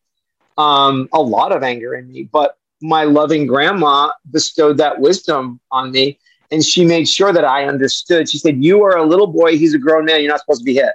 um, 0.59 1.09
a 1.13 1.23
lot 1.23 1.53
of 1.53 1.63
anger 1.63 1.95
in 1.95 2.13
me, 2.13 2.25
but 2.25 2.59
my 2.83 3.05
loving 3.05 3.47
grandma 3.47 4.11
bestowed 4.31 4.77
that 4.79 5.01
wisdom 5.01 5.61
on 5.71 5.93
me 5.93 6.19
and 6.53 6.63
she 6.63 6.85
made 6.85 7.09
sure 7.09 7.33
that 7.33 7.45
I 7.45 7.65
understood. 7.65 8.29
She 8.29 8.39
said, 8.39 8.63
You 8.63 8.85
are 8.85 8.99
a 8.99 9.05
little 9.05 9.27
boy, 9.27 9.57
he's 9.57 9.75
a 9.75 9.79
grown 9.79 10.05
man, 10.05 10.21
you're 10.21 10.31
not 10.31 10.41
supposed 10.41 10.61
to 10.61 10.65
be 10.65 10.75
hit. 10.75 10.93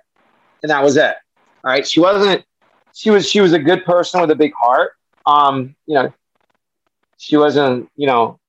And 0.61 0.69
that 0.69 0.83
was 0.83 0.95
it. 0.95 1.15
All 1.63 1.71
right. 1.71 1.85
She 1.85 1.99
wasn't, 1.99 2.45
she 2.93 3.09
was, 3.09 3.29
she 3.29 3.41
was 3.41 3.53
a 3.53 3.59
good 3.59 3.83
person 3.83 4.21
with 4.21 4.31
a 4.31 4.35
big 4.35 4.53
heart. 4.53 4.91
Um, 5.25 5.75
you 5.87 5.95
know, 5.95 6.13
she 7.17 7.35
wasn't, 7.37 7.89
you 7.95 8.07
know, 8.07 8.39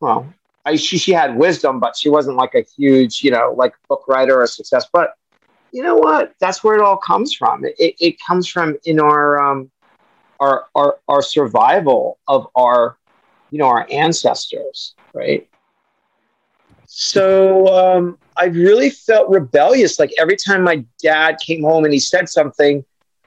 well, 0.00 0.32
I, 0.64 0.76
she 0.76 0.98
she 0.98 1.12
had 1.12 1.36
wisdom, 1.36 1.78
but 1.80 1.96
she 1.96 2.08
wasn't 2.08 2.36
like 2.36 2.54
a 2.54 2.62
huge, 2.62 3.22
you 3.22 3.30
know, 3.30 3.54
like 3.56 3.74
book 3.88 4.04
writer 4.08 4.40
or 4.40 4.46
success. 4.46 4.86
But 4.92 5.14
you 5.72 5.82
know 5.82 5.96
what? 5.96 6.34
That's 6.40 6.64
where 6.64 6.74
it 6.74 6.82
all 6.82 6.96
comes 6.96 7.34
from. 7.34 7.64
It, 7.64 7.96
it 8.00 8.16
comes 8.20 8.48
from 8.48 8.76
in 8.84 9.00
our 9.00 9.40
um, 9.40 9.70
our 10.40 10.66
our 10.74 10.98
our 11.08 11.22
survival 11.22 12.18
of 12.28 12.48
our, 12.54 12.98
you 13.50 13.58
know, 13.58 13.66
our 13.66 13.86
ancestors, 13.90 14.94
right? 15.14 15.49
So 16.92 17.68
um, 17.68 18.18
I 18.36 18.46
really 18.46 18.90
felt 18.90 19.30
rebellious. 19.30 20.00
Like 20.00 20.10
every 20.18 20.36
time 20.36 20.64
my 20.64 20.84
dad 21.00 21.36
came 21.38 21.62
home 21.62 21.84
and 21.84 21.94
he 21.94 22.00
said 22.00 22.28
something, 22.28 22.84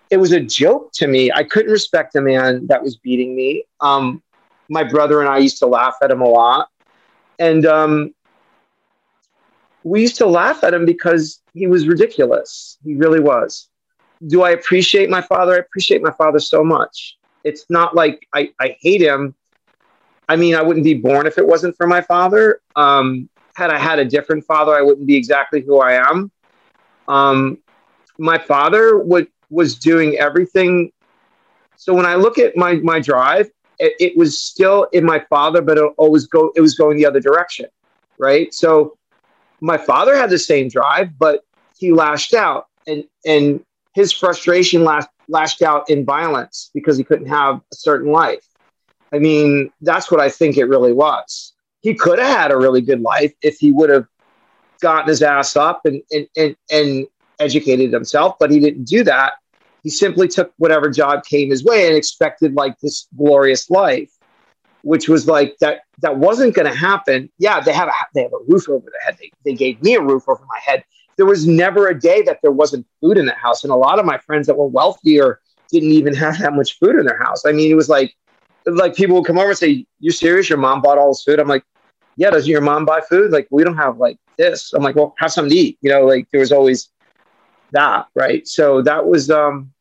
it 0.09 0.18
was 0.18 0.34
a 0.34 0.39
joke 0.41 0.91
to 0.95 1.07
me. 1.07 1.32
I 1.32 1.43
couldn't 1.43 1.72
respect 1.72 2.11
the 2.11 2.22
man 2.22 2.68
that 2.68 2.84
was 2.84 2.97
beating 2.97 3.36
me. 3.38 3.64
Um, 3.80 4.22
my 4.68 4.84
brother 4.84 5.22
and 5.22 5.30
I 5.30 5.38
used 5.38 5.59
to 5.59 5.66
laugh 5.66 5.95
at 6.01 6.11
him 6.11 6.22
a 6.22 6.28
lot 6.28 6.68
and 7.39 7.66
um, 7.66 8.14
we 9.84 10.01
used 10.01 10.18
to 10.18 10.26
laugh 10.26 10.61
at 10.66 10.74
him 10.74 10.86
because 10.86 11.41
he 11.53 11.66
was 11.66 11.88
ridiculous. 11.88 12.78
He 12.84 12.95
really 12.95 13.22
was. 13.22 13.70
Do 14.28 14.43
I 14.43 14.51
appreciate 14.51 15.09
my 15.09 15.22
father? 15.22 15.53
I 15.53 15.59
appreciate 15.59 16.01
my 16.01 16.11
father 16.11 16.39
so 16.39 16.66
much. 16.66 17.18
It's 17.45 17.66
not 17.70 17.95
like 17.95 18.28
I, 18.34 18.51
I 18.59 18.76
hate 18.82 19.01
him. 19.01 19.36
I 20.28 20.36
mean, 20.36 20.53
I 20.53 20.61
wouldn't 20.61 20.84
be 20.84 20.95
born 20.95 21.28
if 21.28 21.38
it 21.38 21.47
wasn't 21.47 21.78
for 21.78 21.88
my 21.88 22.01
father. 22.01 22.61
Um, 22.76 23.30
had 23.56 23.70
I 23.70 23.78
had 23.78 23.99
a 23.99 24.06
different 24.06 24.45
father, 24.45 24.74
I 24.76 24.82
wouldn't 24.82 25.08
be 25.08 25.16
exactly 25.16 25.62
who 25.62 25.80
I 25.80 25.93
am. 25.93 26.32
Um, 27.08 27.58
my 28.18 28.38
father 28.38 28.97
would, 28.97 29.28
was 29.49 29.76
doing 29.76 30.18
everything. 30.18 30.91
So 31.76 31.93
when 31.93 32.06
I 32.06 32.16
look 32.16 32.38
at 32.38 32.56
my, 32.56 32.76
my 32.76 32.99
drive, 32.99 33.49
it, 33.80 33.93
it 33.99 34.18
was 34.18 34.39
still 34.41 34.88
in 34.93 35.06
my 35.06 35.20
father, 35.30 35.62
but 35.62 35.78
it 35.78 35.84
always 35.97 36.28
go 36.28 36.51
it 36.56 36.62
was 36.62 36.76
going 36.76 36.97
the 36.97 37.06
other 37.06 37.20
direction, 37.20 37.66
right? 38.18 38.54
So 38.54 38.97
my 39.62 39.78
father 39.78 40.16
had 40.16 40.30
the 40.30 40.39
same 40.39 40.70
drive, 40.70 41.18
but 41.18 41.43
he 41.78 41.91
lashed 41.91 42.34
out, 42.34 42.68
and 42.88 43.04
and 43.26 43.64
his 43.93 44.12
frustration 44.12 44.84
lashed 44.84 45.10
lashed 45.28 45.62
out 45.62 45.89
in 45.89 46.06
violence 46.06 46.70
because 46.74 46.97
he 46.97 47.04
couldn't 47.04 47.28
have 47.28 47.62
a 47.72 47.76
certain 47.76 48.12
life. 48.12 48.45
I 49.12 49.20
mean, 49.20 49.72
that's 49.82 50.10
what 50.12 50.20
I 50.20 50.30
think 50.30 50.58
it 50.58 50.66
really 50.66 50.93
was. 50.93 51.53
He 51.84 51.93
could 51.93 52.17
have 52.17 52.36
had 52.36 52.51
a 52.51 52.57
really 52.57 52.81
good 52.81 53.01
life 53.01 53.34
if 53.41 53.57
he 53.59 53.71
would 53.71 53.89
have 53.89 54.07
gotten 54.81 55.09
his 55.09 55.21
ass 55.21 55.55
up 55.55 55.81
and 55.86 56.01
and 56.11 56.27
and, 56.36 56.55
and 56.71 57.07
educated 57.39 57.91
himself, 57.91 58.36
but 58.39 58.49
he 58.49 58.59
didn't 58.59 58.86
do 58.86 59.03
that. 59.03 59.34
He 59.84 59.89
simply 59.89 60.29
took 60.29 60.53
whatever 60.57 60.89
job 60.89 61.25
came 61.25 61.49
his 61.49 61.63
way 61.63 61.88
and 61.88 61.95
expected 61.95 62.53
like 62.55 62.79
this 62.79 63.07
glorious 63.17 63.69
life, 63.69 64.09
which 64.81 65.09
was 65.09 65.27
like 65.27 65.57
that 65.59 65.81
that 65.99 66.17
wasn't 66.17 66.55
going 66.55 66.71
to 66.71 66.77
happen. 66.77 67.29
Yeah, 67.38 67.59
they 67.59 67.73
have 67.73 67.89
a 67.89 67.93
they 68.15 68.23
have 68.23 68.34
a 68.34 68.43
roof 68.47 68.69
over 68.69 68.89
their 68.89 69.01
head. 69.05 69.17
They, 69.19 69.31
they 69.43 69.53
gave 69.53 69.81
me 69.84 69.95
a 69.95 70.01
roof 70.01 70.23
over 70.27 70.43
my 70.47 70.59
head. 70.63 70.84
There 71.17 71.25
was 71.25 71.45
never 71.45 71.89
a 71.89 71.99
day 71.99 72.21
that 72.23 72.39
there 72.41 72.51
wasn't 72.51 72.88
food 73.01 73.17
in 73.17 73.25
the 73.25 73.36
house, 73.36 73.63
and 73.63 73.73
a 73.73 73.75
lot 73.75 73.99
of 73.99 74.05
my 74.05 74.17
friends 74.19 74.47
that 74.47 74.57
were 74.57 74.67
wealthier 74.67 75.41
didn't 75.69 75.91
even 75.91 76.13
have 76.13 76.39
that 76.39 76.53
much 76.53 76.79
food 76.79 76.95
in 76.95 77.05
their 77.05 77.21
house. 77.21 77.45
I 77.45 77.51
mean, 77.51 77.69
it 77.69 77.75
was 77.75 77.89
like 77.89 78.15
like 78.66 78.95
people 78.95 79.16
would 79.18 79.26
come 79.26 79.38
over 79.38 79.49
and 79.49 79.57
say, 79.57 79.86
"You 79.99 80.11
serious? 80.11 80.49
Your 80.49 80.57
mom 80.57 80.82
bought 80.82 80.97
all 80.97 81.09
this 81.09 81.24
food?" 81.24 81.39
I'm 81.39 81.47
like, 81.47 81.64
"Yeah, 82.16 82.30
does 82.32 82.47
your 82.47 82.61
mom 82.61 82.86
buy 82.86 83.01
food? 83.01 83.32
Like, 83.32 83.47
we 83.51 83.64
don't 83.64 83.78
have 83.78 83.97
like 83.97 84.18
this." 84.38 84.74
I'm 84.74 84.84
like, 84.84 84.95
"Well, 84.95 85.14
have 85.18 85.32
something 85.32 85.51
to 85.51 85.55
eat." 85.55 85.78
You 85.82 85.91
know, 85.91 86.05
like 86.05 86.28
there 86.32 86.39
was 86.41 86.51
always 86.51 86.89
that, 87.72 88.07
right? 88.16 88.47
So 88.47 88.82
that 88.84 89.05
was 89.07 89.30
um 89.30 89.72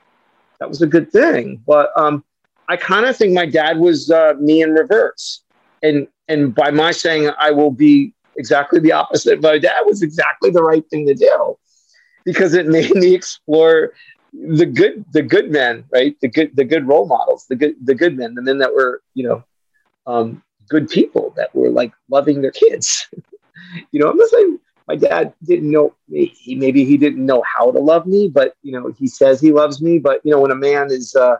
that 0.60 0.68
was 0.68 0.80
a 0.80 0.86
good 0.86 1.10
thing. 1.10 1.62
But 1.66 1.90
um, 1.96 2.24
I 2.68 2.76
kind 2.76 3.06
of 3.06 3.16
think 3.16 3.34
my 3.34 3.46
dad 3.46 3.78
was 3.78 4.10
uh, 4.10 4.34
me 4.40 4.62
in 4.62 4.72
reverse, 4.72 5.42
and 5.82 6.06
and 6.28 6.54
by 6.54 6.70
my 6.70 6.92
saying 6.92 7.30
I 7.38 7.50
will 7.50 7.72
be 7.72 8.14
exactly 8.36 8.78
the 8.80 8.92
opposite, 8.92 9.42
my 9.42 9.58
dad 9.58 9.82
was 9.84 10.02
exactly 10.02 10.50
the 10.50 10.62
right 10.62 10.88
thing 10.88 11.06
to 11.06 11.14
do 11.14 11.58
because 12.24 12.54
it 12.54 12.66
made 12.78 12.94
me 12.94 13.14
explore 13.14 13.92
the 14.32 14.66
good 14.66 15.04
the 15.12 15.22
good 15.22 15.50
men, 15.50 15.84
right? 15.92 16.16
The 16.20 16.28
good 16.28 16.54
the 16.54 16.64
good 16.64 16.86
role 16.86 17.06
models, 17.06 17.46
the 17.48 17.56
good 17.56 17.74
the 17.84 17.94
good 17.94 18.16
men, 18.16 18.34
the 18.34 18.42
men 18.42 18.58
that 18.58 18.74
were 18.74 19.02
you 19.14 19.28
know 19.28 19.44
um, 20.06 20.42
good 20.68 20.88
people 20.88 21.32
that 21.36 21.54
were 21.54 21.70
like 21.70 21.92
loving 22.10 22.42
their 22.42 22.50
kids. 22.50 23.08
you 23.92 24.00
know, 24.00 24.10
I'm 24.10 24.16
not 24.16 24.28
saying 24.28 24.58
my 24.88 24.96
dad 24.96 25.32
didn't 25.44 25.70
know 25.70 25.94
he 26.08 26.54
maybe 26.56 26.84
he 26.84 26.96
didn't 26.96 27.24
know 27.24 27.42
how 27.42 27.70
to 27.70 27.78
love 27.78 28.06
me 28.06 28.28
but 28.28 28.54
you 28.62 28.72
know 28.72 28.92
he 28.98 29.06
says 29.06 29.40
he 29.40 29.52
loves 29.52 29.80
me 29.80 29.98
but 29.98 30.20
you 30.24 30.30
know 30.30 30.40
when 30.40 30.50
a 30.50 30.56
man 30.56 30.90
is 30.90 31.14
uh, 31.14 31.36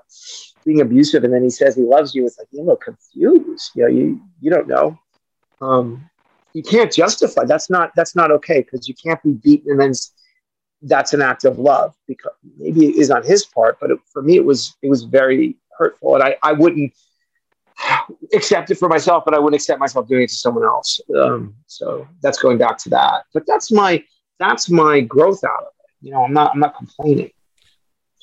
being 0.65 0.81
abusive 0.81 1.25
and 1.25 1.33
then 1.33 1.43
he 1.43 1.51
says 1.51 1.75
he 1.75 1.83
loves 1.83 2.15
you 2.15 2.25
it's 2.25 2.39
like 2.39 2.49
you're 2.51 2.63
a 2.63 2.65
little 2.65 2.77
confused 2.77 3.73
you 3.75 3.83
know 3.83 3.89
you 3.89 4.21
you 4.41 4.51
don't 4.51 4.69
know 4.69 4.99
um, 5.61 6.09
you 6.55 6.63
can't 6.63 6.93
justify 6.93 7.45
that's 7.45 7.69
not 7.69 7.93
that's 7.97 8.17
not 8.17 8.31
okay 8.31 8.63
because 8.63 8.89
you 8.89 8.95
can't 8.95 9.23
be 9.23 9.33
beaten 9.33 9.73
and 9.73 9.81
then 9.81 9.93
that's 10.83 11.13
an 11.13 11.23
act 11.23 11.45
of 11.45 11.59
love 11.59 11.95
because 12.07 12.33
maybe 12.59 12.87
it 12.87 12.97
is 12.97 13.11
on 13.11 13.23
his 13.23 13.45
part 13.45 13.79
but 13.81 13.91
it, 13.91 13.99
for 14.13 14.23
me 14.23 14.37
it 14.37 14.45
was 14.45 14.77
it 14.83 14.89
was 14.89 15.05
very 15.05 15.57
hurtful 15.79 16.15
and 16.15 16.25
I, 16.25 16.37
I 16.43 16.53
wouldn't 16.53 16.93
accept 18.35 18.71
it 18.71 18.77
for 18.77 18.89
myself, 18.89 19.25
but 19.25 19.35
I 19.35 19.39
wouldn't 19.39 19.61
accept 19.61 19.81
myself 19.81 20.09
doing 20.09 20.23
it 20.23 20.29
to 20.29 20.35
someone 20.35 20.65
else. 20.65 21.01
Um, 21.17 21.55
so 21.67 22.07
that's 22.23 22.39
going 22.39 22.59
back 22.59 22.79
to 22.79 22.91
that. 22.91 23.25
But 23.35 23.45
that's 23.47 23.71
my 23.71 24.03
that's 24.39 24.71
my 24.71 25.01
growth 25.01 25.45
out 25.45 25.63
of 25.63 25.73
it. 25.81 26.07
You 26.07 26.13
know, 26.13 26.25
I'm 26.25 26.33
not 26.33 26.53
I'm 26.55 26.61
not 26.61 26.77
complaining. 26.77 27.31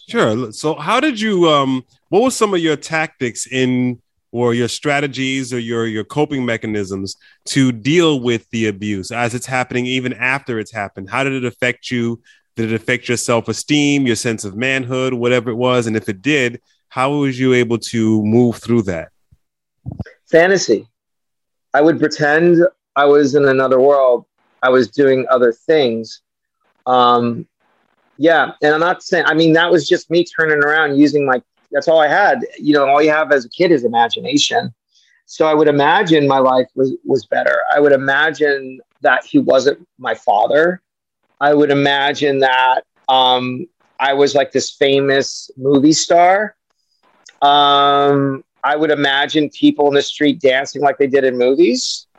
Sure. 0.08 0.52
So 0.52 0.76
how 0.76 1.00
did 1.00 1.20
you 1.20 1.48
um 1.50 1.84
what 2.10 2.24
were 2.24 2.32
some 2.32 2.54
of 2.54 2.60
your 2.60 2.76
tactics 2.76 3.48
in 3.48 4.02
or 4.32 4.54
your 4.54 4.68
strategies 4.68 5.54
or 5.54 5.60
your 5.60 5.88
your 5.88 6.04
coping 6.04 6.46
mechanisms 6.46 7.16
to 7.46 7.72
deal 7.72 8.20
with 8.20 8.50
the 8.52 8.68
abuse 8.68 9.12
as 9.12 9.34
it's 9.34 9.46
happening 9.46 9.86
even 9.86 10.14
after 10.14 10.60
it's 10.60 10.74
happened? 10.74 11.10
How 11.10 11.24
did 11.24 11.34
it 11.34 11.46
affect 11.46 11.92
you? 11.92 12.22
Did 12.60 12.74
it 12.74 12.76
affect 12.76 13.08
your 13.08 13.16
self-esteem, 13.16 14.06
your 14.06 14.18
sense 14.18 14.44
of 14.44 14.58
manhood, 14.58 15.14
whatever 15.14 15.50
it 15.50 15.56
was? 15.56 15.88
And 15.88 15.96
if 15.96 16.10
it 16.10 16.22
did, 16.22 16.60
how 16.90 17.10
was 17.14 17.40
you 17.40 17.54
able 17.54 17.78
to 17.78 18.22
move 18.26 18.58
through 18.58 18.82
that? 18.82 19.14
Fantasy. 20.30 20.86
I 21.74 21.80
would 21.80 22.00
pretend 22.00 22.66
I 22.98 23.06
was 23.06 23.34
in 23.34 23.46
another 23.46 23.80
world. 23.80 24.26
I 24.62 24.68
was 24.68 24.90
doing 24.92 25.26
other 25.32 25.54
things. 25.54 26.22
Um, 26.86 27.48
yeah, 28.18 28.52
and 28.62 28.74
I'm 28.74 28.82
not 28.82 29.04
saying. 29.04 29.24
I 29.26 29.36
mean, 29.36 29.54
that 29.54 29.72
was 29.72 29.88
just 29.88 30.12
me 30.12 30.26
turning 30.26 30.62
around 30.62 30.98
using 30.98 31.26
my. 31.26 31.42
That's 31.72 31.88
all 31.88 32.02
I 32.02 32.10
had. 32.10 32.46
You 32.60 32.74
know, 32.74 32.90
all 32.90 33.02
you 33.02 33.12
have 33.12 33.32
as 33.32 33.46
a 33.46 33.50
kid 33.50 33.72
is 33.72 33.86
imagination. 33.86 34.74
So 35.28 35.48
I 35.48 35.54
would 35.54 35.70
imagine 35.70 36.28
my 36.28 36.40
life 36.40 36.68
was 36.76 36.92
was 37.06 37.26
better. 37.26 37.62
I 37.74 37.80
would 37.80 37.94
imagine 37.94 38.82
that 39.00 39.24
he 39.24 39.40
wasn't 39.40 39.88
my 39.98 40.14
father. 40.14 40.82
I 41.42 41.54
would 41.54 41.72
imagine 41.72 42.40
that 42.40 42.82
um, 43.08 43.66
I 44.00 44.14
was 44.14 44.36
like 44.36 44.52
this 44.52 44.72
famous 44.72 45.50
movie 45.58 45.94
star. 45.94 46.56
Um, 47.42 48.44
I 48.64 48.76
would 48.76 48.92
imagine 48.92 49.50
people 49.50 49.88
in 49.88 49.94
the 49.94 50.02
street 50.02 50.42
dancing 50.42 50.82
like 50.82 50.98
they 50.98 51.08
did 51.08 51.24
in 51.24 51.38
movies. 51.38 52.08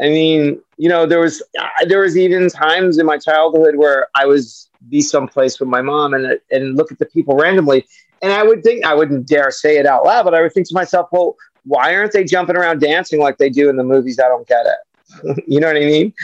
I 0.00 0.04
mean, 0.04 0.60
you 0.76 0.88
know, 0.88 1.04
there 1.04 1.20
was 1.20 1.42
there 1.86 2.00
was 2.00 2.16
even 2.16 2.48
times 2.48 2.98
in 2.98 3.06
my 3.06 3.18
childhood 3.18 3.76
where 3.76 4.06
I 4.14 4.24
was 4.24 4.70
be 4.88 5.00
someplace 5.00 5.60
with 5.60 5.68
my 5.68 5.82
mom 5.82 6.14
and 6.14 6.38
and 6.50 6.76
look 6.76 6.92
at 6.92 6.98
the 6.98 7.06
people 7.06 7.36
randomly, 7.36 7.84
and 8.22 8.32
I 8.32 8.44
would 8.44 8.62
think 8.62 8.84
I 8.84 8.94
wouldn't 8.94 9.26
dare 9.26 9.50
say 9.50 9.76
it 9.76 9.86
out 9.86 10.04
loud, 10.04 10.22
but 10.22 10.34
I 10.34 10.40
would 10.40 10.52
think 10.52 10.68
to 10.68 10.74
myself, 10.74 11.08
well, 11.12 11.36
why 11.64 11.94
aren't 11.94 12.12
they 12.12 12.24
jumping 12.24 12.56
around 12.56 12.80
dancing 12.80 13.20
like 13.20 13.38
they 13.38 13.50
do 13.50 13.68
in 13.68 13.76
the 13.76 13.84
movies? 13.84 14.18
I 14.18 14.28
don't 14.28 14.46
get 14.46 14.64
it. 14.66 15.44
you 15.46 15.60
know 15.60 15.66
what 15.66 15.76
I 15.76 15.80
mean? 15.80 16.14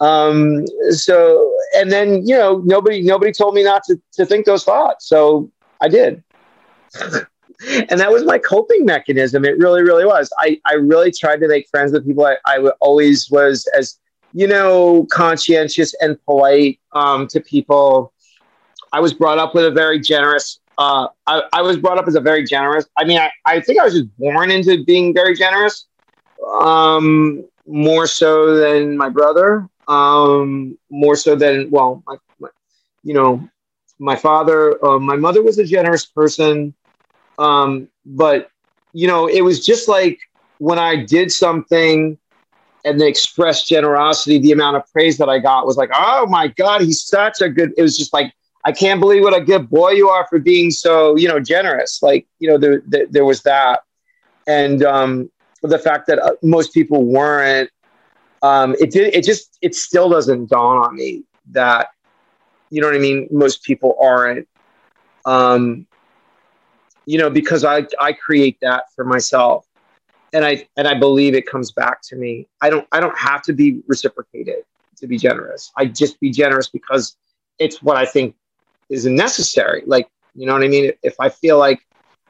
Um, 0.00 0.64
so, 0.90 1.52
and 1.74 1.90
then 1.90 2.26
you 2.26 2.36
know, 2.36 2.62
nobody 2.64 3.02
nobody 3.02 3.32
told 3.32 3.54
me 3.54 3.64
not 3.64 3.82
to 3.84 4.00
to 4.12 4.24
think 4.24 4.46
those 4.46 4.64
thoughts, 4.64 5.08
so 5.08 5.50
I 5.80 5.88
did. 5.88 6.22
and 7.66 8.00
that 8.00 8.10
was 8.10 8.24
my 8.24 8.38
coping 8.38 8.84
mechanism. 8.84 9.44
It 9.44 9.58
really, 9.58 9.82
really 9.82 10.04
was. 10.04 10.30
I, 10.38 10.60
I 10.64 10.74
really 10.74 11.10
tried 11.10 11.40
to 11.40 11.48
make 11.48 11.68
friends 11.68 11.92
with 11.92 12.06
people. 12.06 12.24
I, 12.24 12.36
I 12.46 12.58
always 12.80 13.28
was 13.30 13.68
as, 13.76 13.98
you 14.32 14.46
know, 14.46 15.06
conscientious 15.10 15.94
and 16.00 16.22
polite 16.24 16.78
um, 16.92 17.26
to 17.28 17.40
people. 17.40 18.12
I 18.92 19.00
was 19.00 19.12
brought 19.12 19.38
up 19.38 19.54
with 19.54 19.64
a 19.64 19.70
very 19.70 19.98
generous, 19.98 20.60
uh, 20.78 21.08
I, 21.26 21.42
I 21.52 21.62
was 21.62 21.76
brought 21.76 21.98
up 21.98 22.06
as 22.06 22.14
a 22.14 22.20
very 22.20 22.44
generous. 22.44 22.86
I 22.96 23.04
mean, 23.04 23.18
I, 23.18 23.30
I 23.44 23.60
think 23.60 23.80
I 23.80 23.84
was 23.84 23.94
just 23.94 24.16
born 24.18 24.50
into 24.50 24.84
being 24.84 25.12
very 25.12 25.34
generous, 25.34 25.86
um, 26.60 27.44
more 27.66 28.06
so 28.06 28.56
than 28.56 28.96
my 28.96 29.08
brother, 29.08 29.68
um, 29.88 30.78
more 30.90 31.16
so 31.16 31.34
than, 31.34 31.70
well, 31.70 32.02
my, 32.06 32.16
my 32.38 32.48
you 33.02 33.14
know, 33.14 33.48
my 33.98 34.14
father, 34.14 34.84
uh, 34.84 34.98
my 34.98 35.16
mother 35.16 35.42
was 35.42 35.58
a 35.58 35.64
generous 35.64 36.06
person 36.06 36.74
um, 37.38 37.88
but 38.04 38.50
you 38.92 39.06
know, 39.06 39.26
it 39.28 39.42
was 39.42 39.64
just 39.64 39.88
like 39.88 40.18
when 40.58 40.78
I 40.78 41.04
did 41.04 41.30
something 41.30 42.18
and 42.84 43.00
they 43.00 43.08
expressed 43.08 43.68
generosity, 43.68 44.38
the 44.38 44.52
amount 44.52 44.76
of 44.76 44.92
praise 44.92 45.18
that 45.18 45.28
I 45.28 45.38
got 45.38 45.66
was 45.66 45.76
like, 45.76 45.90
oh 45.94 46.26
my 46.26 46.48
God, 46.48 46.82
he's 46.82 47.02
such 47.02 47.40
a 47.40 47.48
good. 47.48 47.72
It 47.76 47.82
was 47.82 47.96
just 47.96 48.12
like, 48.12 48.32
I 48.64 48.72
can't 48.72 49.00
believe 49.00 49.22
what 49.22 49.36
a 49.36 49.40
good 49.40 49.70
boy 49.70 49.90
you 49.90 50.08
are 50.08 50.26
for 50.28 50.38
being 50.38 50.70
so, 50.70 51.16
you 51.16 51.28
know, 51.28 51.38
generous. 51.38 52.02
Like, 52.02 52.26
you 52.38 52.48
know, 52.48 52.58
there, 52.58 52.82
there, 52.86 53.06
there 53.06 53.24
was 53.24 53.42
that. 53.42 53.80
And 54.46 54.82
um, 54.82 55.30
the 55.62 55.78
fact 55.78 56.06
that 56.08 56.18
uh, 56.18 56.32
most 56.42 56.74
people 56.74 57.04
weren't, 57.04 57.70
um, 58.42 58.74
it 58.80 58.90
did, 58.90 59.14
it 59.14 59.24
just, 59.24 59.58
it 59.62 59.74
still 59.74 60.08
doesn't 60.08 60.50
dawn 60.50 60.78
on 60.78 60.94
me 60.96 61.24
that, 61.52 61.88
you 62.70 62.80
know 62.80 62.86
what 62.86 62.96
I 62.96 63.00
mean? 63.00 63.28
Most 63.30 63.62
people 63.62 63.96
aren't. 64.00 64.48
Um, 65.24 65.86
you 67.06 67.16
know, 67.16 67.30
because 67.30 67.64
I, 67.64 67.86
I 67.98 68.12
create 68.12 68.58
that 68.60 68.84
for 68.94 69.04
myself. 69.04 69.64
And 70.34 70.44
I 70.44 70.68
and 70.76 70.86
I 70.86 70.92
believe 70.92 71.34
it 71.34 71.46
comes 71.46 71.72
back 71.72 72.02
to 72.02 72.16
me. 72.16 72.46
I 72.60 72.68
don't 72.68 72.86
I 72.92 73.00
don't 73.00 73.16
have 73.16 73.40
to 73.44 73.54
be 73.54 73.80
reciprocated 73.86 74.62
to 74.98 75.06
be 75.06 75.16
generous. 75.16 75.72
I 75.74 75.86
just 75.86 76.20
be 76.20 76.30
generous 76.30 76.68
because 76.68 77.16
it's 77.58 77.82
what 77.82 77.96
I 77.96 78.04
think 78.04 78.36
is 78.90 79.06
necessary. 79.06 79.84
Like, 79.86 80.06
you 80.34 80.44
know 80.44 80.52
what 80.52 80.62
I 80.62 80.68
mean? 80.68 80.92
If 81.02 81.14
I 81.18 81.30
feel 81.30 81.58
like 81.58 81.80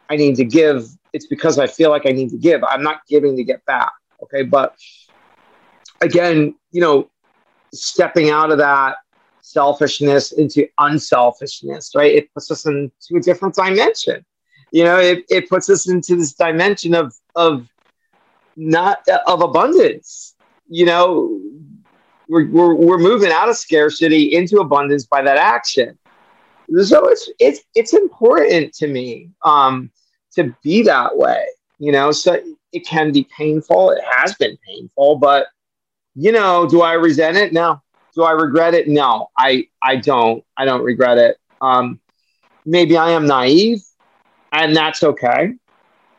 I 0.09 0.15
need 0.15 0.37
to 0.37 0.45
give, 0.45 0.87
it's 1.13 1.27
because 1.27 1.59
I 1.59 1.67
feel 1.67 1.91
like 1.91 2.07
I 2.07 2.13
need 2.13 2.31
to 2.31 2.37
give. 2.39 2.63
I'm 2.63 2.85
not 2.85 3.01
giving 3.09 3.37
to 3.37 3.43
get 3.43 3.65
back. 3.65 3.91
Okay. 4.23 4.45
But 4.45 4.77
again, 6.01 6.55
you 6.71 6.81
know, 6.81 7.11
stepping 7.73 8.31
out 8.31 8.51
of 8.51 8.59
that 8.59 8.97
selfishness 9.41 10.33
into 10.33 10.69
unselfishness, 10.79 11.93
right? 11.95 12.15
It 12.15 12.33
puts 12.35 12.51
us 12.51 12.67
into 12.67 13.17
a 13.17 13.21
different 13.21 13.55
dimension. 13.55 14.25
You 14.71 14.85
know 14.85 14.99
it, 14.99 15.25
it 15.31 15.49
puts 15.49 15.71
us 15.71 15.89
into 15.89 16.17
this 16.17 16.35
dimension 16.35 16.95
of 16.95 17.15
of 17.35 17.67
not 18.55 18.99
of 19.27 19.41
abundance. 19.41 20.35
You 20.69 20.85
know 20.85 21.41
we're, 22.29 22.47
we're, 22.51 22.75
we're 22.75 22.99
moving 22.99 23.33
out 23.33 23.49
of 23.49 23.57
scarcity 23.57 24.35
into 24.35 24.59
abundance 24.59 25.07
by 25.07 25.23
that 25.23 25.39
action. 25.39 25.99
So 26.83 27.09
it's 27.09 27.31
it's 27.41 27.61
it's 27.75 27.95
important 27.95 28.75
to 28.75 28.89
me 28.89 29.31
um 29.43 29.91
to 30.35 30.55
be 30.63 30.83
that 30.83 31.17
way 31.17 31.47
you 31.79 31.93
know? 31.93 32.11
So 32.13 32.41
it 32.73 32.87
can 32.87 33.13
be 33.13 33.27
painful. 33.37 33.91
It 33.91 34.03
has 34.05 34.35
been 34.35 34.59
painful 34.67 35.17
but 35.17 35.47
you 36.15 36.33
know 36.33 36.67
do 36.67 36.83
i 36.83 36.93
resent 36.95 37.37
it? 37.37 37.53
No. 37.53 37.83
Do 38.15 38.23
i 38.25 38.33
regret 38.33 38.75
it? 38.75 38.89
No. 38.89 39.29
I 39.39 39.69
i 39.83 39.97
don't. 39.97 40.45
I 40.57 40.65
don't 40.65 40.83
regret 40.83 41.19
it. 41.19 41.39
Um 41.61 42.01
maybe 42.65 42.97
i 42.97 43.11
am 43.11 43.27
naive 43.27 43.83
and 44.53 44.75
that's 44.75 45.03
okay. 45.03 45.55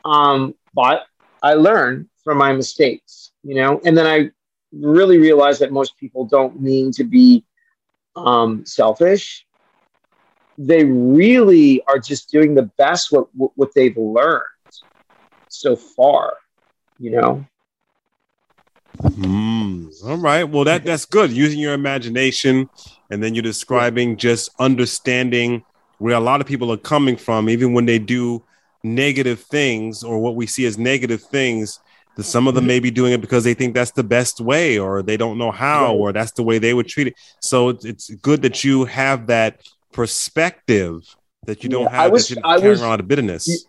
Um, 0.06 0.56
but 0.74 1.06
I 1.42 1.54
learn 1.54 2.10
from 2.24 2.38
my 2.38 2.54
mistakes, 2.54 3.32
you 3.44 3.56
know, 3.56 3.82
and 3.86 3.98
then 3.98 4.06
I 4.06 4.30
really 4.72 5.18
realized 5.18 5.62
that 5.62 5.72
most 5.72 5.98
people 5.98 6.26
don't 6.26 6.62
mean 6.62 6.92
to 6.94 7.04
be 7.04 7.44
um, 8.16 8.66
selfish. 8.66 9.46
They 10.58 10.84
really 10.84 11.82
are 11.88 12.00
just 12.00 12.30
doing 12.30 12.54
the 12.54 12.70
best 12.78 13.12
what 13.12 13.28
what 13.34 13.70
they've 13.74 13.96
learned 13.98 14.44
so 15.48 15.76
far, 15.76 16.34
you 17.00 17.12
know. 17.12 17.46
Mm, 19.02 19.92
all 20.06 20.18
right. 20.18 20.44
Well, 20.44 20.66
that 20.66 20.84
that's 20.84 21.06
good. 21.06 21.32
Using 21.32 21.60
your 21.60 21.74
imagination, 21.74 22.70
and 23.10 23.24
then 23.24 23.34
you're 23.34 23.42
describing 23.42 24.18
just 24.18 24.50
understanding 24.60 25.64
where 26.00 26.16
a 26.16 26.20
lot 26.20 26.42
of 26.42 26.48
people 26.48 26.72
are 26.72 26.78
coming 26.78 27.16
from, 27.16 27.50
even 27.50 27.74
when 27.74 27.86
they 27.86 28.00
do 28.00 28.44
negative 28.84 29.40
things 29.42 30.04
or 30.04 30.20
what 30.20 30.36
we 30.36 30.48
see 30.48 30.66
as 30.66 30.78
negative 30.78 31.22
things. 31.22 31.80
Some 32.18 32.50
of 32.50 32.56
them 32.56 32.68
may 32.68 32.82
be 32.82 32.92
doing 32.92 33.14
it 33.14 33.22
because 33.22 33.46
they 33.46 33.54
think 33.54 33.74
that's 33.74 33.92
the 33.92 34.04
best 34.04 34.42
way, 34.42 34.78
or 34.78 35.02
they 35.02 35.16
don't 35.16 35.38
know 35.38 35.52
how, 35.52 35.96
or 35.96 36.12
that's 36.12 36.34
the 36.34 36.44
way 36.44 36.58
they 36.60 36.74
would 36.74 36.88
treat 36.88 37.08
it. 37.08 37.16
So 37.40 37.70
it's, 37.70 37.86
it's 37.86 38.10
good 38.16 38.42
that 38.42 38.62
you 38.62 38.84
have 38.84 39.28
that 39.28 39.62
perspective 39.94 41.04
that 41.46 41.64
you 41.64 41.70
don't 41.70 41.84
yeah, 41.84 41.92
have 41.92 42.00
I 42.00 42.08
was, 42.10 42.28
that 42.28 42.40
I 42.44 42.58
was, 42.58 42.82
around 42.82 43.00
a 43.00 43.04
bitterness. 43.04 43.66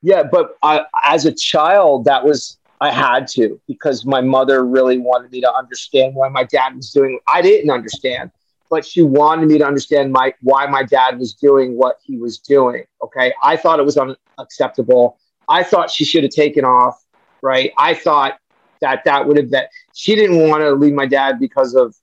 Yeah, 0.00 0.22
but 0.22 0.56
I, 0.62 0.84
as 1.02 1.26
a 1.26 1.32
child, 1.32 2.04
that 2.04 2.24
was 2.24 2.56
I 2.82 2.90
had 2.90 3.26
to 3.28 3.60
because 3.66 4.04
my 4.04 4.20
mother 4.20 4.64
really 4.64 4.98
wanted 4.98 5.30
me 5.30 5.40
to 5.40 5.52
understand 5.52 6.14
why 6.14 6.28
my 6.28 6.44
dad 6.44 6.76
was 6.76 6.90
doing. 6.90 7.18
I 7.32 7.40
didn't 7.40 7.70
understand 7.70 8.30
but 8.72 8.86
she 8.86 9.02
wanted 9.02 9.50
me 9.50 9.58
to 9.58 9.66
understand 9.66 10.10
my 10.10 10.32
why 10.40 10.66
my 10.66 10.82
dad 10.82 11.18
was 11.18 11.34
doing 11.34 11.76
what 11.76 11.98
he 12.02 12.16
was 12.16 12.38
doing. 12.38 12.84
Okay, 13.02 13.34
I 13.42 13.54
thought 13.54 13.78
it 13.78 13.84
was 13.84 13.98
unacceptable. 13.98 15.18
I 15.46 15.62
thought 15.62 15.90
she 15.90 16.06
should 16.06 16.22
have 16.22 16.32
taken 16.32 16.64
off. 16.64 16.98
Right, 17.42 17.72
I 17.76 17.92
thought 17.92 18.38
that 18.80 19.04
that 19.04 19.26
would 19.26 19.36
have 19.36 19.50
that 19.50 19.68
She 19.92 20.14
didn't 20.14 20.48
want 20.48 20.62
to 20.62 20.70
leave 20.72 20.94
my 20.94 21.04
dad 21.04 21.38
because 21.38 21.74
of 21.74 21.94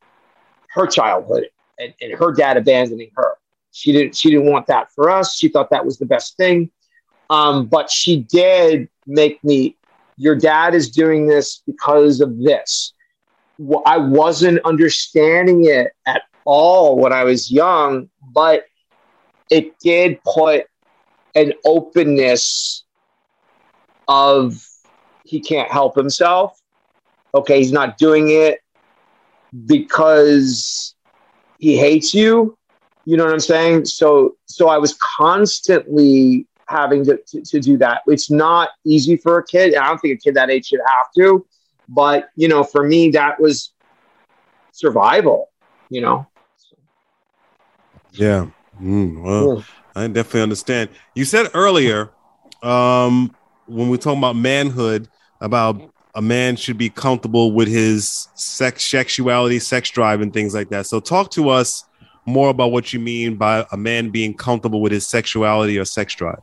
her 0.69 0.85
childhood 0.85 1.45
and, 1.79 1.91
and 2.01 2.13
her 2.13 2.31
dad 2.33 2.55
abandoning 2.55 3.09
her. 3.15 3.37
She 3.71 3.91
didn't. 3.91 4.15
She 4.15 4.29
didn't 4.29 4.45
want 4.45 4.67
that 4.67 4.91
for 4.91 5.09
us. 5.09 5.35
She 5.35 5.47
thought 5.49 5.71
that 5.71 5.83
was 5.83 5.97
the 5.97 6.05
best 6.05 6.37
thing. 6.37 6.69
Um, 7.31 7.65
but 7.65 7.89
she 7.89 8.17
did 8.17 8.89
make 9.07 9.43
me. 9.43 9.75
Your 10.19 10.35
dad 10.35 10.75
is 10.75 10.91
doing 10.91 11.27
this 11.27 11.63
because 11.65 12.19
of 12.19 12.37
this. 12.39 12.93
I 13.85 13.97
wasn't 13.97 14.59
understanding 14.65 15.65
it 15.65 15.93
at 16.05 16.23
all 16.43 16.97
when 16.97 17.13
I 17.13 17.23
was 17.23 17.49
young, 17.49 18.09
but 18.33 18.65
it 19.49 19.79
did 19.79 20.19
put 20.23 20.65
an 21.35 21.53
openness 21.65 22.83
of 24.09 24.61
he 25.23 25.39
can't 25.39 25.71
help 25.71 25.95
himself. 25.95 26.59
Okay, 27.33 27.59
he's 27.59 27.71
not 27.71 27.97
doing 27.97 28.29
it 28.29 28.59
because 29.65 30.95
he 31.59 31.77
hates 31.77 32.13
you. 32.13 32.57
You 33.05 33.15
know 33.15 33.23
what 33.23 33.33
I'm 33.33 33.39
saying? 33.39 33.85
So 33.85 34.35
so 34.47 34.67
I 34.67 34.79
was 34.79 34.95
constantly 34.95 36.45
having 36.69 37.03
to, 37.05 37.19
to, 37.27 37.41
to 37.41 37.59
do 37.59 37.77
that. 37.77 38.01
It's 38.07 38.29
not 38.29 38.69
easy 38.85 39.17
for 39.17 39.39
a 39.39 39.45
kid. 39.45 39.75
I 39.75 39.87
don't 39.87 39.97
think 39.99 40.19
a 40.19 40.21
kid 40.21 40.35
that 40.35 40.49
age 40.49 40.67
should 40.67 40.81
have 40.85 41.07
to, 41.17 41.45
but 41.87 42.29
you 42.35 42.47
know, 42.47 42.63
for 42.63 42.87
me, 42.87 43.09
that 43.11 43.39
was 43.41 43.73
survival, 44.71 45.49
you 45.89 46.01
know? 46.01 46.27
Yeah. 48.11 48.47
Mm, 48.81 49.21
well, 49.23 49.57
yeah. 49.57 49.63
I 49.95 50.07
definitely 50.07 50.41
understand. 50.41 50.89
You 51.15 51.25
said 51.25 51.49
earlier, 51.53 52.11
um, 52.63 53.35
when 53.65 53.89
we're 53.89 53.97
talking 53.97 54.19
about 54.19 54.35
manhood, 54.35 55.09
about 55.41 55.93
a 56.15 56.21
man 56.21 56.55
should 56.55 56.77
be 56.77 56.89
comfortable 56.89 57.51
with 57.51 57.67
his 57.67 58.27
sex, 58.35 58.85
sexuality, 58.85 59.59
sex 59.59 59.89
drive, 59.89 60.21
and 60.21 60.33
things 60.33 60.53
like 60.53 60.69
that. 60.69 60.85
So, 60.85 60.99
talk 60.99 61.31
to 61.31 61.49
us 61.49 61.85
more 62.29 62.49
about 62.49 62.71
what 62.71 62.93
you 62.93 62.99
mean 62.99 63.35
by 63.35 63.65
a 63.71 63.77
man 63.77 64.09
being 64.09 64.33
comfortable 64.33 64.81
with 64.81 64.91
his 64.91 65.07
sexuality 65.07 65.77
or 65.77 65.85
sex 65.85 66.15
drive. 66.15 66.41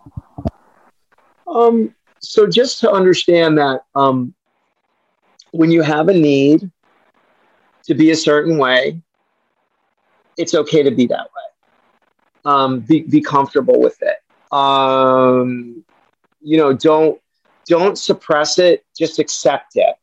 Um, 1.47 1.95
so, 2.21 2.47
just 2.47 2.81
to 2.81 2.91
understand 2.91 3.59
that, 3.59 3.83
um, 3.95 4.35
when 5.53 5.71
you 5.71 5.83
have 5.83 6.09
a 6.09 6.15
need 6.15 6.71
to 7.85 7.95
be 7.95 8.11
a 8.11 8.17
certain 8.17 8.59
way, 8.59 9.01
it's 10.37 10.55
okay 10.55 10.83
to 10.83 10.91
be 10.91 11.07
that 11.07 11.25
way. 11.25 12.53
Um, 12.53 12.81
be, 12.81 13.03
be 13.03 13.21
comfortable 13.21 13.81
with 13.81 13.99
it. 14.03 14.19
Um, 14.53 15.85
you 16.41 16.57
know, 16.57 16.73
don't 16.73 17.21
don't 17.67 17.99
suppress 17.99 18.59
it. 18.59 18.85
Just 18.97 19.19
accept 19.19 19.73
it, 19.75 19.97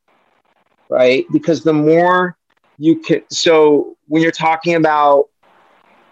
right? 0.89 1.25
Because 1.31 1.63
the 1.63 1.73
more 1.73 2.37
you 2.77 2.99
can. 2.99 3.23
So 3.29 3.97
when 4.07 4.21
you're 4.21 4.31
talking 4.31 4.75
about, 4.75 5.29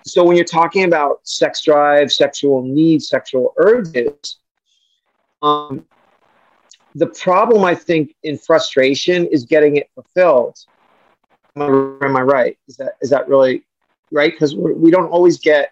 so 0.04 0.24
when 0.24 0.36
you're 0.36 0.46
talking 0.46 0.84
about 0.84 1.20
sex 1.24 1.62
drive, 1.64 2.12
sexual 2.12 2.64
needs, 2.64 3.08
sexual 3.08 3.54
urges, 3.58 4.38
um, 5.42 5.86
the 6.96 7.08
problem 7.08 7.64
I 7.64 7.76
think 7.76 8.16
in 8.24 8.38
frustration 8.38 9.28
is 9.28 9.46
getting 9.46 9.78
it 9.78 9.90
fulfilled. 9.96 10.58
Am 11.56 11.62
I, 11.62 12.06
am 12.06 12.18
I 12.18 12.22
right? 12.22 12.58
Is 12.68 12.78
that 12.78 12.94
is 13.02 13.10
that 13.10 13.28
really 13.28 13.64
right? 14.12 14.32
Because 14.32 14.56
we 14.56 14.92
don't 14.92 15.08
always 15.08 15.40
get. 15.40 15.72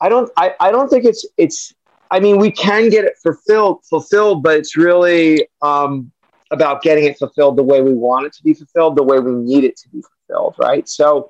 I 0.00 0.08
don't. 0.08 0.30
I, 0.36 0.54
I 0.60 0.70
don't 0.70 0.88
think 0.88 1.04
it's 1.04 1.26
it's. 1.36 1.74
I 2.10 2.20
mean, 2.20 2.38
we 2.38 2.50
can 2.50 2.90
get 2.90 3.04
it 3.04 3.14
fulfilled 3.22 3.84
fulfilled, 3.84 4.42
but 4.42 4.58
it's 4.58 4.76
really 4.76 5.48
um, 5.62 6.12
about 6.50 6.82
getting 6.82 7.04
it 7.04 7.18
fulfilled 7.18 7.56
the 7.56 7.62
way 7.62 7.80
we 7.80 7.94
want 7.94 8.26
it 8.26 8.32
to 8.34 8.42
be 8.42 8.54
fulfilled, 8.54 8.96
the 8.96 9.02
way 9.02 9.18
we 9.18 9.32
need 9.32 9.64
it 9.64 9.76
to 9.78 9.88
be 9.88 10.02
fulfilled, 10.02 10.54
right? 10.58 10.88
So, 10.88 11.28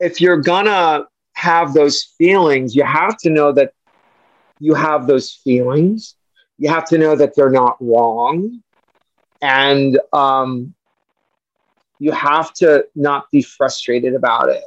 if 0.00 0.20
you're 0.20 0.40
gonna 0.40 1.06
have 1.34 1.74
those 1.74 2.02
feelings, 2.18 2.74
you 2.74 2.84
have 2.84 3.16
to 3.18 3.30
know 3.30 3.52
that 3.52 3.72
you 4.60 4.74
have 4.74 5.06
those 5.06 5.32
feelings. 5.32 6.16
You 6.58 6.68
have 6.68 6.84
to 6.86 6.98
know 6.98 7.16
that 7.16 7.34
they're 7.34 7.50
not 7.50 7.76
wrong, 7.80 8.62
and 9.42 9.98
um, 10.12 10.74
you 11.98 12.12
have 12.12 12.52
to 12.54 12.86
not 12.94 13.30
be 13.30 13.42
frustrated 13.42 14.14
about 14.14 14.48
it. 14.48 14.62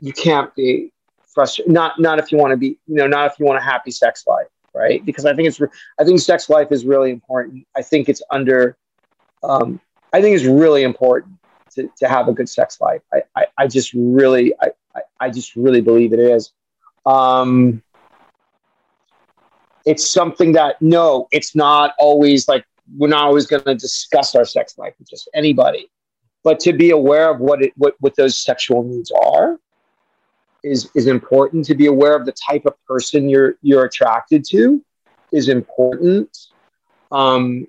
You 0.00 0.12
can't 0.12 0.54
be 0.54 0.92
frustrated. 1.34 1.72
Not 1.72 1.98
not 1.98 2.18
if 2.18 2.30
you 2.30 2.38
want 2.38 2.52
to 2.52 2.56
be, 2.56 2.78
you 2.86 2.96
know, 2.96 3.06
not 3.06 3.32
if 3.32 3.38
you 3.38 3.46
want 3.46 3.58
a 3.58 3.62
happy 3.62 3.90
sex 3.90 4.24
life, 4.26 4.48
right? 4.74 5.04
Because 5.04 5.24
I 5.24 5.34
think 5.34 5.48
it's 5.48 5.60
I 5.98 6.04
think 6.04 6.20
sex 6.20 6.50
life 6.50 6.68
is 6.70 6.84
really 6.84 7.10
important. 7.10 7.66
I 7.76 7.82
think 7.82 8.08
it's 8.08 8.22
under. 8.30 8.76
Um, 9.42 9.80
I 10.12 10.20
think 10.20 10.36
it's 10.36 10.44
really 10.44 10.82
important 10.82 11.38
to, 11.74 11.90
to 11.98 12.08
have 12.08 12.28
a 12.28 12.32
good 12.32 12.48
sex 12.48 12.80
life. 12.80 13.02
I, 13.12 13.22
I, 13.36 13.46
I 13.58 13.66
just 13.66 13.92
really 13.94 14.54
I, 14.60 14.70
I, 14.94 15.00
I 15.20 15.30
just 15.30 15.56
really 15.56 15.80
believe 15.80 16.12
it 16.12 16.20
is. 16.20 16.52
Um, 17.06 17.82
it's 19.84 20.08
something 20.08 20.52
that 20.52 20.80
no, 20.80 21.28
it's 21.32 21.54
not 21.54 21.94
always 21.98 22.48
like 22.48 22.64
we're 22.96 23.08
not 23.08 23.24
always 23.24 23.46
going 23.46 23.64
to 23.64 23.74
discuss 23.74 24.34
our 24.34 24.44
sex 24.44 24.76
life 24.78 24.94
with 24.98 25.08
just 25.08 25.28
anybody, 25.34 25.90
but 26.44 26.60
to 26.60 26.72
be 26.72 26.90
aware 26.90 27.30
of 27.30 27.40
what 27.40 27.62
it 27.62 27.72
what, 27.76 27.94
what 28.00 28.14
those 28.16 28.36
sexual 28.36 28.82
needs 28.82 29.10
are 29.10 29.58
is 30.62 30.90
is 30.94 31.06
important. 31.06 31.64
To 31.66 31.74
be 31.74 31.86
aware 31.86 32.14
of 32.14 32.26
the 32.26 32.32
type 32.32 32.66
of 32.66 32.74
person 32.86 33.28
you're 33.28 33.56
you're 33.62 33.84
attracted 33.84 34.44
to 34.50 34.84
is 35.32 35.48
important. 35.48 36.36
Um, 37.10 37.66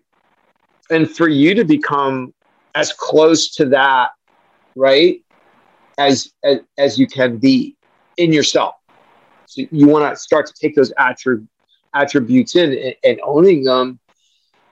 and 0.90 1.10
for 1.10 1.28
you 1.28 1.56
to 1.56 1.64
become 1.64 2.34
as 2.76 2.94
close 2.94 3.52
to 3.56 3.66
that, 3.70 4.10
right, 4.76 5.24
as 5.98 6.32
as, 6.44 6.60
as 6.78 7.00
you 7.00 7.08
can 7.08 7.38
be 7.38 7.76
in 8.18 8.34
yourself. 8.34 8.76
So 9.46 9.64
you 9.72 9.88
want 9.88 10.14
to 10.14 10.20
start 10.20 10.48
to 10.48 10.54
take 10.54 10.76
those 10.76 10.94
attributes 10.98 11.50
attributes 11.96 12.56
in 12.56 12.72
and, 12.72 12.96
and 13.04 13.20
owning 13.24 13.64
them 13.64 14.00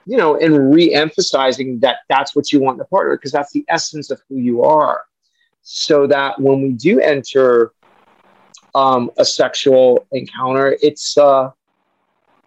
you 0.06 0.16
know, 0.16 0.36
and 0.38 0.74
re-emphasizing 0.74 1.80
that 1.80 1.98
that's 2.08 2.34
what 2.34 2.52
you 2.52 2.60
want 2.60 2.76
in 2.76 2.80
a 2.80 2.86
partner 2.86 3.16
because 3.16 3.32
that's 3.32 3.52
the 3.52 3.64
essence 3.68 4.10
of 4.10 4.20
who 4.28 4.36
you 4.36 4.62
are. 4.62 5.04
So 5.62 6.06
that 6.08 6.40
when 6.40 6.60
we 6.60 6.72
do 6.72 7.00
enter 7.00 7.72
um, 8.74 9.10
a 9.16 9.24
sexual 9.24 10.06
encounter, 10.10 10.76
it's 10.82 11.16
uh, 11.16 11.50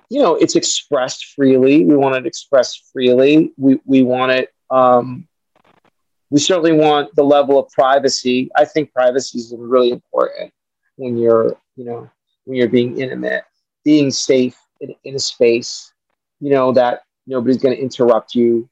you 0.09 0.21
know, 0.21 0.35
it's 0.35 0.55
expressed 0.55 1.33
freely. 1.35 1.85
We 1.85 1.95
want 1.95 2.15
it 2.15 2.25
expressed 2.25 2.89
freely. 2.91 3.53
We 3.57 3.79
we 3.85 4.03
want 4.03 4.33
it. 4.33 4.53
Um, 4.69 5.27
we 6.29 6.39
certainly 6.39 6.73
want 6.73 7.15
the 7.15 7.23
level 7.23 7.59
of 7.59 7.69
privacy. 7.71 8.49
I 8.55 8.65
think 8.65 8.93
privacy 8.93 9.39
is 9.39 9.53
really 9.57 9.91
important 9.91 10.51
when 10.95 11.17
you're, 11.17 11.55
you 11.75 11.85
know, 11.85 12.09
when 12.45 12.57
you're 12.57 12.69
being 12.69 12.99
intimate, 12.99 13.43
being 13.83 14.11
safe 14.11 14.57
in, 14.81 14.95
in 15.03 15.15
a 15.15 15.19
space, 15.19 15.93
you 16.39 16.51
know, 16.51 16.71
that 16.73 17.01
Nobody's 17.27 17.57
going 17.57 17.75
to 17.75 17.81
interrupt 17.81 18.35
you. 18.35 18.69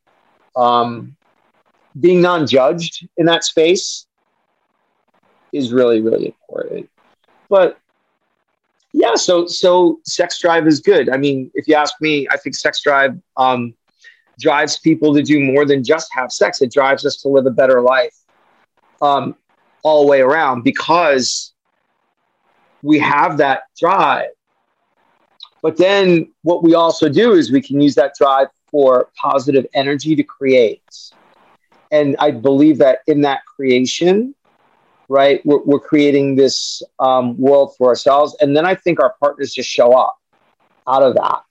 Um, 0.55 1.15
being 1.99 2.21
non-judged 2.21 3.07
in 3.17 3.25
that 3.25 3.43
space 3.43 4.05
is 5.51 5.73
really, 5.73 6.01
really 6.01 6.27
important. 6.27 6.89
But 7.49 7.79
yeah, 8.93 9.15
so 9.15 9.47
so 9.47 9.99
sex 10.05 10.39
drive 10.39 10.67
is 10.67 10.79
good. 10.79 11.09
I 11.09 11.17
mean, 11.17 11.51
if 11.55 11.67
you 11.67 11.73
ask 11.75 11.95
me, 11.99 12.27
I 12.31 12.37
think 12.37 12.55
sex 12.55 12.81
drive 12.83 13.19
um, 13.37 13.73
drives 14.39 14.79
people 14.79 15.13
to 15.13 15.21
do 15.21 15.39
more 15.39 15.65
than 15.65 15.83
just 15.83 16.09
have 16.13 16.31
sex. 16.31 16.61
It 16.61 16.71
drives 16.71 17.05
us 17.05 17.17
to 17.17 17.29
live 17.29 17.45
a 17.45 17.51
better 17.51 17.81
life 17.81 18.15
um, 19.01 19.35
all 19.83 20.03
the 20.03 20.09
way 20.09 20.21
around 20.21 20.63
because 20.63 21.53
we 22.81 22.99
have 22.99 23.37
that 23.37 23.63
drive 23.79 24.29
but 25.63 25.77
then 25.77 26.29
what 26.41 26.61
we 26.61 26.75
also 26.75 27.09
do 27.09 27.31
is 27.31 27.51
we 27.51 27.61
can 27.61 27.79
use 27.79 27.95
that 27.95 28.13
drive 28.19 28.49
for 28.69 29.09
positive 29.15 29.65
energy 29.73 30.13
to 30.13 30.21
create. 30.21 30.83
And 31.89 32.17
I 32.19 32.31
believe 32.31 32.77
that 32.79 32.99
in 33.07 33.21
that 33.21 33.45
creation, 33.45 34.35
right, 35.07 35.43
we're, 35.45 35.63
we're 35.63 35.79
creating 35.79 36.35
this 36.35 36.83
um, 36.99 37.37
world 37.39 37.75
for 37.77 37.87
ourselves. 37.87 38.35
And 38.41 38.57
then 38.57 38.65
I 38.65 38.75
think 38.75 38.99
our 38.99 39.15
partners 39.21 39.53
just 39.53 39.69
show 39.69 39.93
up 39.93 40.17
out 40.85 41.01
of 41.01 41.15
that. 41.15 41.43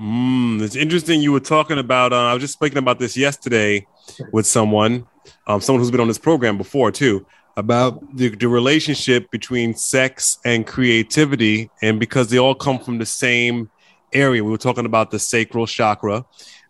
Mm, 0.00 0.62
it's 0.62 0.76
interesting. 0.76 1.20
You 1.20 1.32
were 1.32 1.40
talking 1.40 1.78
about, 1.78 2.12
uh, 2.12 2.26
I 2.26 2.32
was 2.32 2.42
just 2.42 2.54
speaking 2.54 2.78
about 2.78 2.98
this 2.98 3.16
yesterday 3.16 3.86
with 4.32 4.46
someone, 4.46 5.06
um, 5.46 5.60
someone 5.60 5.80
who's 5.80 5.90
been 5.90 6.00
on 6.00 6.08
this 6.08 6.18
program 6.18 6.56
before 6.56 6.90
too 6.90 7.26
about 7.56 8.16
the, 8.16 8.28
the 8.28 8.48
relationship 8.48 9.30
between 9.30 9.74
sex 9.74 10.38
and 10.44 10.66
creativity 10.66 11.70
and 11.82 12.00
because 12.00 12.30
they 12.30 12.38
all 12.38 12.54
come 12.54 12.78
from 12.78 12.98
the 12.98 13.06
same 13.06 13.70
area 14.12 14.42
we 14.42 14.50
were 14.50 14.56
talking 14.56 14.86
about 14.86 15.10
the 15.10 15.18
sacral 15.18 15.66
chakra 15.66 16.24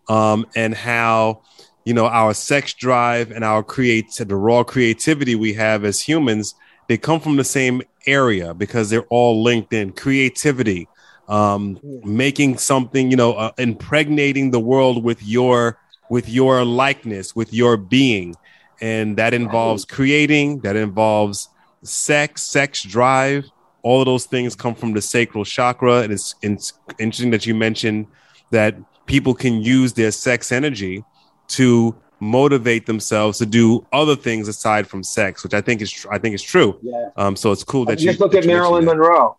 um, 0.08 0.44
and 0.56 0.74
how 0.74 1.40
you 1.84 1.94
know 1.94 2.06
our 2.06 2.34
sex 2.34 2.74
drive 2.74 3.30
and 3.30 3.44
our 3.44 3.62
create 3.62 4.06
the 4.14 4.36
raw 4.36 4.64
creativity 4.64 5.34
we 5.34 5.52
have 5.52 5.84
as 5.84 6.00
humans 6.00 6.54
they 6.88 6.98
come 6.98 7.20
from 7.20 7.36
the 7.36 7.44
same 7.44 7.82
area 8.06 8.52
because 8.52 8.90
they're 8.90 9.06
all 9.10 9.42
linked 9.42 9.72
in 9.72 9.92
creativity 9.92 10.88
um, 11.30 11.80
making 12.04 12.58
something 12.58 13.10
you 13.10 13.16
know 13.16 13.32
uh, 13.32 13.52
impregnating 13.56 14.50
the 14.50 14.60
world 14.60 15.02
with 15.02 15.22
your 15.22 15.78
with 16.10 16.28
your 16.28 16.64
likeness 16.64 17.34
with 17.34 17.54
your 17.54 17.78
being 17.78 18.34
and 18.80 19.16
that 19.16 19.34
involves 19.34 19.84
creating, 19.84 20.60
that 20.60 20.76
involves 20.76 21.48
sex, 21.82 22.42
sex 22.42 22.82
drive. 22.82 23.44
All 23.82 24.00
of 24.00 24.06
those 24.06 24.26
things 24.26 24.54
come 24.54 24.74
from 24.74 24.92
the 24.92 25.02
sacral 25.02 25.44
chakra. 25.44 26.00
And 26.00 26.12
it's, 26.12 26.34
it's 26.42 26.72
interesting 26.98 27.30
that 27.30 27.46
you 27.46 27.54
mentioned 27.54 28.06
that 28.50 28.76
people 29.06 29.34
can 29.34 29.60
use 29.60 29.92
their 29.92 30.10
sex 30.10 30.50
energy 30.50 31.04
to 31.48 31.94
motivate 32.20 32.86
themselves 32.86 33.38
to 33.38 33.46
do 33.46 33.86
other 33.92 34.16
things 34.16 34.48
aside 34.48 34.86
from 34.86 35.02
sex, 35.02 35.42
which 35.42 35.54
I 35.54 35.60
think 35.60 35.80
is 35.80 36.06
I 36.10 36.18
think 36.18 36.34
is 36.34 36.42
true. 36.42 36.78
Yeah. 36.82 37.10
Um, 37.16 37.34
so 37.34 37.50
it's 37.50 37.64
cool 37.64 37.86
that 37.86 37.94
just 37.94 38.04
you 38.04 38.10
just 38.10 38.20
look 38.20 38.34
at 38.34 38.46
Marilyn 38.46 38.84
Monroe. 38.84 39.38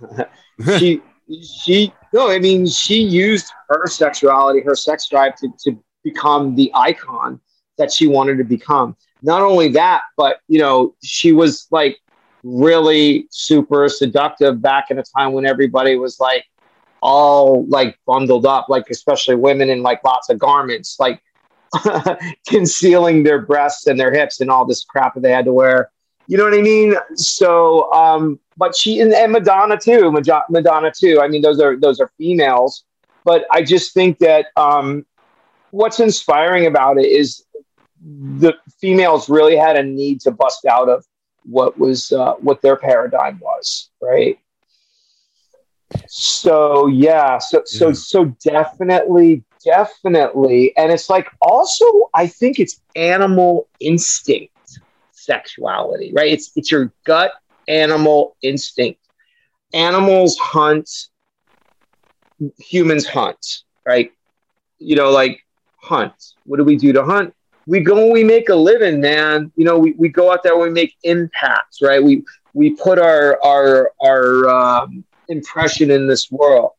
she 0.78 1.02
she 1.42 1.92
no, 2.12 2.30
I 2.30 2.38
mean, 2.38 2.66
she 2.66 3.02
used 3.02 3.52
her 3.68 3.86
sexuality, 3.86 4.60
her 4.60 4.74
sex 4.74 5.08
drive 5.08 5.36
to, 5.36 5.48
to 5.64 5.78
become 6.02 6.56
the 6.56 6.70
icon 6.74 7.40
that 7.78 7.92
she 7.92 8.06
wanted 8.06 8.38
to 8.38 8.44
become. 8.44 8.96
Not 9.22 9.42
only 9.42 9.68
that, 9.68 10.02
but, 10.16 10.40
you 10.48 10.58
know, 10.58 10.94
she 11.02 11.32
was 11.32 11.66
like 11.70 11.98
really 12.42 13.28
super 13.30 13.88
seductive 13.88 14.60
back 14.60 14.90
in 14.90 14.98
a 14.98 15.02
time 15.02 15.32
when 15.32 15.46
everybody 15.46 15.96
was 15.96 16.18
like 16.18 16.44
all 17.00 17.64
like 17.66 17.98
bundled 18.06 18.46
up, 18.46 18.68
like 18.68 18.90
especially 18.90 19.36
women 19.36 19.70
in 19.70 19.82
like 19.82 20.02
lots 20.04 20.30
of 20.30 20.38
garments, 20.38 20.96
like 20.98 21.22
concealing 22.48 23.22
their 23.22 23.40
breasts 23.40 23.86
and 23.86 24.00
their 24.00 24.12
hips 24.12 24.40
and 24.40 24.50
all 24.50 24.64
this 24.64 24.84
crap 24.84 25.14
that 25.14 25.20
they 25.22 25.30
had 25.30 25.44
to 25.44 25.52
wear. 25.52 25.90
You 26.30 26.36
know 26.36 26.44
what 26.44 26.54
I 26.54 26.62
mean? 26.62 26.94
So, 27.16 27.92
um, 27.92 28.38
but 28.56 28.76
she 28.76 29.00
and, 29.00 29.12
and 29.12 29.32
Madonna 29.32 29.76
too, 29.76 30.12
Madonna 30.12 30.92
too. 30.96 31.20
I 31.20 31.26
mean, 31.26 31.42
those 31.42 31.60
are 31.60 31.76
those 31.76 31.98
are 31.98 32.08
females, 32.18 32.84
but 33.24 33.46
I 33.50 33.64
just 33.64 33.92
think 33.92 34.20
that 34.20 34.46
um, 34.56 35.04
what's 35.72 35.98
inspiring 35.98 36.66
about 36.66 36.98
it 36.98 37.06
is 37.06 37.44
the 38.00 38.54
females 38.80 39.28
really 39.28 39.56
had 39.56 39.76
a 39.76 39.82
need 39.82 40.20
to 40.20 40.30
bust 40.30 40.66
out 40.66 40.88
of 40.88 41.04
what 41.46 41.76
was 41.80 42.12
uh, 42.12 42.34
what 42.34 42.62
their 42.62 42.76
paradigm 42.76 43.40
was, 43.40 43.90
right? 44.00 44.38
So 46.06 46.86
yeah, 46.86 47.38
so 47.38 47.62
so 47.64 47.88
yeah. 47.88 47.92
so 47.94 48.24
definitely, 48.44 49.42
definitely, 49.64 50.76
and 50.76 50.92
it's 50.92 51.10
like 51.10 51.26
also 51.42 51.84
I 52.14 52.28
think 52.28 52.60
it's 52.60 52.80
animal 52.94 53.66
instinct 53.80 54.52
sexuality, 55.20 56.12
right? 56.14 56.32
It's 56.32 56.52
it's 56.56 56.70
your 56.70 56.92
gut 57.04 57.32
animal 57.68 58.36
instinct. 58.42 59.00
Animals 59.72 60.36
hunt, 60.38 60.88
humans 62.58 63.06
hunt, 63.06 63.62
right? 63.86 64.12
You 64.78 64.96
know, 64.96 65.10
like 65.10 65.44
hunt. 65.76 66.14
What 66.44 66.56
do 66.56 66.64
we 66.64 66.76
do 66.76 66.92
to 66.92 67.04
hunt? 67.04 67.34
We 67.66 67.80
go 67.80 68.02
and 68.02 68.12
we 68.12 68.24
make 68.24 68.48
a 68.48 68.54
living, 68.54 69.00
man. 69.00 69.52
You 69.56 69.64
know, 69.64 69.78
we, 69.78 69.92
we 69.92 70.08
go 70.08 70.32
out 70.32 70.42
there 70.42 70.54
and 70.54 70.62
we 70.62 70.70
make 70.70 70.96
impacts, 71.04 71.80
right? 71.82 72.02
We 72.02 72.24
we 72.54 72.70
put 72.74 72.98
our 72.98 73.38
our 73.44 73.92
our 74.02 74.48
um, 74.48 75.04
impression 75.28 75.90
in 75.90 76.08
this 76.08 76.30
world, 76.30 76.72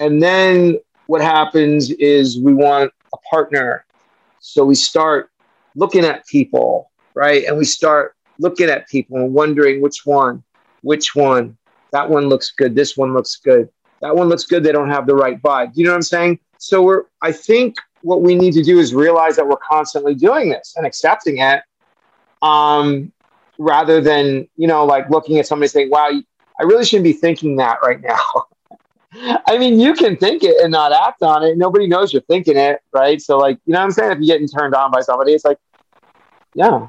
and 0.00 0.22
then 0.22 0.78
what 1.06 1.22
happens 1.22 1.90
is 1.92 2.38
we 2.38 2.52
want 2.52 2.92
a 3.14 3.16
partner, 3.30 3.86
so 4.40 4.64
we 4.64 4.74
start 4.74 5.30
looking 5.74 6.04
at 6.04 6.26
people, 6.26 6.90
right? 7.18 7.44
And 7.46 7.58
we 7.58 7.64
start 7.64 8.14
looking 8.38 8.70
at 8.70 8.88
people 8.88 9.16
and 9.16 9.34
wondering 9.34 9.82
which 9.82 10.06
one, 10.06 10.44
which 10.82 11.16
one, 11.16 11.58
that 11.90 12.08
one 12.08 12.28
looks 12.28 12.52
good, 12.52 12.76
this 12.76 12.96
one 12.96 13.12
looks 13.12 13.36
good, 13.36 13.68
that 14.00 14.14
one 14.14 14.28
looks 14.28 14.44
good. 14.44 14.62
They 14.62 14.70
don't 14.70 14.88
have 14.88 15.08
the 15.08 15.16
right 15.16 15.42
vibe. 15.42 15.72
You 15.74 15.84
know 15.84 15.90
what 15.90 15.96
I'm 15.96 16.02
saying? 16.02 16.38
So 16.58 16.80
we're, 16.80 17.02
I 17.20 17.32
think 17.32 17.74
what 18.02 18.22
we 18.22 18.36
need 18.36 18.52
to 18.52 18.62
do 18.62 18.78
is 18.78 18.94
realize 18.94 19.34
that 19.34 19.48
we're 19.48 19.56
constantly 19.56 20.14
doing 20.14 20.48
this 20.48 20.74
and 20.76 20.86
accepting 20.86 21.38
it 21.38 21.62
um, 22.40 23.12
rather 23.58 24.00
than, 24.00 24.46
you 24.56 24.68
know, 24.68 24.84
like 24.84 25.10
looking 25.10 25.38
at 25.38 25.48
somebody 25.48 25.66
saying, 25.66 25.90
wow, 25.90 26.10
I 26.60 26.62
really 26.62 26.84
shouldn't 26.84 27.04
be 27.04 27.12
thinking 27.12 27.56
that 27.56 27.78
right 27.82 28.00
now. 28.00 28.20
I 29.48 29.58
mean, 29.58 29.80
you 29.80 29.94
can 29.94 30.16
think 30.16 30.44
it 30.44 30.62
and 30.62 30.70
not 30.70 30.92
act 30.92 31.22
on 31.24 31.42
it. 31.42 31.58
Nobody 31.58 31.88
knows 31.88 32.12
you're 32.12 32.22
thinking 32.22 32.56
it, 32.56 32.80
right? 32.92 33.20
So, 33.20 33.38
like, 33.38 33.58
you 33.66 33.72
know 33.72 33.80
what 33.80 33.86
I'm 33.86 33.90
saying? 33.90 34.12
If 34.12 34.18
you're 34.20 34.36
getting 34.36 34.46
turned 34.46 34.76
on 34.76 34.92
by 34.92 35.00
somebody, 35.00 35.32
it's 35.32 35.44
like, 35.44 35.58
yeah, 36.54 36.88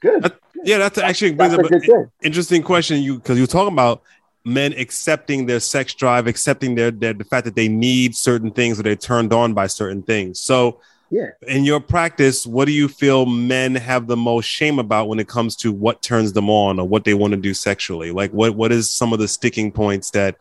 good. 0.00 0.22
That, 0.22 0.38
yeah, 0.64 0.78
that's 0.78 0.98
actually 0.98 1.32
that's 1.32 1.54
a 1.54 1.58
good 1.58 2.10
interesting 2.22 2.62
question. 2.62 3.02
You 3.02 3.16
because 3.16 3.38
you're 3.38 3.46
talking 3.46 3.72
about 3.72 4.02
men 4.44 4.72
accepting 4.74 5.46
their 5.46 5.60
sex 5.60 5.94
drive, 5.94 6.26
accepting 6.26 6.74
their, 6.74 6.90
their 6.90 7.12
the 7.12 7.24
fact 7.24 7.44
that 7.44 7.54
they 7.54 7.68
need 7.68 8.14
certain 8.14 8.50
things 8.50 8.78
or 8.78 8.82
they're 8.82 8.96
turned 8.96 9.32
on 9.32 9.54
by 9.54 9.66
certain 9.66 10.02
things. 10.02 10.40
So, 10.40 10.80
yeah, 11.10 11.30
in 11.46 11.64
your 11.64 11.80
practice, 11.80 12.46
what 12.46 12.66
do 12.66 12.72
you 12.72 12.88
feel 12.88 13.26
men 13.26 13.74
have 13.74 14.06
the 14.06 14.16
most 14.16 14.46
shame 14.46 14.78
about 14.78 15.08
when 15.08 15.18
it 15.18 15.28
comes 15.28 15.56
to 15.56 15.72
what 15.72 16.02
turns 16.02 16.32
them 16.32 16.48
on 16.48 16.78
or 16.78 16.86
what 16.86 17.04
they 17.04 17.14
want 17.14 17.32
to 17.32 17.36
do 17.36 17.54
sexually? 17.54 18.10
Like, 18.12 18.30
what 18.32 18.54
what 18.54 18.72
is 18.72 18.90
some 18.90 19.12
of 19.12 19.18
the 19.18 19.28
sticking 19.28 19.72
points 19.72 20.10
that 20.10 20.36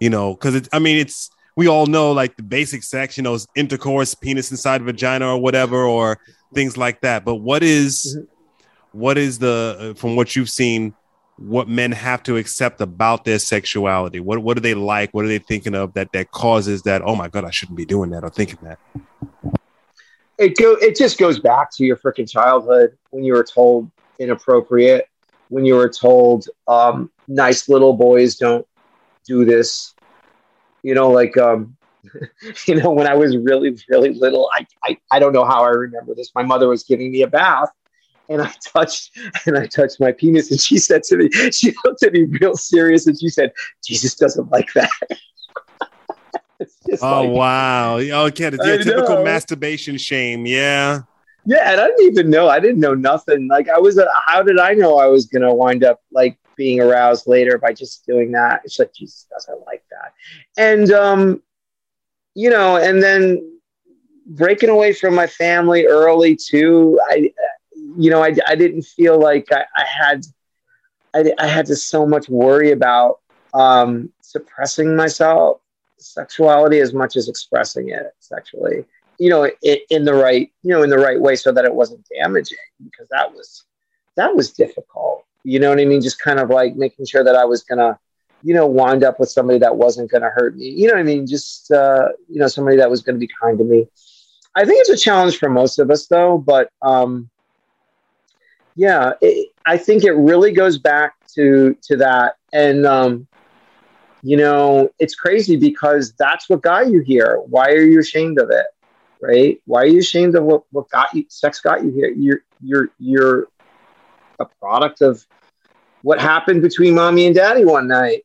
you 0.00 0.10
know? 0.10 0.34
Because 0.34 0.68
I 0.72 0.78
mean, 0.78 0.98
it's 0.98 1.30
we 1.56 1.66
all 1.66 1.86
know 1.86 2.12
like 2.12 2.36
the 2.36 2.42
basic 2.42 2.82
sex, 2.84 3.16
you 3.16 3.22
know, 3.22 3.36
intercourse, 3.56 4.14
penis 4.14 4.50
inside 4.50 4.82
vagina 4.82 5.28
or 5.28 5.38
whatever, 5.38 5.84
or 5.84 6.20
things 6.54 6.76
like 6.76 7.00
that. 7.00 7.24
But 7.24 7.36
what 7.36 7.62
is, 7.62 8.16
mm-hmm. 8.16 8.37
What 8.92 9.18
is 9.18 9.38
the 9.38 9.92
uh, 9.94 9.98
from 9.98 10.16
what 10.16 10.36
you've 10.36 10.50
seen? 10.50 10.94
what 11.38 11.68
men 11.68 11.92
have 11.92 12.22
to 12.24 12.36
accept 12.36 12.80
about 12.80 13.24
their 13.24 13.38
sexuality. 13.38 14.20
What 14.20 14.40
what 14.40 14.56
are 14.56 14.60
they 14.60 14.74
like? 14.74 15.14
What 15.14 15.24
are 15.24 15.28
they 15.28 15.38
thinking 15.38 15.74
of 15.74 15.94
that 15.94 16.12
that 16.12 16.30
causes 16.32 16.82
that? 16.82 17.02
Oh 17.02 17.14
my 17.14 17.28
god, 17.28 17.44
I 17.44 17.50
shouldn't 17.50 17.76
be 17.76 17.86
doing 17.86 18.10
that 18.10 18.24
or 18.24 18.30
thinking 18.30 18.58
that. 18.62 18.78
It 20.36 20.56
go. 20.56 20.74
It 20.74 20.96
just 20.96 21.18
goes 21.18 21.38
back 21.38 21.72
to 21.76 21.84
your 21.84 21.96
freaking 21.96 22.28
childhood 22.28 22.96
when 23.10 23.24
you 23.24 23.34
were 23.34 23.44
told 23.44 23.90
inappropriate, 24.18 25.08
when 25.48 25.64
you 25.64 25.76
were 25.76 25.88
told 25.88 26.48
um, 26.66 27.10
nice 27.28 27.68
little 27.68 27.92
boys 27.92 28.36
don't 28.36 28.66
do 29.24 29.44
this. 29.44 29.94
You 30.82 30.94
know, 30.94 31.10
like 31.10 31.36
um, 31.38 31.76
you 32.66 32.74
know, 32.74 32.90
when 32.90 33.06
I 33.06 33.14
was 33.14 33.36
really 33.36 33.78
really 33.88 34.12
little, 34.12 34.50
I, 34.52 34.66
I 34.84 34.98
I 35.12 35.18
don't 35.20 35.32
know 35.32 35.44
how 35.44 35.62
I 35.62 35.68
remember 35.68 36.14
this. 36.14 36.32
My 36.34 36.42
mother 36.42 36.68
was 36.68 36.82
giving 36.82 37.12
me 37.12 37.22
a 37.22 37.28
bath 37.28 37.70
and 38.28 38.42
I 38.42 38.52
touched 38.72 39.16
and 39.46 39.56
I 39.56 39.66
touched 39.66 40.00
my 40.00 40.12
penis, 40.12 40.50
and 40.50 40.60
she 40.60 40.78
said 40.78 41.02
to 41.04 41.16
me, 41.16 41.30
she 41.50 41.74
looked 41.84 42.02
at 42.02 42.12
me 42.12 42.24
real 42.40 42.56
serious, 42.56 43.06
and 43.06 43.18
she 43.18 43.28
said, 43.28 43.52
"Jesus 43.84 44.14
doesn't 44.14 44.50
like 44.50 44.72
that." 44.74 44.90
oh 47.02 47.22
like, 47.22 47.30
wow! 47.30 47.96
Okay, 47.98 48.50
the 48.50 48.58
yeah, 48.64 48.76
typical 48.78 49.22
masturbation 49.24 49.96
shame. 49.96 50.46
Yeah. 50.46 51.02
Yeah, 51.46 51.72
and 51.72 51.80
I 51.80 51.86
didn't 51.86 52.12
even 52.12 52.30
know. 52.30 52.48
I 52.48 52.60
didn't 52.60 52.80
know 52.80 52.94
nothing. 52.94 53.48
Like 53.48 53.70
I 53.70 53.78
was. 53.78 53.96
A, 53.96 54.06
how 54.26 54.42
did 54.42 54.58
I 54.58 54.74
know 54.74 54.98
I 54.98 55.06
was 55.06 55.26
gonna 55.26 55.54
wind 55.54 55.82
up 55.82 56.00
like 56.12 56.38
being 56.56 56.80
aroused 56.80 57.26
later 57.26 57.56
by 57.56 57.72
just 57.72 58.04
doing 58.04 58.32
that? 58.32 58.60
It's 58.64 58.78
like 58.78 58.92
Jesus 58.92 59.26
doesn't 59.30 59.64
like 59.64 59.82
that, 59.90 60.12
and 60.58 60.90
um, 60.90 61.42
you 62.34 62.50
know, 62.50 62.76
and 62.76 63.02
then 63.02 63.58
breaking 64.26 64.68
away 64.68 64.92
from 64.92 65.14
my 65.14 65.26
family 65.26 65.86
early 65.86 66.36
too. 66.36 67.00
I 67.08 67.32
you 67.98 68.10
know, 68.10 68.22
I, 68.22 68.34
I 68.46 68.54
didn't 68.54 68.82
feel 68.82 69.18
like 69.18 69.48
I, 69.50 69.64
I 69.76 69.84
had, 69.84 70.24
I, 71.14 71.32
I 71.38 71.46
had 71.48 71.66
to 71.66 71.76
so 71.76 72.06
much 72.06 72.28
worry 72.28 72.70
about 72.70 73.18
um, 73.52 74.12
suppressing 74.22 74.94
myself 74.94 75.60
sexuality 75.96 76.78
as 76.78 76.94
much 76.94 77.16
as 77.16 77.28
expressing 77.28 77.88
it 77.88 78.12
sexually, 78.20 78.84
you 79.18 79.28
know, 79.28 79.50
in, 79.62 79.78
in 79.90 80.04
the 80.04 80.14
right, 80.14 80.52
you 80.62 80.70
know, 80.70 80.84
in 80.84 80.90
the 80.90 80.98
right 80.98 81.20
way 81.20 81.34
so 81.34 81.50
that 81.50 81.64
it 81.64 81.74
wasn't 81.74 82.06
damaging 82.16 82.56
because 82.84 83.08
that 83.08 83.34
was, 83.34 83.64
that 84.16 84.34
was 84.36 84.52
difficult. 84.52 85.24
You 85.42 85.58
know 85.58 85.70
what 85.70 85.80
I 85.80 85.84
mean? 85.84 86.00
Just 86.00 86.20
kind 86.20 86.38
of 86.38 86.50
like 86.50 86.76
making 86.76 87.06
sure 87.06 87.24
that 87.24 87.34
I 87.34 87.44
was 87.44 87.64
to, 87.78 87.98
you 88.44 88.54
know, 88.54 88.68
wind 88.68 89.02
up 89.02 89.18
with 89.18 89.30
somebody 89.30 89.58
that 89.58 89.76
wasn't 89.76 90.10
to 90.10 90.20
hurt 90.20 90.56
me. 90.56 90.68
You 90.68 90.86
know 90.86 90.94
what 90.94 91.00
I 91.00 91.04
mean? 91.04 91.26
Just, 91.26 91.72
uh, 91.72 92.10
you 92.28 92.38
know, 92.38 92.46
somebody 92.46 92.76
that 92.76 92.90
was 92.90 93.02
to 93.02 93.12
be 93.14 93.30
kind 93.42 93.58
to 93.58 93.64
me. 93.64 93.88
I 94.54 94.64
think 94.64 94.80
it's 94.80 94.90
a 94.90 94.96
challenge 94.96 95.38
for 95.38 95.50
most 95.50 95.80
of 95.80 95.90
us 95.90 96.06
though, 96.06 96.38
but, 96.38 96.70
um, 96.80 97.28
yeah, 98.78 99.14
it, 99.20 99.48
I 99.66 99.76
think 99.76 100.04
it 100.04 100.12
really 100.12 100.52
goes 100.52 100.78
back 100.78 101.14
to 101.34 101.76
to 101.82 101.96
that, 101.96 102.36
and 102.52 102.86
um, 102.86 103.26
you 104.22 104.36
know, 104.36 104.90
it's 105.00 105.16
crazy 105.16 105.56
because 105.56 106.12
that's 106.12 106.48
what 106.48 106.62
got 106.62 106.88
you 106.88 107.00
here. 107.00 107.40
Why 107.46 107.70
are 107.70 107.82
you 107.82 107.98
ashamed 107.98 108.38
of 108.38 108.50
it? 108.50 108.66
Right? 109.20 109.60
Why 109.64 109.82
are 109.82 109.86
you 109.86 109.98
ashamed 109.98 110.36
of 110.36 110.44
what, 110.44 110.62
what 110.70 110.88
got 110.90 111.12
you? 111.12 111.24
Sex 111.28 111.60
got 111.60 111.82
you 111.82 111.90
here. 111.90 112.10
You're 112.16 112.40
you're 112.62 112.88
you're 113.00 113.48
a 114.38 114.44
product 114.60 115.02
of 115.02 115.26
what 116.02 116.20
happened 116.20 116.62
between 116.62 116.94
mommy 116.94 117.26
and 117.26 117.34
daddy 117.34 117.64
one 117.64 117.88
night, 117.88 118.24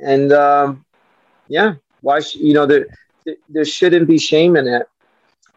and 0.00 0.32
um, 0.32 0.84
yeah, 1.48 1.74
why 2.00 2.20
sh- 2.20 2.36
you 2.36 2.54
know 2.54 2.64
there 2.64 2.86
there 3.48 3.64
shouldn't 3.64 4.06
be 4.06 4.18
shame 4.18 4.54
in 4.54 4.68
it. 4.68 4.86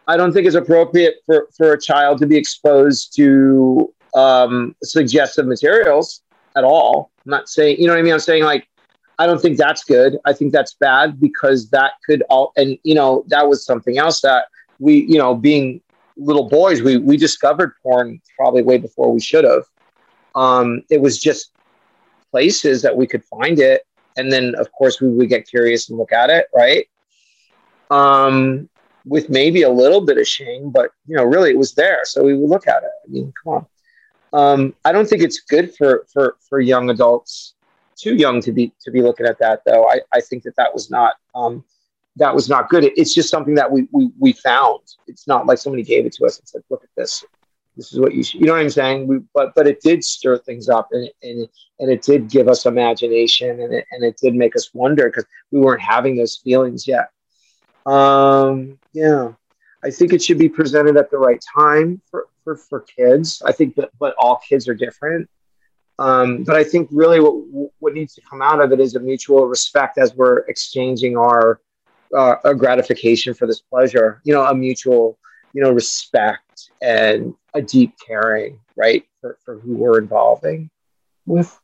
I 0.08 0.16
don't 0.16 0.32
think 0.32 0.46
it's 0.46 0.56
appropriate 0.56 1.16
for, 1.26 1.48
for 1.56 1.72
a 1.72 1.80
child 1.80 2.18
to 2.18 2.26
be 2.26 2.36
exposed 2.36 3.14
to 3.16 3.92
um, 4.14 4.74
suggestive 4.82 5.46
materials 5.46 6.22
at 6.56 6.64
all. 6.64 7.10
I'm 7.24 7.30
not 7.30 7.48
saying, 7.48 7.78
you 7.78 7.86
know 7.86 7.92
what 7.92 8.00
I 8.00 8.02
mean? 8.02 8.12
I'm 8.12 8.20
saying 8.20 8.44
like, 8.44 8.68
I 9.18 9.26
don't 9.26 9.40
think 9.40 9.58
that's 9.58 9.84
good. 9.84 10.18
I 10.24 10.32
think 10.32 10.52
that's 10.52 10.74
bad 10.74 11.20
because 11.20 11.70
that 11.70 11.92
could 12.04 12.22
all, 12.28 12.52
and 12.56 12.78
you 12.82 12.94
know, 12.94 13.24
that 13.28 13.48
was 13.48 13.64
something 13.64 13.98
else 13.98 14.20
that 14.22 14.46
we, 14.80 15.04
you 15.04 15.18
know, 15.18 15.34
being 15.34 15.80
little 16.16 16.48
boys, 16.48 16.82
we, 16.82 16.96
we 16.96 17.16
discovered 17.16 17.74
porn 17.82 18.20
probably 18.36 18.62
way 18.62 18.78
before 18.78 19.12
we 19.12 19.20
should 19.20 19.44
have. 19.44 19.64
Um, 20.34 20.82
it 20.90 21.00
was 21.00 21.18
just 21.18 21.52
places 22.30 22.82
that 22.82 22.96
we 22.96 23.06
could 23.06 23.24
find 23.24 23.60
it. 23.60 23.86
And 24.16 24.32
then 24.32 24.54
of 24.56 24.72
course 24.72 25.00
we 25.00 25.08
would 25.08 25.28
get 25.28 25.48
curious 25.48 25.88
and 25.88 25.98
look 25.98 26.12
at 26.12 26.30
it. 26.30 26.46
Right. 26.54 26.88
Um, 27.90 28.68
with 29.04 29.28
maybe 29.30 29.62
a 29.62 29.70
little 29.70 30.00
bit 30.00 30.18
of 30.18 30.26
shame, 30.26 30.70
but 30.70 30.90
you 31.06 31.16
know, 31.16 31.24
really 31.24 31.50
it 31.50 31.58
was 31.58 31.74
there. 31.74 32.00
So 32.04 32.22
we 32.24 32.36
would 32.36 32.48
look 32.48 32.68
at 32.68 32.82
it. 32.82 32.90
I 33.06 33.10
mean, 33.10 33.32
come 33.42 33.54
on. 33.54 33.66
Um, 34.34 34.74
I 34.84 34.92
don't 34.92 35.06
think 35.06 35.22
it's 35.22 35.40
good 35.40 35.74
for, 35.76 36.06
for, 36.12 36.36
for 36.48 36.60
young 36.60 36.88
adults 36.88 37.54
too 38.02 38.14
young 38.16 38.40
to 38.40 38.52
be 38.52 38.72
to 38.80 38.90
be 38.90 39.00
looking 39.00 39.26
at 39.26 39.38
that 39.38 39.62
though. 39.64 39.88
I, 39.88 40.00
I 40.12 40.20
think 40.20 40.42
that 40.42 40.56
that 40.56 40.72
was 40.74 40.90
not 40.90 41.14
um, 41.34 41.64
that 42.16 42.34
was 42.34 42.48
not 42.48 42.68
good. 42.68 42.84
It, 42.84 42.94
it's 42.96 43.14
just 43.14 43.30
something 43.30 43.54
that 43.54 43.70
we, 43.70 43.86
we 43.92 44.10
we 44.18 44.32
found. 44.32 44.80
It's 45.06 45.26
not 45.28 45.46
like 45.46 45.58
somebody 45.58 45.82
gave 45.82 46.06
it 46.06 46.12
to 46.14 46.26
us 46.26 46.38
and 46.38 46.48
said, 46.48 46.62
"Look 46.68 46.82
at 46.82 46.90
this. 46.96 47.24
This 47.76 47.92
is 47.92 48.00
what 48.00 48.14
you 48.14 48.24
should." 48.24 48.40
You 48.40 48.46
know 48.46 48.52
what 48.52 48.60
I'm 48.60 48.70
saying? 48.70 49.06
We, 49.06 49.18
but 49.34 49.54
but 49.54 49.66
it 49.66 49.80
did 49.80 50.04
stir 50.04 50.38
things 50.38 50.68
up, 50.68 50.88
and 50.92 51.08
and 51.22 51.48
and 51.78 51.90
it 51.90 52.02
did 52.02 52.28
give 52.28 52.48
us 52.48 52.66
imagination, 52.66 53.60
and 53.60 53.72
it 53.72 53.86
and 53.92 54.04
it 54.04 54.16
did 54.20 54.34
make 54.34 54.56
us 54.56 54.74
wonder 54.74 55.06
because 55.06 55.26
we 55.52 55.60
weren't 55.60 55.82
having 55.82 56.16
those 56.16 56.36
feelings 56.36 56.88
yet. 56.88 57.10
Um, 57.86 58.78
yeah, 58.92 59.32
I 59.84 59.90
think 59.90 60.12
it 60.12 60.22
should 60.22 60.38
be 60.38 60.48
presented 60.48 60.96
at 60.96 61.10
the 61.10 61.18
right 61.18 61.42
time 61.56 62.00
for 62.10 62.26
for, 62.44 62.56
for 62.56 62.80
kids. 62.80 63.42
I 63.44 63.52
think 63.52 63.74
that, 63.76 63.90
but 63.98 64.14
all 64.18 64.36
kids 64.36 64.68
are 64.68 64.74
different. 64.74 65.28
Um, 65.98 66.42
but 66.42 66.56
I 66.56 66.64
think 66.64 66.88
really 66.90 67.20
what, 67.20 67.70
what 67.78 67.94
needs 67.94 68.14
to 68.14 68.20
come 68.22 68.42
out 68.42 68.60
of 68.60 68.72
it 68.72 68.80
is 68.80 68.96
a 68.96 69.00
mutual 69.00 69.46
respect 69.46 69.98
as 69.98 70.14
we're 70.14 70.38
exchanging 70.48 71.16
our 71.16 71.60
uh, 72.16 72.52
gratification 72.54 73.34
for 73.34 73.46
this 73.46 73.60
pleasure. 73.60 74.20
You 74.24 74.34
know, 74.34 74.44
a 74.44 74.54
mutual, 74.54 75.18
you 75.52 75.62
know, 75.62 75.70
respect 75.70 76.70
and 76.80 77.34
a 77.54 77.62
deep 77.62 77.94
caring, 78.04 78.58
right, 78.76 79.04
for, 79.20 79.38
for 79.44 79.58
who 79.60 79.76
we're 79.76 79.98
involving 79.98 80.70
with. 81.26 81.58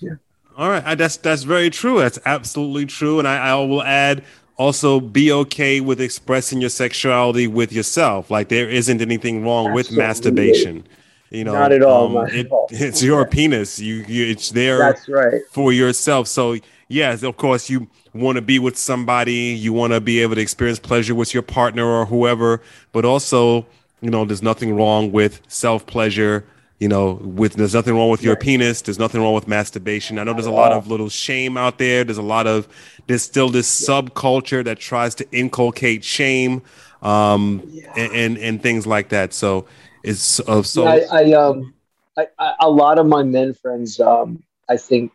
Yeah. 0.00 0.14
All 0.56 0.68
right, 0.68 0.96
that's 0.96 1.16
that's 1.16 1.42
very 1.42 1.70
true. 1.70 2.00
That's 2.00 2.18
absolutely 2.24 2.86
true, 2.86 3.18
and 3.18 3.26
I, 3.26 3.50
I 3.50 3.54
will 3.54 3.82
add 3.82 4.24
also 4.60 5.00
be 5.00 5.32
okay 5.32 5.80
with 5.80 6.02
expressing 6.02 6.60
your 6.60 6.68
sexuality 6.68 7.46
with 7.46 7.72
yourself. 7.72 8.30
Like 8.30 8.50
there 8.50 8.68
isn't 8.68 9.00
anything 9.00 9.42
wrong 9.42 9.68
Absolutely. 9.68 9.96
with 9.96 9.98
masturbation. 9.98 10.86
You 11.30 11.44
know, 11.44 11.54
not 11.54 11.72
at 11.72 11.82
all. 11.82 12.18
Um, 12.18 12.26
it, 12.26 12.46
it's 12.70 13.02
your 13.02 13.26
penis. 13.26 13.78
You, 13.78 14.04
you 14.06 14.26
it's 14.26 14.50
there. 14.50 14.76
That's 14.76 15.08
right. 15.08 15.40
For 15.50 15.72
yourself. 15.72 16.28
So 16.28 16.58
yes, 16.88 17.22
of 17.22 17.38
course 17.38 17.70
you 17.70 17.88
want 18.12 18.36
to 18.36 18.42
be 18.42 18.58
with 18.58 18.76
somebody. 18.76 19.54
You 19.54 19.72
want 19.72 19.94
to 19.94 20.00
be 20.00 20.20
able 20.20 20.34
to 20.34 20.42
experience 20.42 20.78
pleasure 20.78 21.14
with 21.14 21.32
your 21.32 21.42
partner 21.42 21.86
or 21.86 22.04
whoever. 22.04 22.60
But 22.92 23.06
also, 23.06 23.64
you 24.02 24.10
know, 24.10 24.26
there's 24.26 24.42
nothing 24.42 24.76
wrong 24.76 25.10
with 25.10 25.40
self 25.48 25.86
pleasure. 25.86 26.44
You 26.80 26.88
know, 26.88 27.12
with 27.12 27.54
there's 27.54 27.74
nothing 27.74 27.94
wrong 27.94 28.10
with 28.10 28.22
your 28.22 28.34
right. 28.34 28.42
penis. 28.42 28.82
There's 28.82 28.98
nothing 28.98 29.22
wrong 29.22 29.34
with 29.34 29.48
masturbation. 29.48 30.18
I 30.18 30.24
know 30.24 30.32
there's 30.34 30.46
a 30.46 30.50
lot 30.50 30.72
of 30.72 30.86
little 30.88 31.10
shame 31.10 31.56
out 31.56 31.78
there. 31.78 32.04
There's 32.04 32.18
a 32.18 32.22
lot 32.22 32.46
of 32.46 32.68
there's 33.10 33.24
still 33.24 33.48
this 33.48 33.68
yeah. 33.80 33.88
subculture 33.88 34.64
that 34.64 34.78
tries 34.78 35.16
to 35.16 35.26
inculcate 35.32 36.04
shame 36.04 36.62
um, 37.02 37.60
yeah. 37.66 37.92
and, 37.96 38.12
and, 38.12 38.38
and 38.38 38.62
things 38.62 38.86
like 38.86 39.08
that. 39.08 39.32
So 39.32 39.66
is 40.04 40.40
uh, 40.46 40.62
so. 40.62 40.84
Yeah, 40.84 41.06
I, 41.10 41.22
I 41.22 41.32
um, 41.32 41.74
I, 42.16 42.28
I, 42.38 42.54
a 42.60 42.70
lot 42.70 43.00
of 43.00 43.08
my 43.08 43.24
men 43.24 43.52
friends, 43.52 43.98
um, 43.98 44.44
I 44.68 44.76
think, 44.76 45.10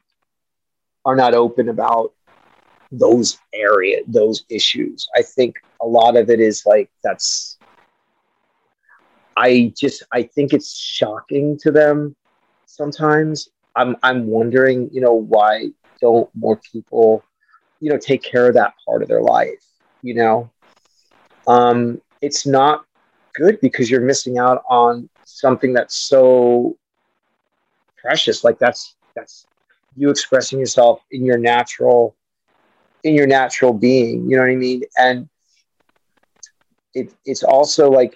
are 1.06 1.16
not 1.16 1.34
open 1.36 1.70
about 1.70 2.12
those 2.91 3.38
area, 3.54 4.02
those 4.08 4.43
issues. 4.50 5.08
I 5.16 5.22
think 5.22 5.56
a 5.82 5.88
lot 5.88 6.18
of 6.18 6.30
it 6.30 6.41
is 6.41 6.66
like 6.66 6.89
that's. 7.02 7.58
I 9.38 9.74
just 9.78 10.04
I 10.12 10.24
think 10.24 10.52
it's 10.52 10.76
shocking 10.76 11.58
to 11.60 11.72
them 11.72 12.14
sometimes. 12.66 13.52
I'm 13.74 13.96
I'm 14.04 14.28
wondering, 14.28 14.89
you 14.91 15.00
know, 15.00 15.14
why 15.14 15.70
don't 16.02 16.30
more 16.36 16.58
people, 16.58 17.24
you 17.80 17.92
know, 17.92 17.98
take 17.98 18.24
care 18.24 18.48
of 18.48 18.54
that 18.56 18.74
part 18.86 19.02
of 19.02 19.08
their 19.08 19.22
life? 19.22 19.64
You 20.02 20.16
know, 20.16 20.52
um, 21.48 22.02
it's 22.22 22.46
not 22.46 22.86
good 23.34 23.60
because 23.62 23.90
you're 23.90 24.02
missing 24.02 24.38
out 24.38 24.64
on 24.70 25.10
something 25.24 25.74
that's 25.74 25.96
so 25.96 26.78
precious. 27.98 28.44
Like 28.44 28.60
that's 28.60 28.96
that's 29.16 29.48
you 29.96 30.10
expressing 30.10 30.60
yourself 30.60 31.02
in 31.12 31.26
your 31.26 31.38
natural 31.38 32.16
in 33.04 33.14
your 33.14 33.28
natural 33.28 33.74
being. 33.74 34.30
You 34.30 34.38
know 34.38 34.44
what 34.44 34.52
I 34.52 34.56
mean? 34.56 34.82
And 34.98 35.30
it, 36.94 37.14
it's 37.26 37.44
also 37.44 37.90
like 37.90 38.16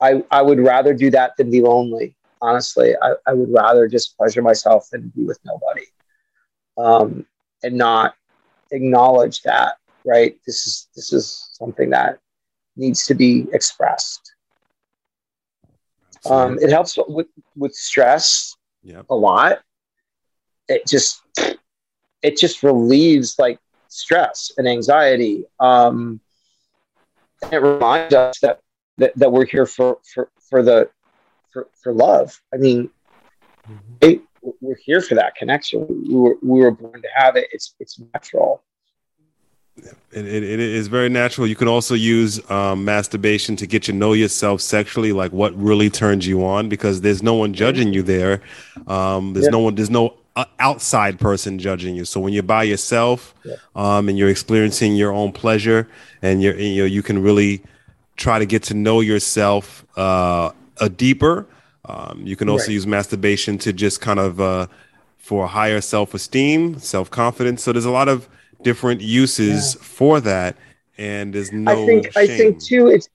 I, 0.00 0.24
I 0.30 0.42
would 0.42 0.60
rather 0.60 0.92
do 0.94 1.10
that 1.10 1.36
than 1.36 1.50
be 1.50 1.60
lonely. 1.60 2.16
Honestly, 2.42 2.94
I, 3.02 3.14
I 3.26 3.32
would 3.32 3.52
rather 3.52 3.88
just 3.88 4.16
pleasure 4.16 4.42
myself 4.42 4.88
than 4.90 5.12
be 5.16 5.24
with 5.24 5.38
nobody, 5.44 5.86
um, 6.76 7.26
and 7.62 7.76
not 7.76 8.14
acknowledge 8.70 9.42
that. 9.42 9.74
Right? 10.04 10.36
This 10.46 10.66
is 10.66 10.88
this 10.94 11.12
is 11.12 11.48
something 11.52 11.90
that 11.90 12.20
needs 12.76 13.06
to 13.06 13.14
be 13.14 13.46
expressed. 13.52 14.34
Um, 16.24 16.58
it 16.60 16.70
helps 16.70 16.98
with 17.08 17.28
with 17.56 17.74
stress 17.74 18.56
yep. 18.82 19.06
a 19.10 19.14
lot. 19.14 19.60
It 20.68 20.86
just 20.86 21.22
it 22.22 22.36
just 22.36 22.62
relieves 22.62 23.38
like 23.38 23.58
stress 23.88 24.52
and 24.58 24.68
anxiety. 24.68 25.44
Um, 25.60 26.20
and 27.42 27.52
it 27.52 27.58
reminds 27.58 28.14
us 28.14 28.38
that, 28.40 28.60
that, 28.98 29.16
that 29.16 29.30
we're 29.30 29.46
here 29.46 29.66
for 29.66 29.98
for 30.12 30.30
for 30.48 30.62
the 30.62 30.90
for, 31.52 31.68
for 31.82 31.92
love. 31.92 32.40
I 32.52 32.56
mean, 32.56 32.90
mm-hmm. 33.68 33.94
it, 34.00 34.20
we're 34.60 34.76
here 34.76 35.00
for 35.00 35.14
that 35.14 35.34
connection. 35.34 35.86
We 35.88 36.14
were, 36.14 36.36
we 36.42 36.60
were 36.60 36.70
born 36.70 37.02
to 37.02 37.08
have 37.14 37.36
it. 37.36 37.48
It's 37.52 37.74
it's 37.80 38.00
natural. 38.14 38.62
It, 39.76 40.26
it, 40.26 40.42
it 40.42 40.60
is 40.60 40.88
very 40.88 41.10
natural. 41.10 41.46
You 41.46 41.56
can 41.56 41.68
also 41.68 41.94
use 41.94 42.50
um, 42.50 42.84
masturbation 42.84 43.56
to 43.56 43.66
get 43.66 43.82
to 43.84 43.92
know 43.92 44.14
yourself 44.14 44.62
sexually, 44.62 45.12
like 45.12 45.32
what 45.32 45.54
really 45.54 45.90
turns 45.90 46.26
you 46.26 46.46
on, 46.46 46.70
because 46.70 47.02
there's 47.02 47.22
no 47.22 47.34
one 47.34 47.52
judging 47.52 47.92
you 47.92 48.02
there. 48.02 48.40
Um, 48.86 49.34
there's 49.34 49.46
yeah. 49.46 49.50
no 49.50 49.60
one. 49.60 49.74
There's 49.74 49.90
no 49.90 50.14
uh, 50.34 50.46
outside 50.58 51.18
person 51.18 51.58
judging 51.58 51.94
you. 51.94 52.04
So 52.04 52.20
when 52.20 52.32
you're 52.32 52.42
by 52.42 52.62
yourself 52.62 53.34
yeah. 53.44 53.56
um, 53.74 54.08
and 54.08 54.16
you're 54.16 54.30
experiencing 54.30 54.96
your 54.96 55.12
own 55.12 55.32
pleasure, 55.32 55.88
and 56.22 56.42
you're 56.42 56.56
you 56.56 56.82
know 56.82 56.86
you 56.86 57.02
can 57.02 57.22
really 57.22 57.62
try 58.16 58.38
to 58.38 58.46
get 58.46 58.62
to 58.64 58.74
know 58.74 59.00
yourself 59.00 59.84
uh, 59.98 60.52
a 60.80 60.88
deeper. 60.88 61.46
Um, 61.88 62.22
you 62.24 62.36
can 62.36 62.48
also 62.48 62.66
right. 62.66 62.74
use 62.74 62.86
masturbation 62.86 63.58
to 63.58 63.72
just 63.72 64.00
kind 64.00 64.18
of 64.18 64.40
uh, 64.40 64.66
for 65.18 65.46
higher 65.46 65.80
self 65.80 66.14
esteem, 66.14 66.78
self 66.78 67.10
confidence. 67.10 67.62
So 67.62 67.72
there's 67.72 67.84
a 67.84 67.90
lot 67.90 68.08
of 68.08 68.28
different 68.62 69.00
uses 69.00 69.74
yeah. 69.74 69.82
for 69.82 70.20
that, 70.20 70.56
and 70.98 71.32
there's 71.32 71.52
no. 71.52 71.72
I 71.72 71.86
think 71.86 72.12
shame. 72.12 72.12
I 72.16 72.26
think 72.26 72.62
too. 72.62 72.88
It's 72.88 73.08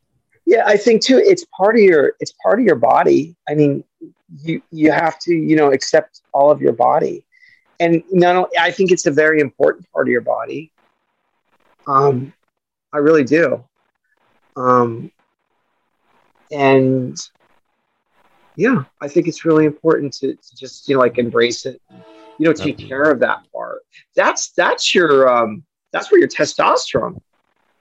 yeah. 0.46 0.64
I 0.66 0.78
think 0.78 1.04
too. 1.04 1.18
It's 1.18 1.46
part 1.58 1.76
of 1.76 1.82
your. 1.82 2.14
It's 2.20 2.34
part 2.44 2.60
of 2.60 2.66
your 2.66 2.76
body. 2.76 3.36
I 3.50 3.56
mean, 3.56 3.84
you 4.42 4.62
you 4.72 4.92
have 4.92 5.20
to 5.20 5.34
you 5.34 5.56
know 5.56 5.72
accept 5.72 6.22
all 6.32 6.50
of 6.50 6.62
your 6.62 6.74
body, 6.74 7.26
and 7.80 8.04
not 8.12 8.36
only, 8.36 8.58
I 8.58 8.72
think 8.72 8.92
it's 8.92 9.06
a 9.06 9.12
very 9.12 9.42
important 9.42 9.92
part 9.92 10.08
of 10.08 10.12
your 10.12 10.22
body. 10.22 10.72
Um, 11.88 12.34
I 12.94 12.98
really 12.98 13.24
do. 13.24 13.64
Um, 14.56 15.12
and 16.52 17.18
yeah, 18.62 18.84
I 19.02 19.08
think 19.08 19.28
it's 19.28 19.44
really 19.44 19.66
important 19.66 20.14
to, 20.20 20.36
to 20.36 20.56
just 20.56 20.88
you 20.88 20.96
know 20.96 21.02
like 21.02 21.18
embrace 21.18 21.66
it 21.66 21.82
you 22.38 22.48
know 22.48 22.54
take 22.54 22.78
care 22.78 23.10
of 23.12 23.20
that 23.20 23.40
part. 23.54 23.82
That's 24.16 24.52
that's 24.52 24.96
your 24.96 25.30
um 25.30 25.64
that's 25.92 26.12
where 26.12 26.20
your 26.20 26.30
testosterone 26.30 27.20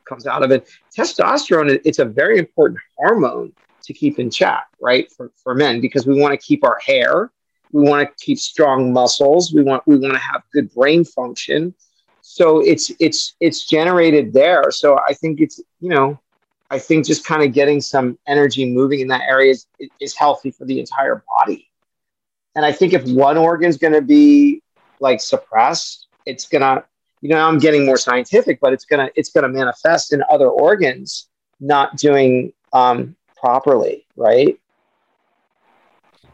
comes 0.09 0.26
out 0.26 0.43
of 0.43 0.51
it. 0.51 0.68
Testosterone 0.97 1.81
it's 1.85 1.99
a 1.99 2.05
very 2.05 2.39
important 2.39 2.78
hormone 2.97 3.53
to 3.85 3.93
keep 3.93 4.18
in 4.18 4.31
check 4.31 4.66
right 4.81 5.11
for, 5.16 5.33
for 5.43 5.55
men 5.55 5.81
because 5.81 6.07
we 6.07 6.20
want 6.20 6.33
to 6.33 6.47
keep 6.47 6.62
our 6.64 6.78
hair 6.85 7.31
we 7.72 7.83
want 7.83 8.07
to 8.07 8.24
keep 8.24 8.39
strong 8.39 8.93
muscles 8.93 9.53
we 9.55 9.62
want 9.62 9.83
we 9.87 9.97
want 9.97 10.12
to 10.12 10.18
have 10.18 10.43
good 10.53 10.72
brain 10.74 11.05
function. 11.05 11.74
So 12.20 12.61
it's 12.61 12.93
it's 13.01 13.35
it's 13.41 13.66
generated 13.66 14.33
there. 14.33 14.70
So 14.70 14.99
i 15.09 15.14
think 15.14 15.41
it's 15.41 15.61
you 15.81 15.91
know 15.91 16.20
i 16.71 16.79
think 16.79 17.07
just 17.07 17.25
kind 17.25 17.43
of 17.43 17.53
getting 17.53 17.81
some 17.81 18.18
energy 18.27 18.71
moving 18.71 19.01
in 19.01 19.09
that 19.09 19.23
area 19.23 19.51
is, 19.51 19.66
is 20.01 20.16
healthy 20.16 20.51
for 20.51 20.64
the 20.64 20.81
entire 20.81 21.23
body 21.39 21.71
and 22.55 22.64
I 22.64 22.73
think 22.73 22.93
if 22.93 23.05
one 23.05 23.37
organ's 23.37 23.77
going 23.77 23.93
to 23.93 24.03
be 24.03 24.62
like 24.99 25.21
suppressed, 25.21 26.09
it's 26.27 26.49
going 26.49 26.62
to, 26.62 26.85
you 27.21 27.29
know, 27.29 27.39
I'm 27.39 27.59
getting 27.59 27.87
more 27.87 27.97
scientific, 27.97 28.61
but 28.61 28.73
it's 28.73 28.85
going 28.85 29.07
to, 29.07 29.12
it's 29.14 29.31
going 29.31 29.43
to 29.43 29.49
manifest 29.49 30.12
in 30.12 30.23
other 30.31 30.49
organs 30.49 31.29
not 31.61 31.97
doing 31.97 32.53
um, 32.73 33.16
properly. 33.37 34.07
Right. 34.16 34.59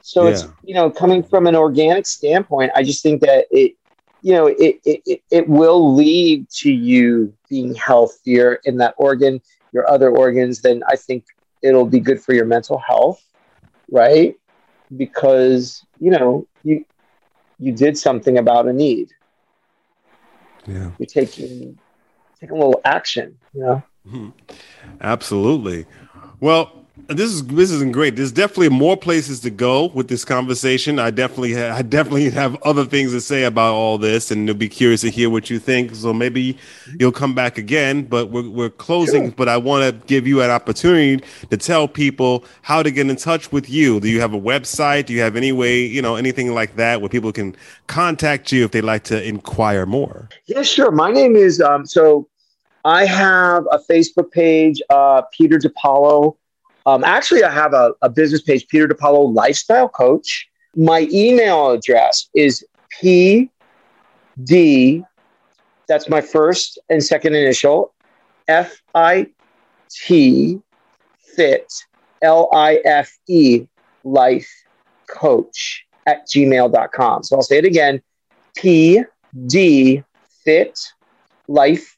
So 0.01 0.25
yeah. 0.25 0.31
it's, 0.31 0.47
you 0.65 0.75
know, 0.75 0.91
coming 0.91 1.23
from 1.23 1.47
an 1.47 1.57
organic 1.57 2.07
standpoint, 2.07 2.73
I 2.75 2.83
just 2.83 3.03
think 3.03 3.21
that 3.23 3.47
it, 3.51 3.75
you 4.23 4.33
know, 4.33 4.47
it, 4.47 4.81
it, 4.85 5.23
it 5.31 5.49
will 5.49 5.95
lead 5.95 6.49
to 6.51 6.73
you 6.73 7.35
being 7.49 7.75
healthier 7.75 8.61
in 8.65 8.79
that 8.79 8.95
organ, 8.97 9.41
your 9.73 9.89
other 9.89 10.11
organs, 10.11 10.63
then 10.63 10.83
I 10.89 10.97
think 10.97 11.25
it'll 11.63 11.87
be 11.87 12.01
good 12.01 12.21
for 12.21 12.33
your 12.33 12.47
mental 12.47 12.79
health. 12.79 13.23
Right 13.91 14.37
because 14.95 15.85
you 15.99 16.11
know 16.11 16.47
you 16.63 16.85
you 17.59 17.73
did 17.73 17.97
something 17.97 18.39
about 18.39 18.69
a 18.69 18.73
need. 18.73 19.11
Yeah, 20.67 20.91
you're 20.99 21.07
taking 21.07 21.79
taking 22.41 22.57
a 22.57 22.59
little 22.59 22.81
action. 22.85 23.39
You 23.55 23.61
know. 23.61 23.83
Mm-hmm. 24.07 24.29
Absolutely. 25.01 25.87
Well, 26.41 26.86
this 27.09 27.31
is 27.31 27.47
this 27.47 27.71
isn't 27.71 27.93
great. 27.93 28.17
There's 28.17 28.33
definitely 28.33 28.71
more 28.71 28.97
places 28.97 29.41
to 29.41 29.51
go 29.51 29.89
with 29.89 30.09
this 30.09 30.25
conversation. 30.25 30.99
I 30.99 31.11
definitely 31.11 31.55
ha- 31.55 31.75
I 31.77 31.83
definitely 31.83 32.31
have 32.31 32.61
other 32.63 32.85
things 32.85 33.13
to 33.13 33.21
say 33.21 33.45
about 33.45 33.75
all 33.75 33.99
this, 33.99 34.31
and 34.31 34.49
I'll 34.49 34.55
be 34.55 34.69
curious 34.69 35.03
to 35.03 35.11
hear 35.11 35.29
what 35.29 35.51
you 35.51 35.59
think. 35.59 35.95
So 35.95 36.13
maybe 36.13 36.57
you'll 36.99 37.13
come 37.13 37.35
back 37.35 37.59
again. 37.59 38.03
But 38.05 38.31
we're 38.31 38.49
we're 38.49 38.71
closing. 38.71 39.27
Sure. 39.27 39.35
But 39.37 39.49
I 39.49 39.59
want 39.59 39.85
to 39.85 40.07
give 40.07 40.27
you 40.27 40.43
an 40.43 40.51
opportunity 40.51 41.23
to 41.51 41.57
tell 41.57 41.87
people 41.87 42.45
how 42.63 42.83
to 42.83 42.91
get 42.91 43.09
in 43.09 43.17
touch 43.17 43.53
with 43.53 43.69
you. 43.69 44.01
Do 44.01 44.09
you 44.09 44.21
have 44.21 44.33
a 44.33 44.41
website? 44.41 45.07
Do 45.07 45.13
you 45.13 45.21
have 45.21 45.37
any 45.37 45.53
way 45.53 45.85
you 45.85 46.01
know 46.01 46.17
anything 46.17 46.55
like 46.55 46.77
that 46.77 47.01
where 47.01 47.11
people 47.11 47.31
can 47.31 47.55
contact 47.87 48.53
you 48.53 48.65
if 48.65 48.71
they'd 48.71 48.81
like 48.81 49.05
to 49.05 49.23
inquire 49.23 49.87
more? 49.87 50.29
Yeah, 50.47 50.63
sure. 50.63 50.91
My 50.91 51.13
name 51.13 51.37
is 51.37 51.61
um, 51.61 51.85
so 51.85 52.27
I 52.85 53.05
have 53.05 53.67
a 53.71 53.79
Facebook 53.79 54.33
page, 54.33 54.81
uh, 54.91 55.23
Peter 55.37 55.59
DePaulo 55.59 56.37
um, 56.87 57.03
actually, 57.03 57.43
I 57.43 57.51
have 57.51 57.75
a, 57.75 57.93
a 58.01 58.09
business 58.09 58.41
page, 58.43 58.67
Peter 58.69 58.87
DePaola 58.87 59.35
Lifestyle 59.35 59.89
Coach. 59.89 60.49
My 60.77 61.09
email 61.13 61.73
address 61.73 62.29
is 62.35 62.65
PD, 63.03 63.51
that's 65.89 66.09
my 66.09 66.21
first 66.21 66.79
and 66.89 67.03
second 67.03 67.35
initial, 67.35 67.93
F 68.47 68.81
I 68.95 69.27
T, 69.91 70.61
fit, 71.35 71.73
L 72.23 72.49
I 72.53 72.81
F 72.85 73.13
E, 73.29 73.67
life 74.05 74.49
coach 75.09 75.85
at 76.07 76.27
gmail.com. 76.29 77.25
So 77.25 77.37
I'll 77.37 77.43
say 77.43 77.59
it 77.59 77.65
again 77.65 78.01
PD, 78.57 80.05
fit, 80.45 80.79
life 81.49 81.97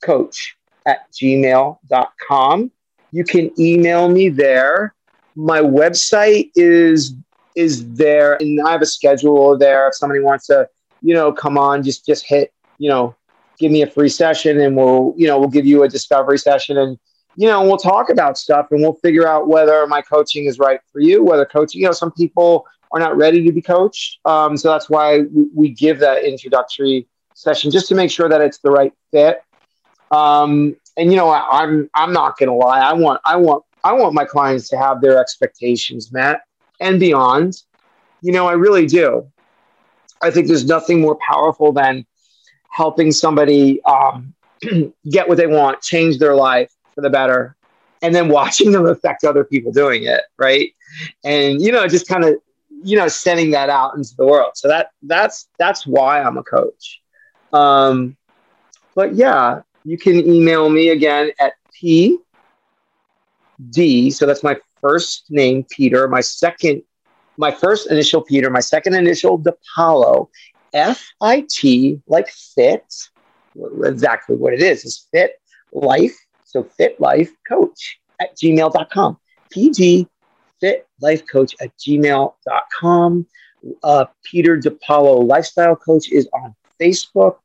coach 0.00 0.56
at 0.86 1.10
gmail.com 1.12 2.70
you 3.10 3.24
can 3.24 3.50
email 3.58 4.08
me 4.08 4.28
there. 4.28 4.94
My 5.34 5.60
website 5.60 6.50
is 6.54 7.14
is 7.54 7.92
there, 7.94 8.36
and 8.40 8.60
I 8.60 8.72
have 8.72 8.82
a 8.82 8.86
schedule 8.86 9.58
there. 9.58 9.88
If 9.88 9.96
somebody 9.96 10.20
wants 10.20 10.46
to, 10.46 10.68
you 11.02 11.14
know, 11.14 11.32
come 11.32 11.58
on, 11.58 11.82
just 11.82 12.06
just 12.06 12.24
hit, 12.26 12.52
you 12.78 12.88
know, 12.88 13.16
give 13.58 13.72
me 13.72 13.82
a 13.82 13.86
free 13.86 14.08
session, 14.08 14.60
and 14.60 14.76
we'll, 14.76 15.14
you 15.16 15.26
know, 15.26 15.38
we'll 15.38 15.48
give 15.48 15.66
you 15.66 15.82
a 15.82 15.88
discovery 15.88 16.38
session, 16.38 16.78
and 16.78 16.98
you 17.36 17.46
know, 17.46 17.62
we'll 17.62 17.78
talk 17.78 18.10
about 18.10 18.36
stuff, 18.36 18.68
and 18.70 18.82
we'll 18.82 18.94
figure 18.94 19.26
out 19.26 19.48
whether 19.48 19.86
my 19.86 20.02
coaching 20.02 20.46
is 20.46 20.58
right 20.58 20.80
for 20.92 21.00
you. 21.00 21.22
Whether 21.22 21.44
coaching, 21.44 21.80
you 21.80 21.86
know, 21.86 21.92
some 21.92 22.12
people 22.12 22.66
are 22.92 23.00
not 23.00 23.16
ready 23.16 23.44
to 23.44 23.52
be 23.52 23.62
coached, 23.62 24.18
um, 24.24 24.56
so 24.56 24.70
that's 24.70 24.90
why 24.90 25.20
we, 25.20 25.46
we 25.54 25.68
give 25.70 25.98
that 26.00 26.24
introductory 26.24 27.06
session 27.34 27.70
just 27.70 27.88
to 27.88 27.94
make 27.94 28.10
sure 28.10 28.28
that 28.28 28.40
it's 28.40 28.58
the 28.58 28.70
right 28.70 28.92
fit. 29.12 29.42
Um, 30.10 30.76
and 30.98 31.10
you 31.10 31.16
know, 31.16 31.28
I, 31.28 31.62
I'm 31.62 31.88
I'm 31.94 32.12
not 32.12 32.36
gonna 32.36 32.54
lie. 32.54 32.80
I 32.80 32.92
want 32.92 33.20
I 33.24 33.36
want 33.36 33.64
I 33.84 33.92
want 33.92 34.14
my 34.14 34.24
clients 34.24 34.68
to 34.70 34.76
have 34.76 35.00
their 35.00 35.18
expectations 35.18 36.12
met 36.12 36.40
and 36.80 37.00
beyond. 37.00 37.62
You 38.20 38.32
know, 38.32 38.48
I 38.48 38.52
really 38.52 38.86
do. 38.86 39.30
I 40.20 40.32
think 40.32 40.48
there's 40.48 40.66
nothing 40.66 41.00
more 41.00 41.16
powerful 41.26 41.72
than 41.72 42.04
helping 42.70 43.12
somebody 43.12 43.80
um, 43.84 44.34
get 45.10 45.28
what 45.28 45.38
they 45.38 45.46
want, 45.46 45.80
change 45.80 46.18
their 46.18 46.34
life 46.34 46.72
for 46.96 47.00
the 47.02 47.10
better, 47.10 47.56
and 48.02 48.12
then 48.12 48.28
watching 48.28 48.72
them 48.72 48.86
affect 48.86 49.22
other 49.22 49.44
people 49.44 49.70
doing 49.70 50.02
it, 50.02 50.22
right? 50.36 50.72
And 51.24 51.62
you 51.62 51.70
know, 51.70 51.86
just 51.86 52.08
kind 52.08 52.24
of 52.24 52.34
you 52.82 52.96
know 52.96 53.06
sending 53.06 53.52
that 53.52 53.70
out 53.70 53.96
into 53.96 54.10
the 54.16 54.26
world. 54.26 54.52
So 54.56 54.66
that 54.66 54.88
that's 55.02 55.48
that's 55.60 55.86
why 55.86 56.20
I'm 56.20 56.36
a 56.36 56.42
coach. 56.42 57.00
Um, 57.52 58.16
but 58.96 59.14
yeah, 59.14 59.62
you 59.88 59.96
can 59.96 60.16
email 60.28 60.68
me 60.68 60.90
again 60.90 61.30
at 61.40 61.54
P 61.72 62.18
D. 63.70 64.10
So 64.10 64.26
that's 64.26 64.42
my 64.42 64.56
first 64.82 65.24
name, 65.30 65.64
Peter. 65.70 66.06
My 66.08 66.20
second, 66.20 66.82
my 67.38 67.50
first 67.50 67.90
initial, 67.90 68.20
Peter. 68.20 68.50
My 68.50 68.60
second 68.60 68.94
initial, 68.94 69.38
DePaola. 69.38 70.28
F 70.74 71.08
I 71.22 71.46
T, 71.48 72.02
like 72.06 72.28
fit. 72.28 72.84
Exactly 73.82 74.36
what 74.36 74.52
it 74.52 74.60
is 74.60 74.84
is 74.84 75.06
fit 75.10 75.40
life. 75.72 76.14
So 76.44 76.64
fit 76.64 77.00
life 77.00 77.32
coach 77.48 77.98
at 78.20 78.36
gmail.com. 78.36 79.16
PD 79.50 80.06
fit 80.60 80.86
life 81.00 81.22
coach 81.26 81.54
at 81.62 81.70
gmail.com. 81.78 83.26
Uh, 83.82 84.04
Peter 84.22 84.58
DePaola 84.58 85.26
lifestyle 85.26 85.76
coach 85.76 86.12
is 86.12 86.28
on 86.34 86.54
Facebook. 86.78 87.38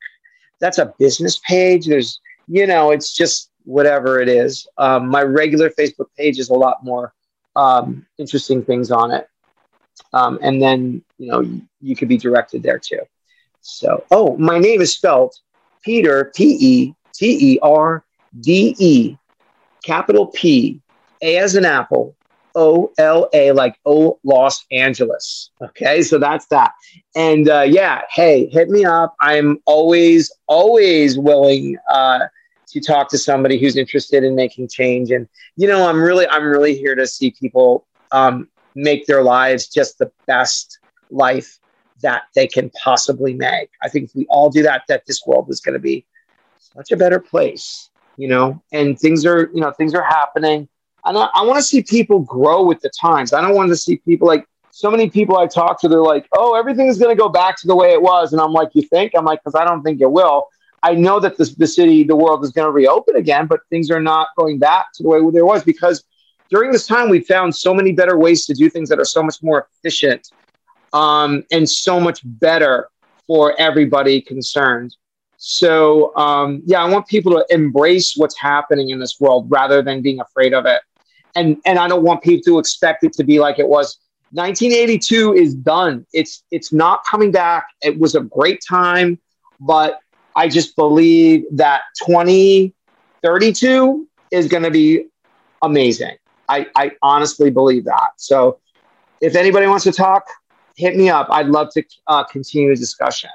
That's 0.60 0.78
a 0.78 0.94
business 1.00 1.39
page. 1.39 1.88
There's 1.88 2.20
you 2.48 2.68
know, 2.68 2.91
it's 2.91 3.14
just 3.14 3.52
whatever 3.66 4.20
it 4.20 4.30
is. 4.30 4.68
Um, 4.78 5.08
my 5.08 5.22
regular 5.24 5.70
Facebook 5.70 6.08
page 6.18 6.39
is 6.39 6.50
a 6.50 6.54
lot 6.54 6.84
more 6.84 7.14
um, 7.56 8.06
interesting 8.18 8.64
things 8.64 8.91
on 8.91 9.12
it. 9.12 9.28
Um, 10.12 10.39
and 10.41 10.62
then, 10.62 11.04
you 11.18 11.28
know, 11.28 11.41
you, 11.41 11.62
you 11.82 11.96
could 11.96 12.08
be 12.08 12.18
directed 12.18 12.64
there 12.64 12.80
too. 12.80 13.02
So, 13.62 14.04
oh, 14.12 14.38
my 14.38 14.60
name 14.60 14.82
is 14.82 14.94
spelled 14.94 15.34
Peter, 15.84 16.32
P 16.36 16.58
E 16.60 16.96
T 17.14 17.54
E 17.54 17.60
R 17.62 18.04
D 18.39 18.76
E, 18.78 19.18
capital 19.84 20.28
P, 20.28 20.82
A 21.22 21.38
as 21.38 21.56
an 21.56 21.66
apple, 21.66 22.16
O 22.56 22.91
L 22.97 23.30
A, 23.34 23.51
like 23.51 23.80
O 23.86 24.20
Los 24.24 24.66
Angeles. 24.72 25.51
Okay, 25.62 26.01
so 26.01 26.18
that's 26.18 26.45
that. 26.47 26.74
And 27.16 27.49
uh, 27.49 27.62
yeah, 27.62 28.01
hey, 28.12 28.47
hit 28.47 28.70
me 28.70 28.86
up. 28.86 29.16
I'm 29.22 29.60
always, 29.66 30.32
always 30.47 31.18
willing 31.18 31.78
uh, 31.91 32.28
to 32.68 32.80
talk 32.82 33.10
to 33.10 33.18
somebody 33.18 33.60
who's 33.60 33.78
interested 33.78 34.24
in 34.24 34.36
making 34.36 34.70
change. 34.70 35.12
And 35.12 35.28
you 35.56 35.68
know, 35.68 35.88
I'm 35.88 36.01
really, 36.01 36.28
I'm 36.28 36.45
really 36.45 36.76
here 36.76 36.95
to 36.95 37.08
see 37.08 37.32
people 37.32 37.86
um, 38.12 38.47
make 38.76 39.06
their 39.06 39.24
lives 39.24 39.68
just 39.68 39.97
the 39.97 40.12
best 40.28 40.80
life 41.10 41.60
that 42.01 42.24
they 42.36 42.47
can 42.47 42.70
possibly 42.84 43.34
make. 43.34 43.70
I 43.82 43.89
think 43.89 44.10
if 44.10 44.16
we 44.16 44.26
all 44.28 44.49
do 44.49 44.62
that, 44.64 44.84
that 44.89 45.06
this 45.06 45.22
world 45.26 45.49
is 45.49 45.62
going 45.62 45.74
to 45.74 45.80
be 45.80 46.06
such 46.58 46.91
a 46.91 46.97
better 46.97 47.20
place. 47.20 47.89
You 48.16 48.28
know, 48.28 48.62
and 48.72 48.99
things 48.99 49.26
are, 49.26 49.49
you 49.56 49.62
know, 49.62 49.72
things 49.72 49.95
are 49.95 50.04
happening 50.04 50.70
and 51.06 51.18
I, 51.18 51.30
I 51.34 51.43
want 51.43 51.58
to 51.58 51.64
see 51.64 51.84
people 51.84 52.20
grow 52.20 52.64
with 52.64 52.82
the 52.82 52.89
times. 52.89 53.34
I 53.34 53.41
don't 53.41 53.56
want 53.56 53.70
to 53.70 53.76
see 53.76 53.97
people 53.97 54.28
like 54.28 54.45
so 54.76 54.89
many 54.89 55.08
people 55.08 55.38
I 55.38 55.45
talk 55.45 55.80
to, 55.82 55.88
they're 55.88 56.01
like, 56.01 56.28
oh, 56.34 56.56
everything's 56.56 56.97
going 56.97 57.16
to 57.16 57.20
go 57.20 57.30
back 57.30 57.58
to 57.58 57.68
the 57.68 57.76
way 57.76 57.93
it 57.93 58.01
was. 58.01 58.34
And 58.34 58.41
I'm 58.41 58.54
like, 58.54 58.70
you 58.74 58.82
think? 58.82 59.12
I'm 59.16 59.24
like, 59.24 59.39
because 59.43 59.54
I 59.54 59.66
don't 59.66 59.84
think 59.84 60.01
it 60.01 60.12
will. 60.12 60.47
I 60.82 60.95
know 60.95 61.20
that 61.20 61.38
the, 61.38 61.45
the 61.60 61.68
city, 61.68 62.04
the 62.04 62.16
world 62.16 62.43
is 62.43 62.51
going 62.51 62.66
to 62.66 62.72
reopen 62.72 63.16
again, 63.16 63.45
but 63.45 63.60
things 63.70 63.91
are 63.91 64.01
not 64.01 64.30
going 64.36 64.58
back 64.58 64.88
to 64.95 65.04
the 65.04 65.10
way 65.10 65.20
there 65.32 65.45
was 65.45 65.64
because 65.64 66.04
during 66.49 66.72
this 66.72 66.88
time, 66.88 67.10
we 67.10 67.20
found 67.20 67.56
so 67.56 67.72
many 67.72 67.91
better 67.91 68.18
ways 68.18 68.47
to 68.47 68.56
do 68.56 68.68
things 68.68 68.89
that 68.89 68.99
are 68.99 69.06
so 69.06 69.22
much 69.22 69.43
more 69.43 69.68
efficient 69.78 70.32
um, 70.91 71.43
and 71.51 71.70
so 71.70 71.99
much 71.99 72.22
better 72.24 72.89
for 73.28 73.60
everybody 73.60 74.22
concerned. 74.22 74.95
So, 75.38 76.16
um, 76.16 76.64
yeah, 76.66 76.84
I 76.84 76.89
want 76.89 77.08
people 77.08 77.32
to 77.34 77.45
embrace 77.54 78.16
what's 78.18 78.38
happening 78.38 78.89
in 78.89 78.99
this 78.99 79.20
world 79.20 79.45
rather 79.49 79.84
than 79.84 80.01
being 80.01 80.20
afraid 80.20 80.54
of 80.54 80.66
it 80.66 80.82
and 81.36 81.58
and 81.66 81.80
I 81.80 81.88
don't 81.88 82.04
want 82.04 82.22
people 82.22 82.44
to 82.54 82.60
expect 82.60 83.04
it 83.04 83.14
to 83.14 83.24
be 83.24 83.40
like 83.40 83.58
it 83.60 83.68
was. 83.68 83.98
1982 84.32 85.36
is 85.36 85.54
done. 85.54 86.06
It's 86.14 86.44
it's 86.52 86.74
not 86.74 87.06
coming 87.06 87.32
back. 87.32 87.68
It 87.82 88.00
was 88.00 88.16
a 88.16 88.22
great 88.22 88.62
time, 88.68 89.20
but 89.60 90.00
I 90.36 90.48
just 90.48 90.76
believe 90.76 91.46
that 91.52 91.82
2032 92.06 94.08
is 94.32 94.48
going 94.48 94.64
to 94.64 94.72
be 94.72 95.06
amazing. 95.62 96.18
I, 96.50 96.66
I 96.76 96.92
honestly 97.02 97.52
believe 97.52 97.86
that. 97.86 98.10
So 98.18 98.60
if 99.22 99.36
anybody 99.36 99.68
wants 99.68 99.84
to 99.86 99.92
talk, 99.92 100.26
hit 100.76 100.96
me 100.96 101.10
up. 101.10 101.28
I'd 101.30 101.48
love 101.48 101.70
to 101.74 101.84
uh, 102.08 102.24
continue 102.26 102.70
the 102.70 102.76
discussion. 102.76 103.30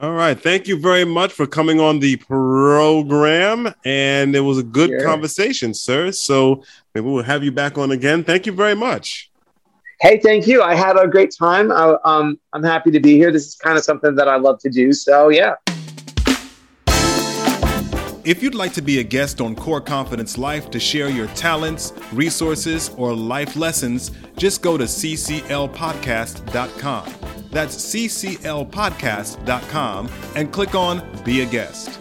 All 0.00 0.12
right. 0.12 0.38
Thank 0.38 0.66
you 0.66 0.78
very 0.78 1.04
much 1.04 1.32
for 1.32 1.46
coming 1.46 1.80
on 1.80 2.00
the 2.00 2.16
program. 2.16 3.72
And 3.84 4.34
it 4.34 4.40
was 4.40 4.58
a 4.58 4.62
good 4.62 4.90
sure. 4.90 5.04
conversation, 5.04 5.72
sir. 5.72 6.10
So 6.10 6.64
maybe 6.94 7.06
we'll 7.06 7.22
have 7.22 7.44
you 7.44 7.52
back 7.52 7.78
on 7.78 7.92
again. 7.92 8.24
Thank 8.24 8.44
you 8.44 8.52
very 8.52 8.74
much. 8.74 9.30
Hey, 10.00 10.18
thank 10.18 10.48
you. 10.48 10.62
I 10.62 10.74
had 10.74 10.98
a 10.98 11.06
great 11.06 11.32
time. 11.34 11.70
I, 11.70 11.96
um, 12.04 12.38
I'm 12.52 12.64
happy 12.64 12.90
to 12.90 13.00
be 13.00 13.14
here. 13.16 13.30
This 13.30 13.46
is 13.46 13.54
kind 13.54 13.78
of 13.78 13.84
something 13.84 14.16
that 14.16 14.26
I 14.26 14.36
love 14.36 14.58
to 14.60 14.68
do. 14.68 14.92
So, 14.92 15.28
yeah. 15.28 15.54
If 18.24 18.42
you'd 18.42 18.54
like 18.54 18.72
to 18.74 18.80
be 18.80 19.00
a 19.00 19.02
guest 19.02 19.42
on 19.42 19.54
Core 19.54 19.82
Confidence 19.82 20.38
Life 20.38 20.70
to 20.70 20.80
share 20.80 21.10
your 21.10 21.26
talents, 21.28 21.92
resources, 22.10 22.88
or 22.96 23.14
life 23.14 23.54
lessons, 23.54 24.12
just 24.38 24.62
go 24.62 24.78
to 24.78 24.84
cclpodcast.com. 24.84 27.14
That's 27.50 27.76
cclpodcast.com 27.76 30.08
and 30.36 30.52
click 30.52 30.74
on 30.74 31.22
Be 31.22 31.42
a 31.42 31.46
Guest. 31.46 32.00